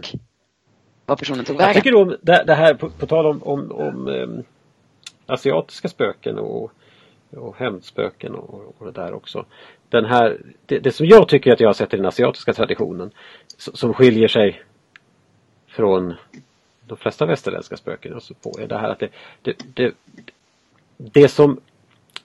vad 1.05 1.19
personen 1.19 1.45
tog 1.45 1.55
Jag 1.55 1.59
vägen. 1.59 1.81
tycker 1.81 1.95
om 1.95 2.17
det, 2.21 2.55
här 2.55 2.73
på, 2.73 2.89
på 2.89 3.07
tal 3.07 3.25
om, 3.25 3.43
om, 3.43 3.71
om 3.71 4.07
em, 4.07 4.43
asiatiska 5.25 5.87
spöken 5.87 6.39
och, 6.39 6.71
och 7.31 7.55
hämndspöken 7.57 8.35
och, 8.35 8.75
och 8.77 8.85
det 8.85 9.01
där 9.01 9.13
också. 9.13 9.45
Den 9.89 10.05
här, 10.05 10.41
det, 10.65 10.79
det 10.79 10.91
som 10.91 11.05
jag 11.05 11.27
tycker 11.27 11.51
att 11.53 11.59
jag 11.59 11.69
har 11.69 11.73
sett 11.73 11.93
i 11.93 11.97
den 11.97 12.05
asiatiska 12.05 12.53
traditionen 12.53 13.11
som 13.57 13.93
skiljer 13.93 14.27
sig 14.27 14.61
från 15.67 16.13
de 16.87 16.97
flesta 16.97 17.25
västerländska 17.25 17.77
spöken 17.77 18.13
alltså 18.13 18.33
på 18.33 18.59
är 18.59 18.67
det 18.67 18.77
här 18.77 18.89
att 18.89 18.99
det, 18.99 19.09
det, 19.41 19.55
det, 19.73 19.93
det 20.97 21.27
som 21.27 21.59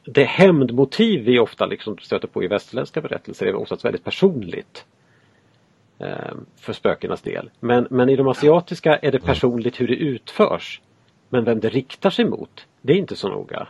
det 0.04 0.24
hämndmotiv 0.24 1.24
vi 1.24 1.38
ofta 1.38 1.66
liksom 1.66 1.98
stöter 1.98 2.28
på 2.28 2.44
i 2.44 2.46
västerländska 2.46 3.00
berättelser 3.00 3.46
är 3.46 3.54
oftast 3.54 3.84
väldigt 3.84 4.04
personligt. 4.04 4.84
Eh, 5.98 6.34
för 6.56 6.72
spökenas 6.72 7.22
del. 7.22 7.50
Men, 7.60 7.86
men 7.90 8.08
i 8.08 8.16
de 8.16 8.28
asiatiska 8.28 8.96
är 8.96 9.12
det 9.12 9.20
personligt 9.20 9.80
hur 9.80 9.88
det 9.88 9.94
utförs. 9.94 10.80
Men 11.28 11.44
vem 11.44 11.60
det 11.60 11.68
riktar 11.68 12.10
sig 12.10 12.24
mot, 12.24 12.66
det 12.82 12.92
är 12.92 12.96
inte 12.96 13.16
så 13.16 13.28
noga. 13.28 13.68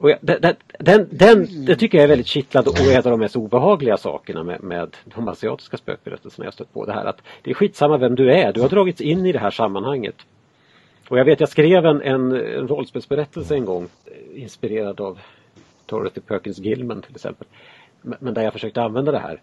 Och 0.00 0.10
jag, 0.10 0.18
den, 0.20 0.54
den, 0.78 1.08
den, 1.10 1.64
det 1.64 1.76
tycker 1.76 1.98
jag 1.98 2.04
är 2.04 2.08
väldigt 2.08 2.26
kittlande 2.26 2.70
och 2.70 2.78
är 2.78 2.90
en 2.90 2.96
av 2.96 3.02
de 3.02 3.20
mest 3.20 3.36
obehagliga 3.36 3.96
sakerna 3.96 4.42
med, 4.42 4.62
med 4.62 4.96
de 5.04 5.28
asiatiska 5.28 5.76
spökberättelserna 5.76 6.46
jag 6.46 6.54
stött 6.54 6.72
på. 6.72 6.86
Det 6.86 6.92
här 6.92 7.04
att 7.04 7.22
det 7.42 7.50
är 7.50 7.54
skitsamma 7.54 7.98
vem 7.98 8.14
du 8.14 8.32
är, 8.32 8.52
du 8.52 8.60
har 8.60 8.68
dragits 8.68 9.00
in 9.00 9.26
i 9.26 9.32
det 9.32 9.38
här 9.38 9.50
sammanhanget. 9.50 10.14
Och 11.08 11.18
jag 11.18 11.24
vet, 11.24 11.40
jag 11.40 11.48
skrev 11.48 11.86
en, 11.86 12.02
en, 12.02 12.32
en 12.32 12.68
rollspelsberättelse 12.68 13.54
en 13.54 13.64
gång 13.64 13.88
inspirerad 14.34 15.00
av 15.00 15.18
Dorothy 15.86 16.20
Perkins 16.20 16.58
Gilman 16.58 17.02
till 17.02 17.14
exempel. 17.14 17.46
Men 18.02 18.34
där 18.34 18.42
jag 18.42 18.52
försökte 18.52 18.82
använda 18.82 19.12
det 19.12 19.18
här, 19.18 19.40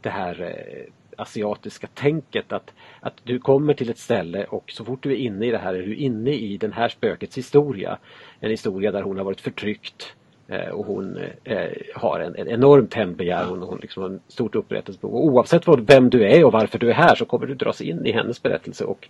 det 0.00 0.10
här 0.10 0.42
eh, 0.42 0.92
asiatiska 1.20 1.86
tänket 1.94 2.52
att, 2.52 2.74
att 3.00 3.14
du 3.24 3.38
kommer 3.38 3.74
till 3.74 3.90
ett 3.90 3.98
ställe 3.98 4.44
och 4.44 4.64
så 4.72 4.84
fort 4.84 5.02
du 5.02 5.12
är 5.12 5.16
inne 5.16 5.46
i 5.46 5.50
det 5.50 5.58
här 5.58 5.74
är 5.74 5.82
du 5.82 5.96
inne 5.96 6.30
i 6.30 6.56
den 6.56 6.72
här 6.72 6.88
spökets 6.88 7.38
historia. 7.38 7.98
En 8.40 8.50
historia 8.50 8.92
där 8.92 9.02
hon 9.02 9.16
har 9.16 9.24
varit 9.24 9.40
förtryckt 9.40 10.14
eh, 10.48 10.68
och 10.68 10.86
hon 10.86 11.18
eh, 11.44 11.68
har 11.94 12.20
en, 12.20 12.36
en 12.36 12.48
enormt 12.48 12.94
hämndbegär. 12.94 13.44
Hon, 13.44 13.62
hon 13.62 13.78
liksom 13.82 14.02
har 14.02 14.10
en 14.10 14.20
stort 14.28 14.54
upprättelsebehov. 14.54 15.16
Oavsett 15.16 15.66
vad, 15.66 15.86
vem 15.86 16.10
du 16.10 16.24
är 16.24 16.44
och 16.44 16.52
varför 16.52 16.78
du 16.78 16.90
är 16.90 16.94
här 16.94 17.14
så 17.14 17.24
kommer 17.24 17.46
du 17.46 17.54
dras 17.54 17.80
in 17.80 18.06
i 18.06 18.12
hennes 18.12 18.42
berättelse 18.42 18.84
och 18.84 19.08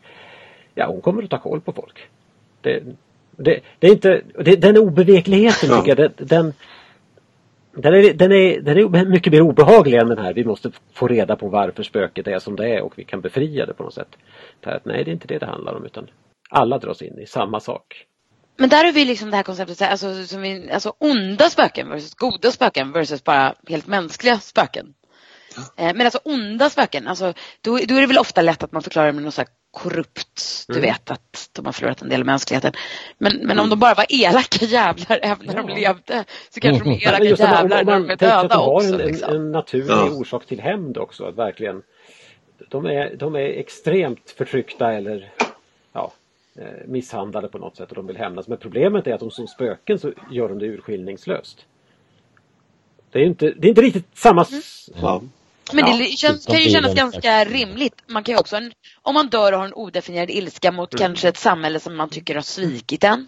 ja, 0.75 0.87
hon 0.87 1.01
kommer 1.01 1.23
att 1.23 1.31
ta 1.31 1.39
koll 1.39 1.61
på 1.61 1.73
folk. 1.73 1.99
Det, 2.61 2.83
det, 3.37 3.61
det 3.79 3.87
är 3.87 3.93
inte, 3.93 4.23
det, 4.45 4.57
den 4.57 4.79
obevekligheten 4.79 5.69
tycker 5.69 5.89
jag, 5.89 5.97
den, 5.97 6.27
den 6.27 6.53
den 7.73 7.95
är, 7.95 8.15
den, 8.15 8.33
är, 8.33 8.61
den 8.61 8.79
är 8.79 9.05
mycket 9.05 9.33
mer 9.33 9.41
obehaglig 9.41 9.99
än 9.99 10.09
den 10.09 10.19
här. 10.19 10.35
Vi 10.35 10.45
måste 10.45 10.71
få 10.93 11.09
reda 11.09 11.37
på 11.37 11.49
varför 11.49 11.83
spöket 11.83 12.27
är 12.27 12.39
som 12.39 12.57
det 12.57 12.69
är 12.69 12.83
och 12.83 12.93
vi 12.97 13.05
kan 13.05 13.21
befria 13.21 13.67
det 13.67 13.75
på 13.75 13.83
något 13.83 13.95
sätt. 13.95 14.17
Det 14.61 14.71
här, 14.71 14.81
nej, 14.85 15.05
det 15.05 15.11
är 15.11 15.13
inte 15.13 15.29
det 15.29 15.39
det 15.39 15.47
handlar 15.47 15.75
om 15.75 15.85
utan 15.85 16.11
alla 16.51 16.79
dras 16.79 17.03
in 17.03 17.19
i 17.19 17.27
samma 17.27 17.61
sak. 17.61 18.07
Men 18.57 18.69
där 18.69 18.85
har 18.85 18.93
vi 18.93 19.05
liksom 19.05 19.31
det 19.31 19.37
här 19.37 19.43
konceptet, 19.43 19.83
alltså, 19.83 20.25
som 20.25 20.43
vi, 20.43 20.71
alltså 20.71 20.95
onda 20.99 21.51
spöken 21.51 21.89
versus 21.89 22.15
goda 22.15 22.51
spöken 22.51 22.93
versus 22.93 23.25
bara 23.25 23.55
helt 23.69 23.87
mänskliga 23.87 24.39
spöken. 24.39 24.95
Eh, 25.77 25.95
men 25.95 26.01
alltså 26.01 26.21
onda 26.25 26.71
spöken, 26.71 27.09
alltså, 27.09 27.33
då, 27.61 27.79
då 27.89 27.95
är 27.95 28.01
det 28.01 28.07
väl 28.07 28.19
ofta 28.19 28.43
lätt 28.43 28.63
att 28.63 28.73
man 28.73 28.83
förklarar 28.83 29.13
med 29.13 29.23
något 29.23 29.35
så 29.35 29.45
korrupt, 29.71 30.65
du 30.69 30.79
mm. 30.79 30.91
vet 30.91 31.11
att 31.11 31.51
de 31.53 31.65
har 31.65 31.73
förlorat 31.73 32.03
en 32.03 32.09
del 32.09 32.21
av 32.21 32.27
mänskligheten. 32.27 32.73
Men, 33.19 33.33
men 33.37 33.51
mm. 33.51 33.59
om 33.61 33.71
de 33.71 33.79
bara 33.79 33.95
var 33.95 34.07
elaka 34.09 34.65
jävlar 34.65 35.21
även 35.23 35.47
när 35.47 35.55
de 35.55 35.69
levde 35.69 36.25
så 36.51 36.61
kanske 36.61 36.85
de 36.85 36.91
är 36.91 37.09
elaka 37.09 37.25
Just 37.25 37.43
jävlar 37.43 37.85
när 37.85 38.01
de 38.01 38.11
är 38.11 38.17
döda 38.17 38.59
också. 38.59 38.95
En, 38.95 39.07
liksom. 39.07 39.35
en 39.35 39.53
naturlig 39.53 39.91
ja. 39.91 40.11
orsak 40.11 40.47
till 40.47 40.61
hämnd 40.61 40.99
också, 40.99 41.25
att 41.25 41.37
verkligen 41.37 41.83
de 42.69 42.87
är, 42.87 43.17
de 43.17 43.35
är 43.35 43.41
extremt 43.41 44.31
förtryckta 44.31 44.93
eller 44.93 45.33
ja, 45.93 46.13
eh, 46.57 46.87
misshandlade 46.87 47.49
på 47.49 47.59
något 47.59 47.77
sätt 47.77 47.89
och 47.89 47.97
de 47.97 48.07
vill 48.07 48.17
hämnas. 48.17 48.49
Men 48.49 48.59
problemet 48.59 49.07
är 49.07 49.15
att 49.15 49.21
de 49.21 49.31
som 49.31 49.47
spöken 49.47 49.99
så 49.99 50.13
gör 50.31 50.49
de 50.49 50.59
det 50.59 50.67
urskillningslöst. 50.67 51.67
Det 53.11 53.19
är 53.19 53.25
inte, 53.25 53.53
det 53.57 53.67
är 53.67 53.69
inte 53.69 53.83
riktigt 53.83 54.17
samma... 54.17 54.47
Mm. 54.93 55.31
Men 55.73 55.99
det 55.99 56.05
känns, 56.05 56.47
kan 56.47 56.61
ju 56.61 56.71
kännas 56.71 56.95
ganska 56.95 57.45
rimligt. 57.45 58.03
Man 58.07 58.25
kan 58.25 58.35
ju 58.35 58.39
också, 58.39 58.61
om 59.03 59.15
man 59.15 59.29
dör 59.29 59.53
och 59.53 59.59
har 59.59 59.67
en 59.67 59.75
odefinierad 59.75 60.31
ilska 60.31 60.73
mot 60.73 60.95
mm. 60.95 60.99
kanske 60.99 61.29
ett 61.29 61.37
samhälle 61.37 61.81
som 61.81 61.97
man 61.97 62.09
tycker 62.09 62.35
har 62.35 62.43
svikit 62.43 63.05
en. 63.05 63.27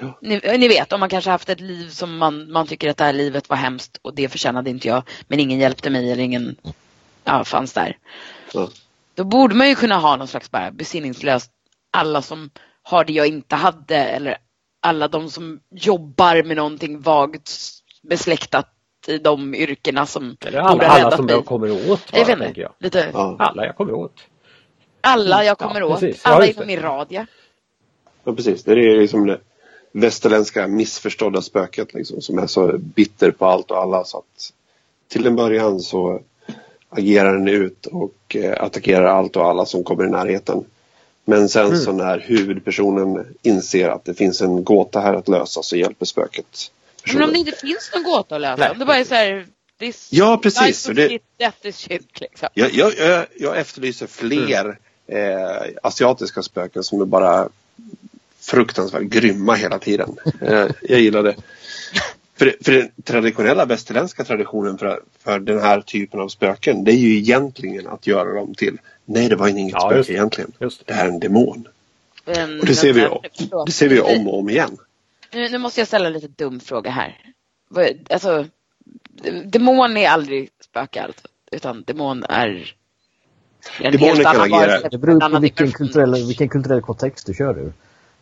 Ja. 0.00 0.18
Ni, 0.22 0.58
ni, 0.58 0.68
vet, 0.68 0.92
om 0.92 1.00
man 1.00 1.08
kanske 1.08 1.30
haft 1.30 1.48
ett 1.48 1.60
liv 1.60 1.88
som 1.88 2.16
man, 2.16 2.52
man 2.52 2.66
tycker 2.66 2.90
att 2.90 2.96
det 2.96 3.04
här 3.04 3.12
livet 3.12 3.48
var 3.48 3.56
hemskt 3.56 3.98
och 4.02 4.14
det 4.14 4.28
förtjänade 4.28 4.70
inte 4.70 4.88
jag. 4.88 5.02
Men 5.28 5.40
ingen 5.40 5.58
hjälpte 5.58 5.90
mig 5.90 6.12
eller 6.12 6.22
ingen 6.22 6.56
ja, 7.24 7.44
fanns 7.44 7.72
där. 7.72 7.96
Ja. 8.52 8.68
Då 9.14 9.24
borde 9.24 9.54
man 9.54 9.68
ju 9.68 9.74
kunna 9.74 9.96
ha 9.96 10.16
någon 10.16 10.28
slags 10.28 10.50
bara 10.50 10.70
besinningslöst 10.70 11.50
alla 11.90 12.22
som 12.22 12.50
har 12.82 13.04
det 13.04 13.12
jag 13.12 13.26
inte 13.26 13.56
hade 13.56 13.96
eller 13.96 14.38
alla 14.80 15.08
de 15.08 15.30
som 15.30 15.60
jobbar 15.70 16.42
med 16.42 16.56
någonting 16.56 17.00
vagt 17.00 17.50
besläktat 18.02 18.77
i 19.08 19.18
de 19.18 19.54
yrkena 19.54 20.06
som 20.06 20.36
Eller 20.40 20.58
alla, 20.58 20.86
alla 20.86 21.16
som 21.16 21.26
mig. 21.26 21.34
jag 21.34 21.44
kommer 21.44 21.70
åt 21.90 22.12
bara, 22.12 22.18
jag 22.18 22.38
tänker 22.38 22.62
jag. 22.62 22.72
Lite... 22.78 23.10
Ja. 23.12 23.36
Alla 23.38 23.66
jag 23.66 23.76
kommer 23.76 23.92
åt. 23.92 24.14
Alla 25.00 25.44
jag 25.44 25.58
kommer 25.58 25.80
ja, 25.80 25.86
åt. 25.86 26.00
Precis. 26.00 26.26
Alla 26.26 26.46
ja, 26.46 26.52
inom 26.52 26.66
min 26.66 26.80
radie. 26.80 27.26
Ja 28.24 28.34
precis, 28.34 28.64
det 28.64 28.72
är 28.72 29.00
liksom 29.00 29.26
det 29.26 29.40
västerländska 29.92 30.66
missförstådda 30.66 31.42
spöket 31.42 31.94
liksom, 31.94 32.20
som 32.20 32.38
är 32.38 32.46
så 32.46 32.78
bitter 32.78 33.30
på 33.30 33.46
allt 33.46 33.70
och 33.70 33.78
alla 33.78 34.04
så 34.04 34.18
att 34.18 34.52
till 35.08 35.26
en 35.26 35.36
början 35.36 35.80
så 35.80 36.20
agerar 36.88 37.32
den 37.32 37.48
ut 37.48 37.86
och 37.86 38.36
eh, 38.36 38.62
attackerar 38.62 39.04
allt 39.04 39.36
och 39.36 39.44
alla 39.44 39.66
som 39.66 39.84
kommer 39.84 40.06
i 40.06 40.10
närheten. 40.10 40.64
Men 41.24 41.48
sen 41.48 41.66
mm. 41.66 41.78
så 41.78 41.92
när 41.92 42.18
huvudpersonen 42.18 43.36
inser 43.42 43.88
att 43.88 44.04
det 44.04 44.14
finns 44.14 44.40
en 44.42 44.64
gåta 44.64 45.00
här 45.00 45.14
att 45.14 45.28
lösa 45.28 45.62
så 45.62 45.76
hjälper 45.76 46.06
spöket 46.06 46.70
men 47.14 47.22
om 47.22 47.32
det 47.32 47.38
inte 47.38 47.52
finns 47.52 47.90
någon 47.94 48.02
gåta 48.02 48.34
att 48.34 48.40
lösa, 48.40 48.56
Nej. 48.56 48.70
om 48.70 48.78
det 48.78 48.84
bara 48.84 48.96
är 48.96 49.04
så 49.04 49.14
här 49.14 49.46
This 49.78 50.08
ja, 50.12 50.40
precis. 50.42 50.84
Det, 50.84 51.18
that 51.38 51.54
is 51.62 51.76
shit, 51.76 52.20
liksom. 52.20 52.48
jag, 52.54 52.72
jag, 52.72 52.92
jag, 52.98 53.26
jag 53.38 53.58
efterlyser 53.58 54.06
fler 54.06 54.78
mm. 55.06 55.38
eh, 55.38 55.68
asiatiska 55.82 56.42
spöken 56.42 56.84
som 56.84 57.00
är 57.00 57.04
bara 57.04 57.48
fruktansvärt 58.40 59.02
grymma 59.02 59.54
hela 59.54 59.78
tiden. 59.78 60.16
eh, 60.40 60.66
jag 60.82 61.00
gillar 61.00 61.22
det. 61.22 61.36
För, 62.36 62.56
för 62.60 62.72
den 62.72 62.90
traditionella 63.04 63.64
västerländska 63.64 64.24
traditionen 64.24 64.78
för, 64.78 65.02
för 65.24 65.38
den 65.38 65.60
här 65.60 65.80
typen 65.80 66.20
av 66.20 66.28
spöken 66.28 66.84
det 66.84 66.92
är 66.92 66.96
ju 66.96 67.16
egentligen 67.16 67.86
att 67.86 68.06
göra 68.06 68.34
dem 68.34 68.54
till 68.54 68.78
Nej, 69.04 69.28
det 69.28 69.36
var 69.36 69.48
inget 69.48 69.72
ja, 69.72 69.90
spöke 69.90 70.12
egentligen. 70.12 70.52
Just. 70.60 70.86
Det 70.86 70.94
här 70.94 71.04
är 71.04 71.08
en 71.08 71.20
demon. 71.20 71.68
Mm, 72.26 72.60
och 72.60 72.66
det 72.66 72.74
ser, 72.74 72.92
vi, 72.92 73.08
det 73.66 73.72
ser 73.72 73.88
vi 73.88 74.00
om 74.00 74.28
och 74.28 74.38
om 74.38 74.50
igen. 74.50 74.76
Nu, 75.32 75.48
nu 75.48 75.58
måste 75.58 75.80
jag 75.80 75.88
ställa 75.88 76.06
en 76.06 76.12
lite 76.12 76.28
dum 76.28 76.60
fråga 76.60 76.90
här. 76.90 77.16
Alltså, 78.10 78.46
demon 79.44 79.96
är 79.96 80.08
aldrig 80.08 80.50
spöke 80.64 81.02
alltså, 81.02 81.28
utan 81.52 81.84
demon 81.86 82.24
är 82.24 82.74
en 83.80 83.92
Demoner 83.92 84.14
helt 84.14 84.26
annan 84.26 84.50
varelse. 84.50 84.88
Det 84.90 84.98
beror 84.98 85.30
på 85.30 85.38
vilken 85.38 85.72
kulturell, 85.72 86.26
vilken 86.26 86.48
kulturell 86.48 86.80
kontext 86.80 87.26
du 87.26 87.34
kör 87.34 87.58
ur. 87.58 87.72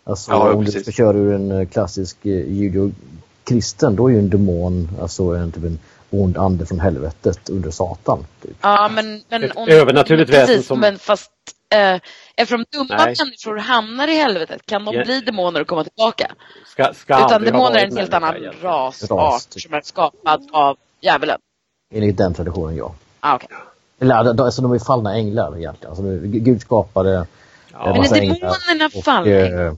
Alltså 0.05 0.31
ja, 0.31 0.53
om 0.53 0.65
precis. 0.65 0.87
du 0.87 0.93
kör 0.93 1.17
ur 1.17 1.35
en 1.35 1.51
eh, 1.51 1.69
klassisk 1.69 2.27
eh, 2.27 2.53
judo-kristen, 2.53 3.97
då 3.97 4.09
är 4.09 4.13
ju 4.13 4.19
en 4.19 4.31
demon 4.31 4.89
alltså 5.01 5.23
en, 5.23 5.53
typ 5.53 5.65
en 5.65 5.79
ond 6.11 6.37
ande 6.37 6.67
från 6.67 6.81
helvetet 6.81 7.49
under 7.49 7.71
Satan. 7.71 8.27
Typ. 8.43 8.57
Ja, 8.61 8.91
men... 8.95 9.23
men 9.29 9.45
Ett 9.45 9.57
övernaturligt 9.57 10.31
väsen 10.31 10.63
som... 10.63 10.81
Men 10.81 10.99
fast 10.99 11.31
eh, 11.77 12.01
eftersom 12.37 12.65
dumma 12.73 13.05
Nej. 13.05 13.15
människor 13.25 13.57
hamnar 13.57 14.09
i 14.09 14.15
helvetet 14.15 14.67
kan 14.67 14.85
de 14.85 14.95
yeah. 14.95 15.07
bli 15.07 15.21
demoner 15.21 15.61
och 15.61 15.67
komma 15.67 15.85
tillbaka. 15.85 16.35
Ska, 16.67 16.95
ska 16.95 17.27
Utan 17.27 17.43
demoner 17.43 17.79
är 17.79 17.85
en 17.85 17.97
helt 17.97 18.15
annan 18.15 18.35
rasart 18.63 19.11
ras, 19.11 19.47
typ. 19.47 19.63
som 19.63 19.75
är 19.75 19.81
skapad 19.81 20.49
av 20.53 20.77
djävulen. 21.01 21.39
Enligt 21.95 22.17
den 22.17 22.35
traditionen, 22.35 22.77
ja. 22.77 22.95
Ah, 23.21 23.37
okay. 23.37 23.49
Eller 24.01 24.15
alltså 24.15 24.63
de 24.63 24.73
är 24.73 24.79
fallna 24.79 25.15
änglar 25.15 25.59
egentligen. 25.59 25.91
Alltså, 25.91 26.03
Gud 26.23 26.61
skapade 26.61 27.27
ja. 27.73 27.93
Men 27.93 28.05
är 28.05 28.21
demonerna 28.21 28.91
fallna 29.05 29.31
änglar? 29.31 29.77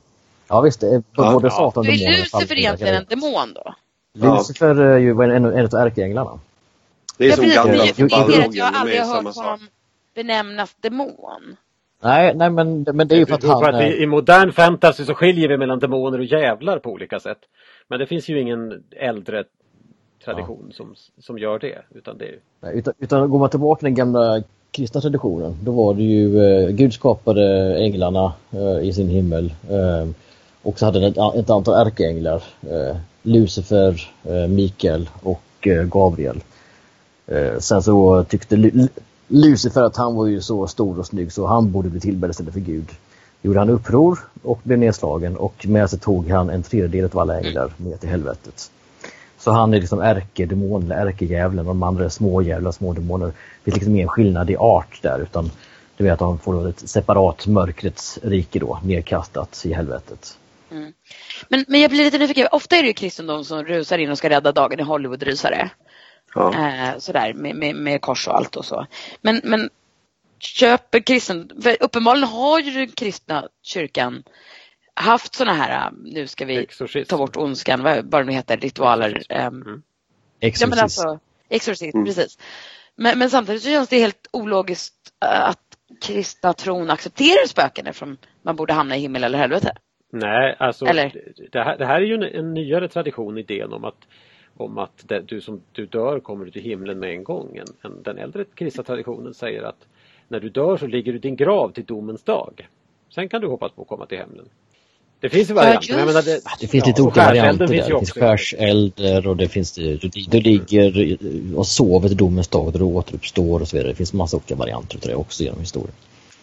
Ja 0.48 0.60
visst, 0.60 0.80
både 0.80 1.46
ja. 1.46 1.50
Satan 1.50 1.72
och 1.76 1.84
demoner 1.84 2.12
är 2.12 2.18
Lucifer 2.18 2.58
egentligen 2.58 2.94
en 2.94 3.04
demon 3.08 3.54
då? 3.54 3.74
Lucifer 4.14 4.80
är 4.80 4.98
ju 4.98 5.10
en, 5.10 5.30
en 5.30 5.64
av 5.64 5.74
ärkeänglarna. 5.74 6.38
Det 7.16 7.24
är 7.24 7.28
ja, 7.28 7.36
som 7.36 7.48
gamla 7.48 7.84
Jag, 7.96 8.54
jag 8.54 8.64
har 8.64 8.80
aldrig 8.80 9.00
hört 9.00 9.36
honom 9.36 9.68
benämnas 10.18 10.74
demon. 10.80 11.56
Nej, 12.02 12.34
nej 12.34 12.50
men, 12.50 12.86
men 12.92 13.08
det 13.08 13.14
är 13.14 13.18
ju 13.18 13.26
för 13.26 13.34
att 13.34 13.44
han... 13.44 13.64
För 13.64 13.72
att 13.72 13.82
i, 13.82 14.02
I 14.02 14.06
modern 14.06 14.52
fantasy 14.52 15.04
så 15.04 15.14
skiljer 15.14 15.48
vi 15.48 15.56
mellan 15.56 15.78
demoner 15.78 16.18
och 16.18 16.24
jävlar 16.24 16.78
på 16.78 16.90
olika 16.90 17.20
sätt. 17.20 17.38
Men 17.88 17.98
det 17.98 18.06
finns 18.06 18.28
ju 18.28 18.40
ingen 18.40 18.82
äldre 18.90 19.44
tradition 20.24 20.64
ja. 20.68 20.74
som, 20.74 20.94
som 21.18 21.38
gör 21.38 21.58
det. 21.58 21.78
Utan, 21.94 22.18
det 22.18 22.34
nej, 22.60 22.78
utan, 22.78 22.94
utan 22.98 23.30
går 23.30 23.38
man 23.38 23.50
tillbaka 23.50 23.78
till 23.78 23.84
den 23.84 23.94
gamla 23.94 24.42
kristna 24.70 25.00
traditionen 25.00 25.56
då 25.62 25.72
var 25.72 25.94
det 25.94 26.02
ju 26.02 26.42
eh, 26.44 26.70
Gud 26.70 26.92
skapade 26.92 27.76
änglarna 27.78 28.32
eh, 28.50 28.88
i 28.88 28.92
sin 28.92 29.08
himmel 29.08 29.52
eh, 29.70 30.08
och 30.62 30.78
så 30.78 30.84
hade 30.84 31.00
den 31.00 31.10
ett, 31.10 31.34
ett 31.36 31.50
antal 31.50 31.86
ärkeänglar 31.86 32.42
eh, 32.70 32.96
Lucifer, 33.22 34.10
eh, 34.24 34.48
Mikael 34.48 35.10
och 35.22 35.66
eh, 35.66 35.84
Gabriel. 35.84 36.40
Eh, 37.26 37.58
sen 37.58 37.82
så 37.82 38.24
tyckte 38.24 38.56
Lucifer 39.28 39.82
att 39.82 39.96
han 39.96 40.14
var 40.14 40.26
ju 40.26 40.40
så 40.40 40.66
stor 40.66 40.98
och 40.98 41.06
snygg 41.06 41.32
så 41.32 41.46
han 41.46 41.72
borde 41.72 41.88
bli 41.88 42.00
tillbedd 42.00 42.30
istället 42.30 42.52
för 42.52 42.60
Gud. 42.60 42.88
Gjorde 43.42 43.58
han 43.58 43.70
uppror 43.70 44.18
och 44.42 44.60
blev 44.62 44.78
nedslagen 44.78 45.36
och 45.36 45.66
med 45.68 45.90
sig 45.90 45.98
tog 45.98 46.30
han 46.30 46.50
en 46.50 46.62
tredjedel 46.62 47.10
av 47.12 47.18
alla 47.18 47.40
änglar 47.40 47.72
ner 47.76 47.96
till 47.96 48.08
helvetet. 48.08 48.70
Så 49.38 49.50
han 49.50 49.74
är 49.74 49.80
liksom 49.80 50.00
ärkedemon 50.00 50.82
eller 50.82 51.06
ärkedjävulen 51.06 51.66
och 51.66 51.74
de 51.74 51.82
andra 51.82 52.04
är 52.04 52.08
små 52.08 52.42
jävla 52.42 52.72
små 52.72 52.92
demoner. 52.92 53.26
Det 53.26 53.34
finns 53.64 53.74
liksom 53.76 53.94
ingen 53.94 54.08
skillnad 54.08 54.50
i 54.50 54.56
art 54.56 55.02
där 55.02 55.18
utan 55.20 55.50
Du 55.96 56.04
vet 56.04 56.12
att 56.12 56.20
han 56.20 56.38
får 56.38 56.68
ett 56.68 56.88
separat 56.88 57.46
mörkrets 57.46 58.18
rike 58.22 58.58
då, 58.58 58.78
nedkastat 58.84 59.62
i 59.64 59.72
helvetet. 59.72 60.38
Mm. 60.70 60.92
Men, 61.48 61.64
men 61.68 61.80
jag 61.80 61.90
blir 61.90 62.04
lite 62.04 62.18
nyfiken, 62.18 62.48
ofta 62.52 62.76
är 62.76 62.82
det 62.82 62.88
ju 62.88 62.94
kristendom 62.94 63.44
som 63.44 63.64
rusar 63.64 63.98
in 63.98 64.10
och 64.10 64.18
ska 64.18 64.30
rädda 64.30 64.52
dagen 64.52 64.80
i 64.80 64.82
Hollywood 64.82 65.22
rysare. 65.22 65.70
Ja. 66.34 66.54
Eh, 66.68 66.98
sådär 66.98 67.34
med, 67.34 67.56
med, 67.56 67.74
med 67.76 68.00
kors 68.00 68.28
och 68.28 68.36
allt 68.36 68.56
och 68.56 68.64
så. 68.64 68.86
Men, 69.22 69.40
men 69.44 69.70
köper 70.38 71.00
kristen, 71.00 71.50
för 71.62 71.76
uppenbarligen 71.82 72.28
har 72.28 72.60
ju 72.60 72.70
den 72.70 72.88
kristna 72.88 73.48
kyrkan 73.62 74.22
haft 74.94 75.34
sådana 75.34 75.52
här, 75.56 75.86
äh, 75.86 75.92
nu 76.04 76.26
ska 76.26 76.44
vi 76.44 76.56
Exorcism. 76.56 77.08
ta 77.08 77.16
bort 77.16 77.36
ondskan, 77.36 77.82
vad 77.82 78.10
vad 78.10 78.20
det 78.20 78.26
nu 78.26 78.32
heter, 78.32 78.56
ritualer. 78.56 79.22
ehm, 79.28 79.62
Ja 79.66 79.72
men 80.40 80.48
Exorcist. 80.50 80.82
alltså, 80.82 81.18
exorcism, 81.48 81.96
Mm. 81.98 82.06
precis. 82.06 82.38
Men, 82.96 83.18
men 83.18 83.30
samtidigt 83.30 83.62
så 83.62 83.68
känns 83.68 83.88
det 83.88 83.98
helt 83.98 84.26
ologiskt 84.32 84.94
äh, 85.24 85.48
att 85.48 85.60
kristna 86.02 86.52
tron 86.52 86.90
accepterar 86.90 87.46
spöken 87.46 87.86
eftersom 87.86 88.16
man 88.42 88.56
borde 88.56 88.72
hamna 88.72 88.96
i 88.96 89.00
himmel 89.00 89.24
eller 89.24 89.38
helvete. 89.38 89.72
Nej, 90.12 90.56
alltså 90.58 90.86
Eller? 90.86 91.12
det 91.52 91.62
här, 91.64 91.78
det 91.78 91.86
här 91.86 91.94
är 92.00 92.04
ju 92.06 92.14
en, 92.14 92.22
en 92.22 92.54
nyare 92.54 92.88
tradition, 92.88 93.38
idén 93.38 93.72
om 93.72 93.84
att, 93.84 93.98
om 94.60 94.78
att 94.78 95.04
det, 95.08 95.20
du 95.20 95.40
som 95.40 95.60
du 95.72 95.86
dör 95.86 96.20
kommer 96.20 96.44
du 96.44 96.50
till 96.50 96.62
himlen 96.62 96.98
med 96.98 97.10
en 97.10 97.24
gång. 97.24 97.56
En, 97.56 97.90
en, 97.90 98.02
den 98.02 98.18
äldre 98.18 98.44
kristna 98.54 98.82
traditionen 98.82 99.34
säger 99.34 99.62
att 99.62 99.86
när 100.28 100.40
du 100.40 100.48
dör 100.48 100.76
så 100.76 100.86
ligger 100.86 101.12
du 101.12 101.18
i 101.18 101.20
din 101.20 101.36
grav 101.36 101.72
till 101.72 101.84
domens 101.84 102.22
dag. 102.22 102.68
Sen 103.14 103.28
kan 103.28 103.40
du 103.40 103.46
hoppas 103.46 103.72
på 103.72 103.82
att 103.82 103.88
komma 103.88 104.06
till 104.06 104.18
himlen. 104.18 104.48
Det 105.20 105.28
finns 105.28 105.50
ju 105.50 105.54
Ja, 105.54 105.62
varianter. 105.62 106.06
menar, 106.06 106.22
det, 106.22 106.40
Det 106.60 106.66
finns 106.66 106.84
ja, 106.84 106.88
lite 106.88 107.02
olika 107.02 107.24
varianter 107.24 107.66
där. 107.66 107.74
finns 107.74 107.86
Det 107.86 107.98
finns 107.98 108.12
skärselder 108.12 109.26
och 109.26 109.36
det 109.36 109.48
finns 109.48 109.72
du, 109.72 109.96
du 110.30 110.40
ligger 110.40 111.16
och 111.56 111.66
sover 111.66 112.08
till 112.08 112.16
domens 112.16 112.48
dag 112.48 112.66
och 112.66 112.72
du 112.72 112.84
återuppstår 112.84 113.60
och 113.60 113.68
så 113.68 113.76
vidare. 113.76 113.92
Det 113.92 113.96
finns 113.96 114.12
massa 114.12 114.36
olika 114.36 114.54
varianter 114.54 114.96
av 114.96 115.02
det 115.08 115.14
också 115.14 115.42
genom 115.42 115.60
historien. 115.60 115.94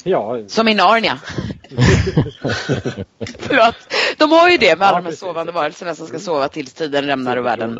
Ja, 0.07 0.39
Som 0.47 0.67
i 0.67 0.73
Narnia. 0.73 1.19
Förlåt. 3.39 3.75
De 4.17 4.31
har 4.31 4.49
ju 4.49 4.57
det 4.57 4.75
med 4.79 4.87
alla 4.87 4.97
Ja, 4.97 5.01
de 5.01 5.05
här 5.09 5.15
sovande 5.15 5.51
varelserna 5.51 5.95
som 5.95 6.07
ska 6.07 6.19
sova 6.19 6.47
tills 6.47 6.73
tiden 6.73 7.05
rämnar 7.05 7.37
och 7.37 7.45
världen. 7.45 7.79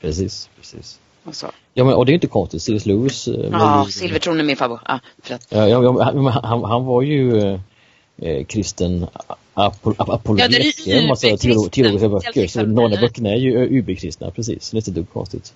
Precis, 0.00 0.48
precis. 0.56 0.98
Och 1.24 1.34
så. 1.34 1.46
Ja 1.74 1.84
men 1.84 1.94
och 1.94 2.06
det 2.06 2.12
är 2.12 2.14
inte 2.14 2.26
konstigt. 2.26 2.62
C.S. 2.62 2.86
Lewis. 2.86 3.28
eh, 3.28 3.34
Ja, 3.52 3.84
ju- 3.86 3.92
silvertron 3.92 4.40
är 4.40 4.44
min 4.44 4.56
favorit. 4.56 4.82
Att, 4.84 5.02
Ja, 5.48 5.68
ja, 5.68 6.02
han, 6.44 6.64
han, 6.64 6.84
var 6.84 7.02
ju 7.02 7.38
eh, 7.38 7.60
eh, 8.22 8.44
kristen 8.46 9.06
apol, 9.54 9.94
ap, 9.98 10.08
apologet 10.10 10.42
Ja, 10.52 10.58
det 10.58 10.92
är 10.92 11.02
UB-kristen, 11.04 11.38
teolo, 11.38 11.68
teologiska 11.68 12.08
böcker. 12.08 12.46
Så 12.46 12.62
några 12.62 13.00
böckerna 13.00 13.28
är 13.30 13.36
ju 13.36 13.78
UB-kristna, 13.78 14.30
precis. 14.30 14.70
Det 14.70 14.76
är 14.76 14.78
inte 14.78 14.90
dugg 14.90 15.12
konstigt. 15.12 15.52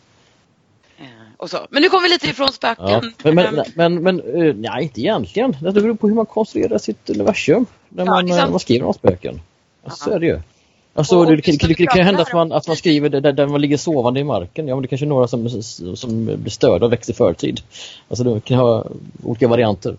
Och 1.41 1.51
så. 1.51 1.59
Men 1.71 1.83
nu 1.83 1.89
kommer 1.89 2.03
vi 2.03 2.09
lite 2.09 2.27
ifrån 2.29 2.53
spöken. 2.53 2.85
Ja. 2.89 3.03
Men, 3.23 3.35
men, 3.35 3.65
men, 3.75 4.03
men 4.03 4.21
eh, 4.21 4.55
nej, 4.55 4.83
inte 4.83 5.01
egentligen. 5.01 5.57
Det 5.61 5.73
beror 5.73 5.95
på 5.95 6.09
hur 6.09 6.15
man 6.15 6.27
konstruerar 6.27 6.79
sitt 6.79 7.11
universum. 7.11 7.67
När 7.89 8.05
Ja, 8.05 8.11
man, 8.11 8.27
det 8.27 8.39
eh, 8.39 8.51
man 8.51 8.61
skriver 8.61 8.87
om 8.87 8.95
spöken. 8.95 9.41
Så 9.91 10.11
är 10.11 10.19
det 10.19 10.27
ju. 10.27 10.41
Alltså, 10.95 11.17
Och- 11.19 11.27
det, 11.27 11.31
och 11.33 11.37
det, 11.37 11.53
det, 11.53 11.67
det, 11.69 11.75
vi 11.79 11.87
kan 11.87 11.97
ju 11.97 12.03
hända 12.03 12.23
att 12.23 12.33
man, 12.33 12.53
att 12.53 12.67
man 12.67 12.77
skriver 12.77 13.09
det 13.09 13.21
där, 13.21 13.33
där 13.33 13.47
man 13.47 13.61
ligger 13.61 13.77
sovande 13.77 14.21
i 14.21 14.25
marken. 14.25 14.69
Ja, 14.69 14.75
men 14.75 14.83
det 14.83 14.89
kanske 14.89 15.05
är 15.05 15.09
några 15.09 15.29
som, 15.29 15.49
som 15.97 16.25
blir 16.25 16.51
störda 16.51 16.87
och 16.87 16.93
växer 16.93 17.13
i 17.13 17.17
förtid. 17.17 17.61
Alltså, 18.09 18.25
det 18.25 18.41
kan 18.45 18.59
ha 18.59 18.85
olika 19.23 19.49
varianter. 19.49 19.97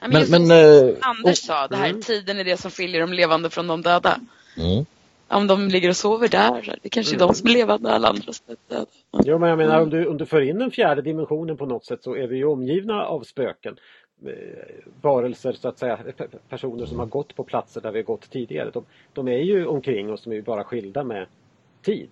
ja, 0.00 0.08
Men, 0.08 0.30
men, 0.30 0.46
som 0.46 0.50
eh, 0.50 0.94
Anders 1.00 1.30
och- 1.40 1.46
sa, 1.46 1.68
det 1.68 1.76
här 1.76 1.92
tiden 2.02 2.38
är 2.38 2.44
det 2.44 2.56
som 2.60 2.70
skiljer 2.70 3.00
de 3.00 3.12
levande 3.12 3.50
från 3.50 3.66
de 3.66 3.82
döda. 3.82 4.20
Mm. 4.58 4.86
Om 5.28 5.46
de 5.46 5.68
ligger 5.68 5.88
och 5.88 5.96
sover 5.96 6.28
där, 6.28 6.78
det 6.82 6.88
kanske 6.88 7.14
är 7.14 7.16
Mm. 7.16 7.28
de 7.28 7.34
som 7.34 7.48
är 7.48 7.52
levande, 7.52 7.90
alla 7.92 8.08
andra 8.08 8.32
som 8.32 8.44
är 8.48 8.74
döda. 8.74 8.86
Jo, 9.24 9.38
men 9.38 9.48
jag 9.48 9.58
menar 9.58 9.82
om 9.82 9.90
du, 9.90 10.06
om 10.06 10.16
du 10.16 10.26
för 10.26 10.40
in 10.40 10.58
den 10.58 10.70
fjärde 10.70 11.02
dimensionen 11.02 11.56
på 11.56 11.66
något 11.66 11.84
sätt 11.84 12.02
så 12.02 12.16
är 12.16 12.26
vi 12.26 12.36
ju 12.36 12.44
omgivna 12.44 13.04
av 13.06 13.22
spöken. 13.22 13.76
Eh, 14.26 14.32
Varelser 15.02 15.52
så 15.52 15.68
att 15.68 15.78
säga, 15.78 15.98
pe- 16.18 16.38
personer 16.48 16.86
som 16.86 16.98
har 16.98 17.06
gått 17.06 17.34
på 17.36 17.44
platser 17.44 17.80
där 17.80 17.92
vi 17.92 17.98
har 17.98 18.04
gått 18.04 18.30
tidigare. 18.30 18.70
De, 18.70 18.84
de 19.12 19.28
är 19.28 19.38
ju 19.38 19.66
omkring 19.66 20.12
oss, 20.12 20.22
de 20.22 20.30
är 20.30 20.36
ju 20.36 20.42
bara 20.42 20.64
skilda 20.64 21.04
med 21.04 21.26
tid. 21.84 22.10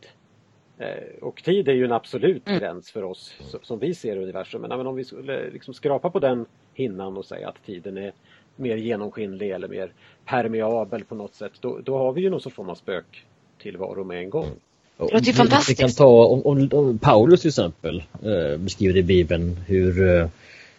Eh, 0.79 1.23
Och 1.23 1.43
tid 1.43 1.69
är 1.69 1.73
ju 1.73 1.85
en 1.85 1.93
absolut 1.93 2.49
Mm. 2.49 2.61
gräns 2.61 2.91
för 2.91 3.03
oss 3.03 3.35
som 3.63 3.79
vi 3.79 3.95
ser 3.95 4.17
universum. 4.17 4.61
Men, 4.61 4.71
men 4.79 4.87
om 4.87 4.95
vi 4.97 5.05
skulle 5.05 5.51
liksom 5.51 5.75
skrapa 5.75 6.11
på 6.11 6.19
den 6.21 6.47
hinnan 6.75 7.17
och 7.17 7.25
säga 7.25 7.49
att 7.49 7.65
tiden 7.67 7.97
är 7.97 8.13
mer 8.57 8.77
genomskinlig 8.77 9.51
eller 9.51 9.69
mer 9.69 9.93
permeabel 10.25 11.05
på 11.05 11.15
något 11.15 11.35
sätt. 11.35 11.53
Då, 11.61 11.81
då 11.85 11.99
har 11.99 12.13
vi 12.13 12.21
ju 12.21 12.31
någon 12.31 12.41
sorts 12.41 12.57
form 12.57 12.71
av 12.71 12.75
spöktillvaro 12.75 14.05
med 14.05 14.19
en 14.19 14.31
gång. 14.31 14.49
Och 14.97 15.13
låter 15.13 15.27
ju 15.27 15.33
fantastiskt. 15.33 15.81
Vi 15.81 15.83
kan 15.83 15.91
ta 15.91 16.25
om, 16.27 16.47
om, 16.47 16.69
om 16.73 16.99
Paulus 16.99 17.41
till 17.41 17.49
exempel 17.49 18.03
eh, 18.23 18.59
beskriver 18.59 18.97
i 18.97 19.03
Bibeln 19.03 19.57
hur, 19.67 20.19
eh, 20.19 20.29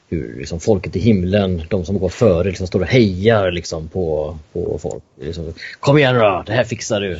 hur 0.07 0.35
liksom 0.39 0.59
folket 0.59 0.95
i 0.95 0.99
himlen, 0.99 1.63
de 1.69 1.85
som 1.85 1.99
går 1.99 2.09
före, 2.09 2.47
liksom 2.47 2.67
står 2.67 2.79
och 2.79 2.85
hejar 2.85 3.51
liksom 3.51 3.87
på, 3.87 4.37
på 4.53 4.77
folk. 4.81 5.03
Liksom, 5.21 5.53
Kom 5.79 5.97
igen 5.97 6.15
då, 6.15 6.43
det 6.45 6.53
här 6.53 6.63
fixar 6.63 7.01
du! 7.01 7.19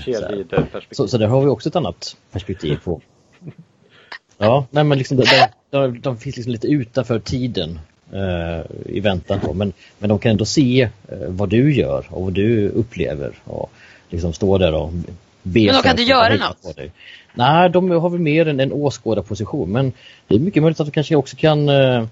Så, 0.49 0.67
så, 0.91 1.07
så 1.07 1.17
där 1.17 1.27
har 1.27 1.41
vi 1.41 1.47
också 1.47 1.69
ett 1.69 1.75
annat 1.75 2.17
perspektiv 2.31 2.77
på. 2.83 3.01
Ja, 4.37 4.67
nej 4.71 4.83
men 4.83 4.97
liksom, 4.97 5.17
de, 5.17 5.25
de, 5.69 6.01
de 6.01 6.17
finns 6.17 6.35
liksom 6.35 6.51
lite 6.51 6.67
utanför 6.67 7.19
tiden 7.19 7.79
i 8.85 8.99
väntan 8.99 9.39
på. 9.39 9.53
Men, 9.53 9.73
men 9.99 10.09
de 10.09 10.19
kan 10.19 10.31
ändå 10.31 10.45
se 10.45 10.81
eh, 10.81 11.17
vad 11.27 11.49
du 11.49 11.75
gör 11.75 12.05
och 12.09 12.23
vad 12.23 12.33
du 12.33 12.69
upplever. 12.69 13.33
Och 13.43 13.71
liksom 14.09 14.33
stå 14.33 14.57
där 14.57 14.73
och 14.73 14.91
be 15.43 15.65
Men 15.65 15.73
de 15.73 15.81
kan 15.81 15.91
inte 15.91 16.03
göra 16.03 16.35
något? 16.35 16.77
Nej, 17.33 17.69
de 17.69 17.91
har 17.91 18.09
väl 18.09 18.19
mer 18.19 18.47
en, 18.47 18.59
en 18.59 18.73
åskådarposition. 18.73 19.71
Men 19.71 19.93
det 20.27 20.35
är 20.35 20.39
mycket 20.39 20.63
möjligt 20.63 20.79
att 20.79 20.87
de 20.87 20.91
kanske 20.91 21.15
också 21.15 21.35
kan 21.35 21.69
eh, 21.69 22.05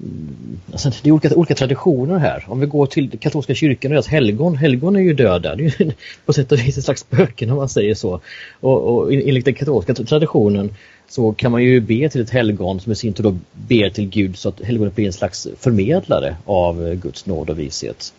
Mm, 0.00 0.60
Alltså, 0.72 0.90
det 1.02 1.08
är 1.08 1.12
olika, 1.12 1.34
olika 1.34 1.54
traditioner 1.54 2.18
här. 2.18 2.44
Om 2.48 2.60
vi 2.60 2.66
går 2.66 2.86
till 2.86 3.18
katolska 3.18 3.54
kyrkan 3.54 3.90
och 3.90 3.94
deras 3.94 4.08
helgon. 4.08 4.56
Helgon 4.56 4.96
är 4.96 5.00
ju 5.00 5.14
döda. 5.14 5.56
Det 5.56 5.64
är 5.64 5.82
ju 5.82 5.92
på 6.26 6.32
sätt 6.32 6.52
och 6.52 6.58
vis 6.58 6.78
ett 6.78 6.84
slags 6.84 7.00
spöken 7.00 7.50
om 7.50 7.56
man 7.56 7.68
säger 7.68 7.94
så. 7.94 8.20
Och, 8.60 8.96
och 8.96 9.12
enligt 9.12 9.44
den 9.44 9.54
katolska 9.54 9.94
traditionen 9.94 10.74
så 11.12 11.32
kan 11.32 11.52
man 11.52 11.62
ju 11.62 11.80
be 11.80 12.08
till 12.08 12.20
ett 12.20 12.30
helgon 12.30 12.80
som 12.80 12.92
i 12.92 12.94
sin 12.94 13.12
tur 13.12 13.24
då 13.24 13.36
ber 13.52 13.90
till 13.90 14.08
Gud 14.08 14.38
så 14.38 14.48
att 14.48 14.60
helgonet 14.60 14.94
blir 14.94 15.06
en 15.06 15.12
slags 15.12 15.48
förmedlare 15.58 16.36
av 16.46 16.86
eh, 16.86 16.94
Guds 16.94 17.26
nåd 17.26 17.50
och 17.50 17.58
vishet. 17.58 18.14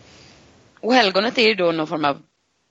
Och 0.81 0.93
helgonet 0.93 1.37
är 1.37 1.47
ju 1.47 1.53
då 1.53 1.71
någon 1.71 1.87
form 1.87 2.05
av 2.05 2.17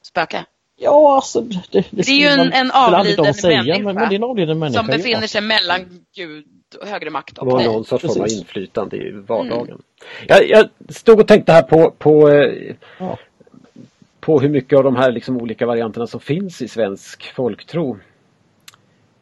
spöke. 0.02 0.44
Ja, 0.80 1.14
alltså 1.16 1.40
det, 1.40 1.62
det, 1.70 1.84
Det 1.90 2.08
är 2.12 2.14
ju 2.20 2.26
en- 2.26 2.52
en 2.52 2.70
avliden 2.70 3.24
de 3.24 3.34
säga, 3.34 3.56
människa 3.62 3.78
men, 3.82 3.94
men 3.94 4.08
det 4.08 4.14
är 4.14 4.16
en 4.16 4.24
avliden 4.24 4.58
människa. 4.58 4.78
Som 4.78 4.86
befinner 4.86 5.20
ja. 5.20 5.28
sig 5.28 5.40
mellan 5.40 5.80
Gud 6.16 6.44
och 6.80 6.88
högre 6.88 7.10
makt 7.10 7.38
Och 7.38 7.58
dig. 7.58 7.66
någon 7.66 7.84
sorts 7.84 8.04
form 8.06 8.22
av 8.22 8.28
inflytande 8.28 8.96
i 8.96 9.10
vardagen. 9.10 9.82
Jag, 10.28 10.48
jag 10.48 10.68
stod 10.88 11.20
och 11.20 11.28
tänkte 11.28 11.52
här 11.52 11.62
på, 11.62 11.90
på, 11.98 12.28
eh, 12.28 12.74
Ja. 12.98 13.18
på 14.20 14.40
hur 14.40 14.48
mycket 14.48 14.76
av 14.78 14.84
de 14.84 14.96
här 14.96 15.12
liksom 15.12 15.36
olika 15.36 15.66
varianterna 15.66 16.06
som 16.06 16.20
finns 16.20 16.62
i 16.62 16.68
svensk 16.68 17.32
folktro. 17.34 17.98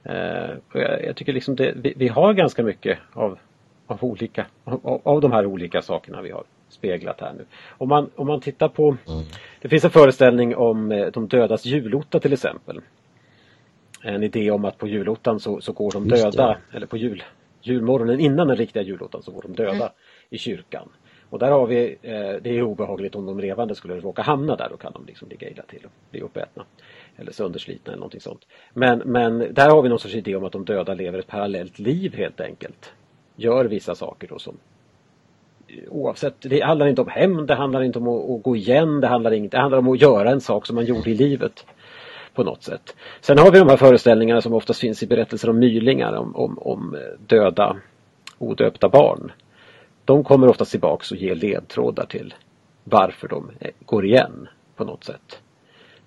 Eh, 0.03 0.51
jag, 0.73 1.17
tycker 1.17 1.33
liksom 1.33 1.57
det, 1.57 1.73
vi, 1.77 1.95
vi 1.97 2.09
har 2.09 2.33
ganska 2.33 2.63
mycket 2.63 2.99
av, 3.13 3.39
av, 3.87 4.05
olika, 4.05 4.47
av, 4.65 5.01
av 5.05 5.21
de 5.21 5.33
här 5.33 5.47
olika 5.47 5.83
sakerna 5.83 6.23
vi 6.23 6.31
har 6.31 6.45
speglat 6.69 7.21
här 7.21 7.33
nu. 7.33 7.45
Om 7.69 7.89
man, 7.89 8.11
om 8.17 8.27
man 8.27 8.41
tittar 8.41 8.69
på 8.69 8.89
Mm. 9.09 9.25
Det 9.61 9.69
finns 9.69 9.85
en 9.85 9.91
föreställning 9.91 10.57
om 10.57 10.93
eh, 10.93 11.07
de 11.07 11.29
dödas 11.29 11.65
julotta 11.65 12.21
till 12.21 12.33
exempel. 12.33 12.81
En 14.03 14.23
idé 14.23 14.51
om 14.51 14.65
att 14.65 14.79
på 14.79 14.89
julottan 14.89 15.41
så, 15.41 15.61
så 15.61 15.73
går 15.73 15.91
de 15.91 16.09
döda, 16.09 16.59
eller 16.73 16.87
på 16.87 16.97
jul, 16.97 17.25
julmorgonen 17.63 18.21
innan 18.21 18.49
den 18.49 18.57
riktiga 18.57 18.83
julottan 18.83 19.23
så 19.23 19.33
går 19.33 19.43
de 19.43 19.53
döda 19.53 19.93
i 20.31 20.39
kyrkan. 20.39 20.89
Och 21.31 21.39
där 21.39 21.51
har 21.51 21.67
vi, 21.67 21.97
eh, 22.03 22.43
det 22.43 22.59
är 22.59 22.63
obehagligt 22.63 23.15
om 23.15 23.27
de 23.27 23.41
levande 23.41 23.75
skulle 23.75 24.01
råka 24.01 24.23
hamna 24.23 24.57
där, 24.57 24.69
då 24.71 24.77
kan 24.77 24.93
de 24.93 25.07
liksom 25.07 25.29
ligga 25.29 25.51
illa 25.51 25.63
till 25.63 25.85
och 25.85 25.91
bli 26.11 26.21
uppätna. 26.21 26.65
Eller 27.17 27.33
sönderslitna 27.33 27.93
eller 27.93 28.01
någonting 28.01 28.21
sånt. 28.21 28.47
Men, 28.73 28.99
men 28.99 29.39
där 29.39 29.71
har 29.71 29.83
vi 29.83 29.89
någon 29.89 29.99
sorts 29.99 30.15
idé 30.15 30.37
om 30.37 30.45
att 30.45 30.53
de 30.53 30.65
döda 30.65 30.95
lever 30.95 31.19
ett 31.19 31.27
parallellt 31.27 31.79
liv 31.79 32.15
helt 32.15 32.41
enkelt. 32.41 32.93
Gör 33.37 33.65
vissa 33.65 33.95
saker 33.95 34.29
då 34.29 34.39
som 34.39 34.57
eh, 35.69 35.75
oavsett, 35.89 36.35
det 36.41 36.61
handlar 36.61 36.87
inte 36.87 37.03
om 37.03 37.09
hämnd, 37.09 37.47
det 37.47 37.55
handlar 37.55 37.83
inte 37.83 37.99
om 37.99 38.09
att, 38.09 38.31
att 38.31 38.43
gå 38.43 38.57
igen, 38.57 39.01
det 39.01 39.07
handlar, 39.07 39.31
inte, 39.33 39.57
det 39.57 39.61
handlar 39.61 39.79
om 39.79 39.89
att 39.89 40.01
göra 40.01 40.31
en 40.31 40.41
sak 40.41 40.67
som 40.67 40.77
man 40.77 40.85
gjorde 40.85 41.11
i 41.11 41.15
livet. 41.15 41.67
På 42.35 42.45
något 42.45 42.63
sätt. 42.63 42.97
Sen 43.21 43.39
har 43.39 43.53
vi 43.53 43.59
de 43.59 43.69
här 43.69 43.77
föreställningarna 43.77 44.41
som 44.41 44.55
oftast 44.55 44.81
finns 44.81 45.03
i 45.03 45.07
berättelser 45.07 45.51
om 45.51 45.59
mylingar, 45.59 46.13
om, 46.13 46.37
om, 46.37 46.59
om 46.59 46.95
eh, 46.95 47.01
döda 47.27 47.77
odöpta 48.39 48.89
barn. 48.89 49.33
De 50.11 50.25
kommer 50.25 50.49
oftast 50.49 50.71
tillbaks 50.71 51.11
och 51.11 51.17
ger 51.17 51.35
ledtrådar 51.35 52.07
till 52.07 52.35
varför 52.85 53.29
de 53.29 53.51
eh, 53.61 53.71
går 53.85 54.07
igen 54.07 54.49
på 54.77 54.85
något 54.85 55.05
sätt. 55.05 55.43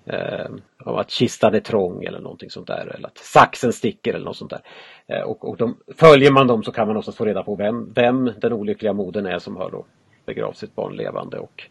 Eh, 0.06 0.50
om 0.84 0.96
att 0.96 1.10
kistan 1.10 1.54
är 1.54 1.60
trång 1.60 2.04
eller 2.04 2.20
någonting 2.20 2.50
sånt 2.50 2.66
där 2.66 2.94
eller 2.94 3.06
att 3.06 3.18
saxen 3.18 3.72
sticker 3.72 4.14
eller 4.14 4.24
något 4.24 4.36
sånt 4.36 4.50
där. 4.50 4.60
Eh, 5.06 5.22
och 5.22 5.48
och 5.48 5.56
de, 5.56 5.76
följer 5.96 6.32
man 6.32 6.46
dem 6.46 6.62
så 6.62 6.72
kan 6.72 6.88
man 6.88 6.96
oftast 6.96 7.18
få 7.18 7.24
reda 7.24 7.42
på 7.42 7.54
vem, 7.54 7.92
vem 7.92 8.32
den 8.40 8.52
olyckliga 8.52 8.92
modern 8.92 9.26
är 9.26 9.38
som 9.38 9.56
har 9.56 9.70
då 9.70 9.84
begravt 10.26 10.56
sitt 10.56 10.74
barn 10.74 10.96
levande 10.96 11.38
och 11.38 11.62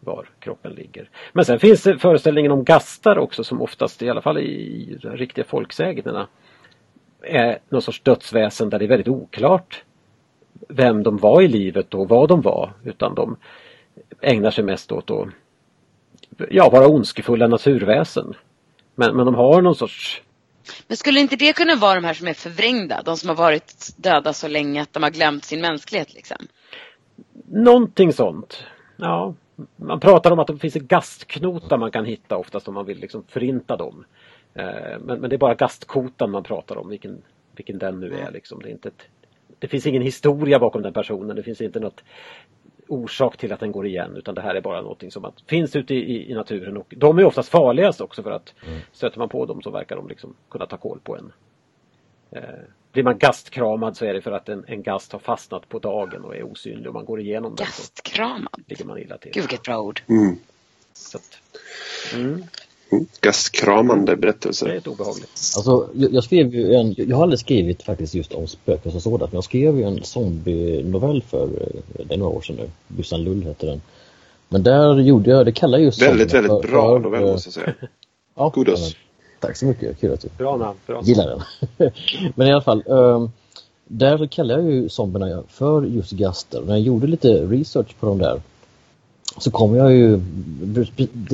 var 0.00 0.28
kroppen 0.38 0.72
ligger. 0.72 1.10
Men 1.32 1.44
sen 1.44 1.58
finns 1.58 1.82
det 1.82 1.98
föreställningen 1.98 2.52
om 2.52 2.64
gastar 2.64 3.18
också 3.18 3.44
som 3.44 3.62
oftast, 3.62 4.02
i 4.02 4.10
alla 4.10 4.22
fall 4.22 4.38
i 4.38 4.98
de 5.02 5.16
riktiga 5.16 5.44
folksägnerna, 5.44 6.28
är 7.22 7.58
någon 7.68 7.82
sorts 7.82 8.02
dödsväsen 8.02 8.70
där 8.70 8.78
det 8.78 8.84
är 8.84 8.88
väldigt 8.88 9.08
oklart 9.08 9.84
vem 10.68 11.02
de 11.02 11.16
var 11.16 11.42
i 11.42 11.48
livet 11.48 11.94
och 11.94 12.08
vad 12.08 12.28
de 12.28 12.40
var 12.40 12.72
utan 12.84 13.14
de 13.14 13.36
ägnar 14.20 14.50
sig 14.50 14.64
mest 14.64 14.92
åt 14.92 15.10
att 15.10 15.28
ja, 16.50 16.70
vara 16.70 16.88
ondskefulla 16.88 17.46
naturväsen. 17.46 18.34
Men, 18.94 19.16
men 19.16 19.26
de 19.26 19.34
har 19.34 19.62
någon 19.62 19.74
sorts 19.74 20.22
Men 20.88 20.96
skulle 20.96 21.20
inte 21.20 21.36
det 21.36 21.56
kunna 21.56 21.74
vara 21.74 21.94
de 21.94 22.04
här 22.04 22.14
som 22.14 22.28
är 22.28 22.34
förvrängda? 22.34 23.02
De 23.04 23.16
som 23.16 23.28
har 23.28 23.36
varit 23.36 23.94
döda 23.96 24.32
så 24.32 24.48
länge 24.48 24.82
att 24.82 24.92
de 24.92 25.02
har 25.02 25.10
glömt 25.10 25.44
sin 25.44 25.60
mänsklighet 25.60 26.14
liksom? 26.14 26.36
Någonting 27.46 28.12
sånt. 28.12 28.64
Ja, 28.96 29.34
man 29.76 30.00
pratar 30.00 30.30
om 30.30 30.38
att 30.38 30.46
det 30.46 30.58
finns 30.58 30.74
gastknotar 30.74 31.78
man 31.78 31.90
kan 31.90 32.04
hitta 32.04 32.36
oftast 32.36 32.68
om 32.68 32.74
man 32.74 32.86
vill 32.86 32.98
liksom 32.98 33.24
förinta 33.28 33.76
dem. 33.76 34.04
Eh, 34.54 34.98
men, 35.00 35.20
men 35.20 35.30
det 35.30 35.36
är 35.36 35.38
bara 35.38 35.54
gastkotan 35.54 36.30
man 36.30 36.42
pratar 36.42 36.78
om, 36.78 36.88
vilken, 36.88 37.22
vilken 37.56 37.78
den 37.78 38.00
nu 38.00 38.14
är. 38.14 38.30
Liksom. 38.30 38.60
Det, 38.62 38.68
är 38.68 38.72
inte 38.72 38.88
ett, 38.88 39.02
det 39.58 39.68
finns 39.68 39.86
ingen 39.86 40.02
historia 40.02 40.58
bakom 40.58 40.82
den 40.82 40.92
personen. 40.92 41.36
Det 41.36 41.42
finns 41.42 41.60
inte 41.60 41.80
något 41.80 42.02
orsak 42.88 43.36
till 43.36 43.52
att 43.52 43.60
den 43.60 43.72
går 43.72 43.86
igen 43.86 44.16
utan 44.16 44.34
det 44.34 44.40
här 44.40 44.54
är 44.54 44.60
bara 44.60 44.82
någonting 44.82 45.10
som 45.10 45.24
att, 45.24 45.34
finns 45.46 45.76
ute 45.76 45.94
i, 45.94 46.30
i 46.30 46.34
naturen 46.34 46.76
och 46.76 46.94
de 46.96 47.18
är 47.18 47.24
oftast 47.24 47.48
farligast 47.48 48.00
också 48.00 48.22
för 48.22 48.30
att 48.30 48.54
mm. 48.66 48.80
stöter 48.92 49.18
man 49.18 49.28
på 49.28 49.46
dem 49.46 49.62
så 49.62 49.70
verkar 49.70 49.96
de 49.96 50.08
liksom 50.08 50.34
kunna 50.50 50.66
ta 50.66 50.76
koll 50.76 51.00
på 51.02 51.16
en. 51.16 51.32
Eh, 52.30 52.42
blir 52.92 53.04
man 53.04 53.18
gastkramad 53.18 53.96
så 53.96 54.04
är 54.04 54.14
det 54.14 54.20
för 54.20 54.32
att 54.32 54.48
en, 54.48 54.64
en 54.66 54.82
gast 54.82 55.12
har 55.12 55.18
fastnat 55.18 55.68
på 55.68 55.78
dagen 55.78 56.24
och 56.24 56.36
är 56.36 56.42
osynlig 56.42 56.86
och 56.86 56.94
man 56.94 57.04
går 57.04 57.20
igenom 57.20 57.54
den. 57.54 57.66
Gastkramad? 57.66 58.62
ligger 58.66 58.84
man 58.84 58.98
illa 58.98 59.18
till. 59.18 59.32
Gud 59.32 59.42
vilket 59.42 59.62
bra 59.62 59.80
ord. 59.80 60.00
Mm. 60.08 60.36
Så 60.92 61.18
att, 61.18 61.38
mm. 62.14 62.42
Mm. 62.92 63.06
Gastkramande 63.20 64.16
berättelser. 64.16 64.66
Det 64.66 64.72
är 64.72 64.78
ett 64.78 64.86
obehagligt. 64.86 65.52
Alltså, 65.56 65.88
jag, 65.94 66.14
jag, 66.14 66.24
skrev 66.24 66.54
ju 66.54 66.74
en, 66.74 66.94
jag 66.98 67.16
har 67.16 67.22
aldrig 67.22 67.40
skrivit 67.40 67.82
faktiskt 67.82 68.14
just 68.14 68.32
om 68.32 68.46
spöken 68.46 68.92
som 68.92 69.00
sådant, 69.00 69.32
men 69.32 69.36
jag 69.36 69.44
skrev 69.44 69.78
ju 69.78 69.84
en 69.84 70.04
zombie-novell 70.04 71.22
för, 71.22 71.42
eh, 71.44 72.04
det 72.06 72.14
är 72.14 72.18
några 72.18 72.36
år 72.36 72.40
sedan 72.40 72.56
nu, 72.56 72.70
Bussan 72.88 73.24
Lull 73.24 73.42
heter 73.42 73.66
den. 73.66 73.82
Men 74.48 74.62
där 74.62 75.00
gjorde 75.00 75.30
jag, 75.30 75.46
det 75.46 75.52
kallar 75.52 75.78
just 75.78 76.02
Väldigt, 76.02 76.34
väldigt 76.34 76.52
för, 76.52 76.68
bra 76.68 76.96
för, 76.96 76.98
novell 76.98 77.22
måste 77.22 77.46
jag 77.46 77.54
säga. 77.54 77.74
Ja, 78.38 78.50
Kudos. 78.50 78.96
Tack 79.40 79.56
så 79.56 79.66
mycket, 79.66 80.00
kul 80.00 80.12
att 80.12 80.20
du 80.20 80.28
bra 80.38 80.56
namn, 80.56 80.78
bra. 80.86 81.02
gillar 81.04 81.26
den. 81.26 81.42
men 82.34 82.48
i 82.48 82.52
alla 82.52 82.62
fall, 82.62 82.82
um, 82.86 83.30
där 83.84 84.26
kallar 84.26 84.58
jag 84.58 84.70
ju 84.72 84.88
zombierna 84.88 85.42
för 85.48 85.82
just 85.82 86.12
gaster. 86.12 86.60
När 86.60 86.74
jag 86.74 86.80
gjorde 86.80 87.06
lite 87.06 87.28
research 87.28 87.96
på 88.00 88.06
de 88.06 88.18
där 88.18 88.40
så 89.38 89.50
kommer 89.50 89.78
jag 89.78 89.92
ju 89.92 90.20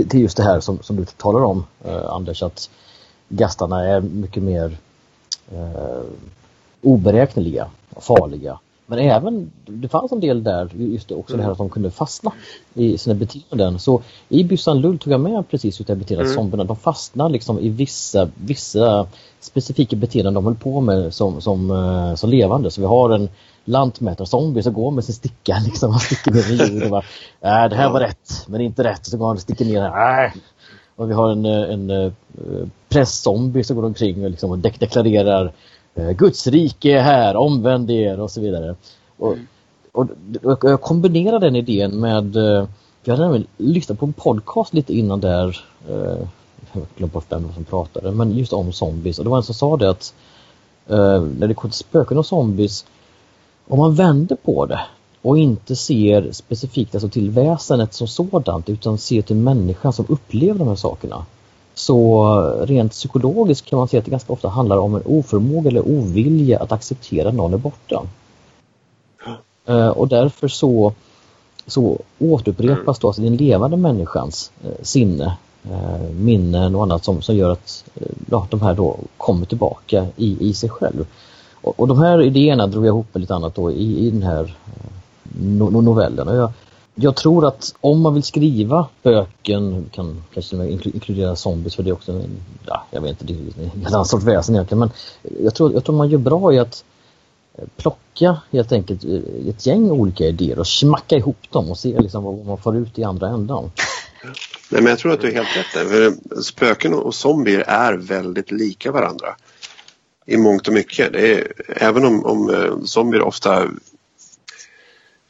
till 0.08 0.20
just 0.20 0.36
det 0.36 0.42
här 0.42 0.60
som, 0.60 0.78
som 0.82 0.96
du 0.96 1.04
talar 1.04 1.40
om 1.40 1.64
eh, 1.84 2.06
Anders 2.06 2.42
att 2.42 2.70
gastarna 3.28 3.84
är 3.86 4.00
mycket 4.00 4.42
mer 4.42 4.76
eh, 5.52 6.02
oberäkneliga 6.82 7.70
och 7.94 8.04
farliga. 8.04 8.58
Men 8.92 9.00
även, 9.00 9.52
det 9.64 9.88
fanns 9.88 10.12
en 10.12 10.20
del 10.20 10.44
där, 10.44 10.70
just 10.74 11.08
det, 11.08 11.14
också 11.14 11.34
mm. 11.34 11.38
det 11.38 11.44
här 11.44 11.52
att 11.52 11.58
de 11.58 11.70
kunde 11.70 11.90
fastna 11.90 12.32
i 12.74 12.98
sina 12.98 13.14
beteenden. 13.14 13.78
Så 13.78 14.02
i 14.28 14.44
Byssan 14.44 14.80
Lull 14.80 14.98
tog 14.98 15.12
jag 15.12 15.20
med 15.20 15.48
precis 15.50 15.80
hur 15.80 15.84
det 15.84 15.96
beteende 15.96 16.24
mm. 16.24 16.34
zombierna, 16.34 16.64
de 16.64 16.76
fastnar 16.76 17.28
liksom 17.28 17.58
i 17.58 17.68
vissa, 17.68 18.28
vissa 18.34 19.06
specifika 19.40 19.96
beteenden 19.96 20.34
de 20.34 20.44
höll 20.44 20.54
på 20.54 20.80
med 20.80 21.14
som, 21.14 21.40
som, 21.40 21.70
uh, 21.70 22.14
som 22.14 22.30
levande. 22.30 22.70
Så 22.70 22.80
vi 22.80 22.86
har 22.86 23.10
en 23.10 23.28
lantmätarzombie 23.64 24.62
som 24.62 24.72
går 24.72 24.90
med 24.90 25.04
sin 25.04 25.14
sticka 25.14 25.56
liksom, 25.64 25.90
han 25.90 26.00
sticker 26.00 26.30
ner 26.30 26.64
jorden 26.64 26.82
och 26.82 26.90
bara, 26.90 27.04
äh, 27.64 27.70
det 27.70 27.76
här 27.76 27.90
var 27.90 28.00
rätt, 28.00 28.44
men 28.46 28.60
inte 28.60 28.84
rätt. 28.84 29.06
Så 29.06 29.16
går 29.16 29.26
han 29.26 29.36
och 29.36 29.42
sticker 29.42 29.64
ner, 29.64 29.84
äh. 29.84 30.32
Och 30.96 31.10
vi 31.10 31.14
har 31.14 31.30
en, 31.30 31.46
eh, 31.46 31.52
en, 31.52 31.90
en 31.90 31.90
uh, 31.90 32.68
presszombie 32.88 33.64
som 33.64 33.76
går 33.76 33.84
omkring 33.84 34.24
och, 34.24 34.30
liksom, 34.30 34.62
deklarerar 34.62 35.44
Eh, 35.44 35.52
Guds 35.94 36.46
rike 36.46 36.98
är 36.98 37.02
här, 37.02 37.36
omvänd 37.36 37.90
er 37.90 38.20
och 38.20 38.30
så 38.30 38.40
vidare. 38.40 38.74
Och, 39.16 39.32
mm. 39.32 39.46
och, 39.92 40.06
och 40.42 40.70
jag 40.70 40.80
kombinerar 40.80 41.40
den 41.40 41.56
idén 41.56 42.00
med, 42.00 42.36
eh, 42.36 42.66
jag 43.04 43.14
hade 43.14 43.22
nämligen 43.22 43.46
lyssnat 43.56 43.98
på 43.98 44.06
en 44.06 44.12
podcast 44.12 44.74
lite 44.74 44.94
innan 44.94 45.20
där, 45.20 45.64
eh, 45.88 46.26
jag 46.72 46.86
glömde 46.96 47.14
bort 47.14 47.26
vem 47.28 47.52
som 47.54 47.64
pratade, 47.64 48.10
men 48.10 48.38
just 48.38 48.52
om 48.52 48.72
zombies. 48.72 49.18
Och 49.18 49.24
det 49.24 49.30
var 49.30 49.36
en 49.36 49.42
som 49.42 49.54
sa 49.54 49.76
det 49.76 49.90
att 49.90 50.14
när 50.86 51.46
det 51.46 51.54
kommer 51.54 51.70
till 51.70 51.78
spöken 51.78 52.18
och 52.18 52.26
zombies, 52.26 52.84
om 53.68 53.78
man 53.78 53.94
vänder 53.94 54.36
på 54.36 54.66
det 54.66 54.80
och 55.22 55.38
inte 55.38 55.76
ser 55.76 56.32
specifikt 56.32 56.94
alltså 56.94 57.08
till 57.08 57.30
väsenet 57.30 57.94
som 57.94 58.08
sådant 58.08 58.68
utan 58.68 58.98
ser 58.98 59.22
till 59.22 59.36
människan 59.36 59.92
som 59.92 60.06
upplever 60.08 60.58
de 60.58 60.68
här 60.68 60.74
sakerna 60.74 61.26
så 61.74 62.24
rent 62.64 62.92
psykologiskt 62.92 63.66
kan 63.66 63.78
man 63.78 63.88
säga 63.88 63.98
att 63.98 64.04
det 64.04 64.10
ganska 64.10 64.32
ofta 64.32 64.48
handlar 64.48 64.76
om 64.76 64.94
en 64.94 65.02
oförmåga 65.04 65.70
eller 65.70 65.88
ovilja 65.88 66.60
att 66.60 66.72
acceptera 66.72 67.28
att 67.28 67.34
någon 67.34 67.54
är 67.54 67.58
borta. 67.58 68.02
Eh, 69.66 69.88
och 69.88 70.08
därför 70.08 70.48
så, 70.48 70.92
så 71.66 71.98
återupprepas 72.18 72.98
då 72.98 73.06
alltså 73.06 73.22
den 73.22 73.36
levande 73.36 73.76
människans 73.76 74.52
eh, 74.64 74.82
sinne, 74.82 75.36
eh, 75.70 76.10
minnen 76.14 76.74
och 76.74 76.82
annat 76.82 77.04
som, 77.04 77.22
som 77.22 77.36
gör 77.36 77.50
att 77.50 77.84
ja, 78.30 78.46
de 78.50 78.60
här 78.60 78.74
då 78.74 78.96
kommer 79.16 79.46
tillbaka 79.46 80.06
i, 80.16 80.48
i 80.48 80.54
sig 80.54 80.70
själv. 80.70 81.06
Och, 81.62 81.80
och 81.80 81.88
de 81.88 81.98
här 81.98 82.22
idéerna 82.22 82.66
drog 82.66 82.84
jag 82.84 82.92
ihop 82.92 83.06
med 83.12 83.20
lite 83.20 83.34
annat 83.34 83.54
då 83.54 83.72
i, 83.72 84.06
i 84.06 84.10
den 84.10 84.22
här 84.22 84.56
no 85.40 85.80
novellen. 85.80 86.28
Och 86.28 86.36
jag, 86.36 86.52
jag 86.94 87.16
tror 87.16 87.46
att 87.46 87.74
om 87.80 88.00
man 88.00 88.14
vill 88.14 88.22
skriva 88.22 88.88
böken, 89.02 89.90
kan 89.92 90.24
kanske 90.34 90.68
inkludera 90.68 91.36
zombies 91.36 91.76
för 91.76 91.82
det 91.82 91.90
är 91.90 91.92
också, 91.92 92.22
ja, 92.66 92.86
jag 92.90 93.00
vet 93.00 93.10
inte, 93.10 93.24
det 93.24 93.62
är 93.62 93.70
en 93.74 93.86
annan 93.86 94.04
sorts 94.04 94.24
väsen 94.24 94.54
egentligen, 94.54 94.78
men 94.78 94.90
jag 95.44 95.54
tror, 95.54 95.72
jag 95.72 95.84
tror 95.84 95.96
man 95.96 96.08
gör 96.08 96.18
bra 96.18 96.54
i 96.54 96.58
att 96.58 96.84
eh, 97.54 97.64
plocka 97.76 98.36
helt 98.50 98.72
enkelt 98.72 99.04
eh, 99.04 99.48
ett 99.48 99.66
gäng 99.66 99.90
olika 99.90 100.24
idéer 100.24 100.58
och 100.58 100.66
smacka 100.66 101.16
ihop 101.16 101.50
dem 101.50 101.70
och 101.70 101.78
se 101.78 102.00
liksom 102.00 102.24
vad 102.24 102.46
man 102.46 102.58
får 102.58 102.76
ut 102.76 102.98
i 102.98 103.04
andra 103.04 103.28
ändan. 103.28 103.70
Nej, 104.70 104.82
men 104.82 104.86
jag 104.86 104.98
tror 104.98 105.12
att 105.12 105.20
du 105.20 105.28
är 105.28 105.34
helt 105.34 105.56
rätt 105.56 105.90
där. 105.90 106.06
Eh, 106.06 106.12
spöken 106.42 106.94
och 106.94 107.14
zombier 107.14 107.64
är 107.66 107.94
väldigt 107.94 108.50
lika 108.50 108.92
varandra 108.92 109.36
i 110.26 110.36
mångt 110.36 110.68
och 110.68 110.74
mycket. 110.74 111.14
Är, 111.14 111.52
även 111.68 112.04
om, 112.04 112.24
om 112.24 112.80
zombier 112.84 113.22
ofta 113.22 113.68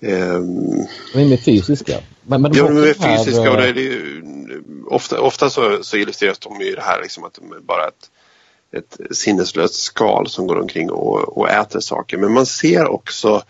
Um, 0.03 0.87
de 1.13 1.21
är 1.21 1.29
mer 1.29 1.37
fysiska. 1.37 2.01
Men, 2.23 2.43
men 2.43 2.53
de 2.53 2.59
ja, 2.59 2.69
de 2.69 2.77
är 2.79 3.17
fysiska 3.17 3.51
och 3.51 3.57
det 3.57 3.69
är, 3.69 3.73
det 3.73 4.23
ofta, 4.87 5.21
ofta 5.21 5.51
så, 5.51 5.83
så 5.83 5.97
illustreras 5.97 6.39
de 6.39 6.61
ju 6.61 6.75
det 6.75 6.83
här 6.83 7.03
liksom 7.03 7.25
att 7.25 7.35
de 7.35 7.53
är 7.53 7.61
bara 7.61 7.89
ett, 7.89 8.11
ett 8.77 9.17
sinneslöst 9.17 9.75
skal 9.75 10.29
som 10.29 10.47
går 10.47 10.61
omkring 10.61 10.91
och, 10.91 11.39
och 11.39 11.51
äter 11.51 11.81
saker. 11.81 12.19
Men 12.19 12.33
man 12.33 12.47
ser 12.47 12.87
också 12.87 13.43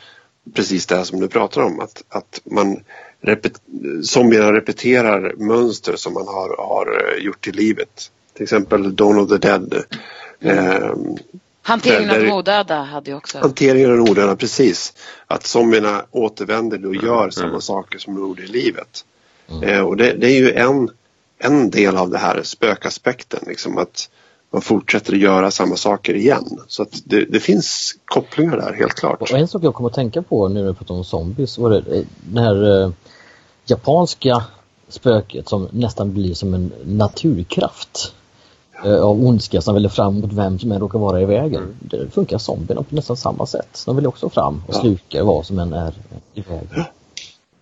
precis 0.55 0.87
det 0.87 0.97
här 0.97 1.05
som 1.05 1.21
du 1.21 1.29
pratar 1.29 1.63
om 1.63 1.81
att, 1.81 2.05
att 2.09 2.41
man 2.45 2.81
repet, 3.21 3.63
zombierna 4.03 4.53
repeterar 4.53 5.35
mönster 5.37 5.97
som 5.97 6.15
man 6.15 6.27
har, 6.27 6.57
har 6.59 7.17
gjort 7.19 7.49
i 7.49 7.53
livet. 7.53 8.11
Till 8.35 8.43
exempel 8.43 8.97
Dawn 8.97 9.19
of 9.19 9.29
the 9.29 9.39
Dead. 9.39 9.85
Mm. 10.41 10.83
Um, 10.83 11.19
Hanteringen 11.63 12.11
av 12.11 12.23
de 12.23 12.33
odöda 12.33 12.83
hade 12.83 13.11
ju 13.11 13.17
också... 13.17 13.39
Hanteringen 13.39 13.91
av 13.91 13.97
de 13.97 14.11
odöda, 14.11 14.37
precis. 14.37 14.93
Att 15.27 15.47
zombierna 15.47 16.05
återvänder 16.11 16.87
och 16.87 16.95
gör 16.95 17.19
mm. 17.19 17.33
samma 17.33 17.49
mm. 17.49 17.61
saker 17.61 17.99
som 17.99 18.15
de 18.15 18.21
gjorde 18.21 18.43
i 18.43 18.47
livet. 18.47 19.05
Mm. 19.51 19.69
Eh, 19.69 19.81
och 19.81 19.97
det, 19.97 20.13
det, 20.13 20.27
är 20.27 20.41
ju 20.41 20.53
en, 20.53 20.91
en 21.39 21.71
del 21.71 21.97
av 21.97 22.11
det 22.11 22.19
här 22.19 22.43
spökaspekten. 22.43 23.41
Liksom 23.47 23.79
att 23.79 24.11
man 24.51 24.63
fortsätter 24.63 25.13
att 25.13 25.19
göra 25.19 25.51
samma 25.51 25.77
saker 25.77 26.15
igen. 26.15 26.61
Så 26.69 26.83
att 26.83 27.03
det, 27.05 27.25
det 27.25 27.41
finns 27.41 27.95
kopplingar 28.05 28.57
där, 28.57 28.73
helt 28.73 28.95
klart. 28.95 29.21
Och 29.21 29.33
en 29.33 29.49
sak 29.49 29.65
jag 29.65 29.75
kommer 29.75 29.89
att 29.89 29.95
tänka 29.95 30.23
på 30.23 30.49
nu 30.49 30.61
när 30.61 30.69
vi 30.69 30.75
pratar 30.75 30.95
om 30.95 31.05
zombies 31.05 31.59
var 31.59 31.71
det, 31.71 31.97
eh, 31.97 32.05
det 32.25 32.41
här 32.41 32.83
eh, 32.83 32.91
japanska 33.65 34.45
spöket 34.89 35.49
som 35.49 35.69
nästan 35.73 36.15
blir 36.15 36.35
som 36.35 36.55
en 36.55 36.73
naturkraft 36.85 38.15
av 38.89 39.27
ondska 39.27 39.61
som 39.61 39.75
vill 39.75 39.89
fram 39.89 40.21
mot 40.21 40.33
vem 40.33 40.59
som 40.59 40.73
än 40.73 40.81
råkar 40.81 40.99
vara 40.99 41.21
i 41.21 41.25
vägen. 41.25 41.63
Mm. 41.63 41.77
Det 41.81 42.11
funkar 42.11 42.39
zombierna 42.39 42.83
på 42.83 42.95
nästan 42.95 43.17
samma 43.17 43.47
sätt. 43.47 43.83
De 43.87 43.97
vill 43.97 44.07
också 44.07 44.29
fram 44.29 44.63
och 44.69 44.75
ja. 45.09 45.25
vad 45.25 45.47
som 45.47 45.59
än 45.59 45.73
är 45.73 45.95
i 46.35 46.41
vägen. 46.41 46.85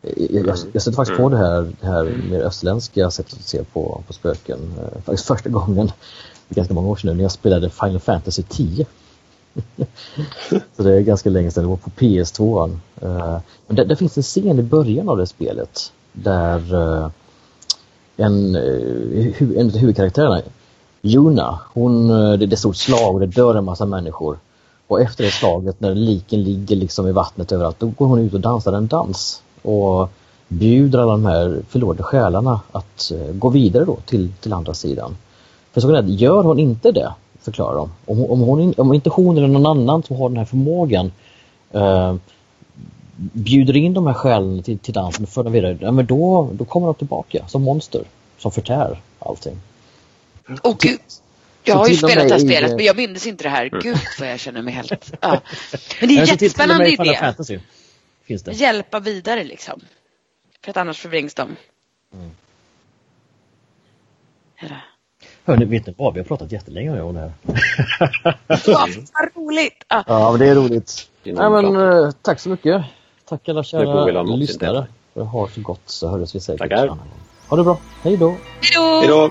Jag, 0.03 0.47
jag, 0.47 0.59
jag 0.73 0.83
sätter 0.83 0.97
faktiskt 0.97 1.19
på 1.19 1.29
det 1.29 1.37
här, 1.37 1.73
det 1.81 1.87
här 1.87 2.23
mer 2.31 2.41
österländska 2.41 3.11
sättet 3.11 3.35
att 3.35 3.45
se 3.45 3.65
på, 3.65 4.03
på 4.07 4.13
spöken. 4.13 4.59
Eh, 4.79 5.03
faktiskt 5.03 5.27
första 5.27 5.49
gången, 5.49 5.93
ganska 6.49 6.75
många 6.75 6.89
år 6.89 6.97
sedan 6.97 7.11
nu, 7.11 7.17
när 7.17 7.23
jag 7.23 7.33
spelade 7.33 7.71
Final 7.71 8.01
Fantasy 8.01 8.43
10. 8.43 8.87
Så 10.77 10.83
det 10.83 10.97
är 10.97 11.01
ganska 11.01 11.31
länge 11.31 11.51
sedan, 11.51 11.65
det 11.65 11.71
var 11.71 11.77
på 11.77 11.91
PS2. 11.91 12.71
Uh, 13.03 13.39
men 13.67 13.77
det, 13.77 13.85
det, 13.85 13.97
finns 13.97 14.17
en 14.17 14.23
scen 14.23 14.59
i 14.59 14.63
början 14.63 15.09
av 15.09 15.17
det 15.17 15.27
spelet 15.27 15.93
där 16.13 16.75
en, 18.17 18.57
en 19.57 19.67
av 19.67 19.77
huvudkaraktärerna 19.77 20.43
Juna, 21.03 21.61
hon, 21.75 22.11
eh, 22.11 22.31
det, 22.31 22.37
det, 22.37 22.45
är 22.45 22.53
ett 22.53 22.59
stort 22.59 22.77
slag 22.77 23.15
och 23.15 23.21
det 23.21 23.27
dör 23.27 23.55
en 23.55 23.65
massa 23.65 23.87
människor. 23.87 24.39
Och 24.87 25.01
efter 25.01 25.25
det 25.25 25.31
slaget 25.31 25.81
när 25.81 25.95
liken 25.95 26.43
ligger 26.43 26.77
liksom 26.77 27.09
i 27.09 27.13
vattnet 27.13 27.53
överallt, 27.53 27.81
då 27.81 27.87
går 27.87 28.07
hon 28.07 28.19
ut 28.19 28.35
och 28.35 28.41
dansar 28.41 28.73
en 28.73 28.87
dans. 28.87 29.43
Och 29.63 30.09
bjuder 30.49 30.99
alla 30.99 31.13
de 31.13 31.27
här 31.27 31.63
förlorade 31.69 32.03
själarna 32.03 32.61
att 32.73 33.11
eh, 33.11 33.33
gå 33.33 33.49
vidare 33.49 33.85
då 33.85 33.97
till, 34.07 34.33
till 34.41 34.53
andra 34.53 34.75
sidan. 34.75 35.17
För 35.73 35.81
så 35.81 36.03
gör 36.07 36.43
hon 36.43 36.59
inte 36.59 36.93
det, 36.93 37.13
förklarar 37.41 37.77
de. 37.77 37.91
Om, 38.07 38.31
om, 38.31 38.41
hon, 38.41 38.75
om 38.77 38.95
inte 38.95 39.11
hon 39.11 39.37
eller 39.37 39.49
någon 39.49 39.67
annan 39.67 40.03
som 40.03 40.17
har 40.17 40.29
den 40.29 40.39
här 40.39 40.45
förmågan 40.45 41.13
eh, 41.71 42.15
bjuder 43.17 43.77
in 43.77 43.95
de 43.95 44.07
här 44.07 44.15
själarna 44.15 44.63
till, 44.63 44.79
till 44.79 44.95
dansen 44.95 45.25
och 45.25 45.29
för 45.29 45.43
dem 45.43 45.53
vidare, 45.53 45.79
ja, 45.81 45.93
men 45.93 46.07
då, 46.07 46.49
då 46.53 46.65
kommer 46.65 46.87
de 46.87 46.95
tillbaka 46.95 47.45
som 47.49 47.63
monster 47.63 48.03
som 48.39 48.51
förtär 48.51 49.01
allting. 49.19 49.57
Åh 50.63 50.77
gud. 50.81 51.01
Jag 51.65 51.77
har 51.77 51.87
ju 51.89 51.93
och 51.93 51.99
spelat 51.99 52.15
det 52.15 52.21
här 52.23 52.29
med 52.29 52.39
i- 52.41 52.47
spelet 52.57 52.77
men 52.77 52.85
jag 52.85 52.97
minns 52.97 53.27
inte 53.27 53.45
det 53.45 53.51
här. 53.51 53.71
Gud 53.83 53.97
vad 54.21 54.31
jag 54.31 54.41
känner 54.41 54.63
mig 54.63 54.75
helt... 54.75 55.13
Ja. 55.21 55.41
Men 56.01 56.09
det 56.09 56.15
är 56.15 56.17
en 56.17 56.23
och 56.23 56.29
jättespännande 56.29 56.89
idé. 56.93 57.17
Fantasy 57.21 57.59
finns 58.25 58.43
det. 58.43 58.53
Hjälpa 58.53 59.01
vidare 59.01 59.45
liksom. 59.45 59.81
För 60.65 60.71
att 60.71 60.77
annars 60.77 61.01
förvrängs 61.01 61.35
de. 61.35 61.57
Mm. 62.15 62.31
Eller? 64.59 64.85
Hörni, 65.45 65.65
vet 65.65 65.87
ni 65.87 65.95
vad? 65.99 66.15
Vi 66.15 66.21
har 66.21 66.25
pratat 66.25 66.53
jättelänge 66.53 67.01
om 67.03 67.15
det 67.15 67.21
här. 67.21 67.33
Ja, 68.67 68.89
vad 69.13 69.29
roligt! 69.45 69.85
Ja. 69.89 70.05
Ja, 70.07 70.31
men 70.31 70.41
det 70.41 70.47
är 70.49 70.55
roligt. 70.55 71.09
Innan 71.25 71.53
Nej, 71.53 71.73
men, 71.73 72.05
eh, 72.05 72.11
tack 72.23 72.41
så 72.41 72.49
mycket. 72.49 72.83
Tack 73.25 73.49
alla 73.49 73.61
Det 73.61 73.65
kära 73.65 74.23
lyssnare. 74.23 74.87
Det 75.15 75.23
har 75.25 75.49
så 75.49 75.61
gott 75.61 75.81
så 75.87 76.09
hörs 76.09 76.35
vi 76.35 76.41
säkert. 76.41 76.59
Tackar. 76.59 76.97
Ha 77.49 77.57
det 77.57 77.65
bra. 77.65 77.79
Hej 78.03 78.17
då! 78.17 78.37
Hej 79.01 79.09
då! 79.09 79.31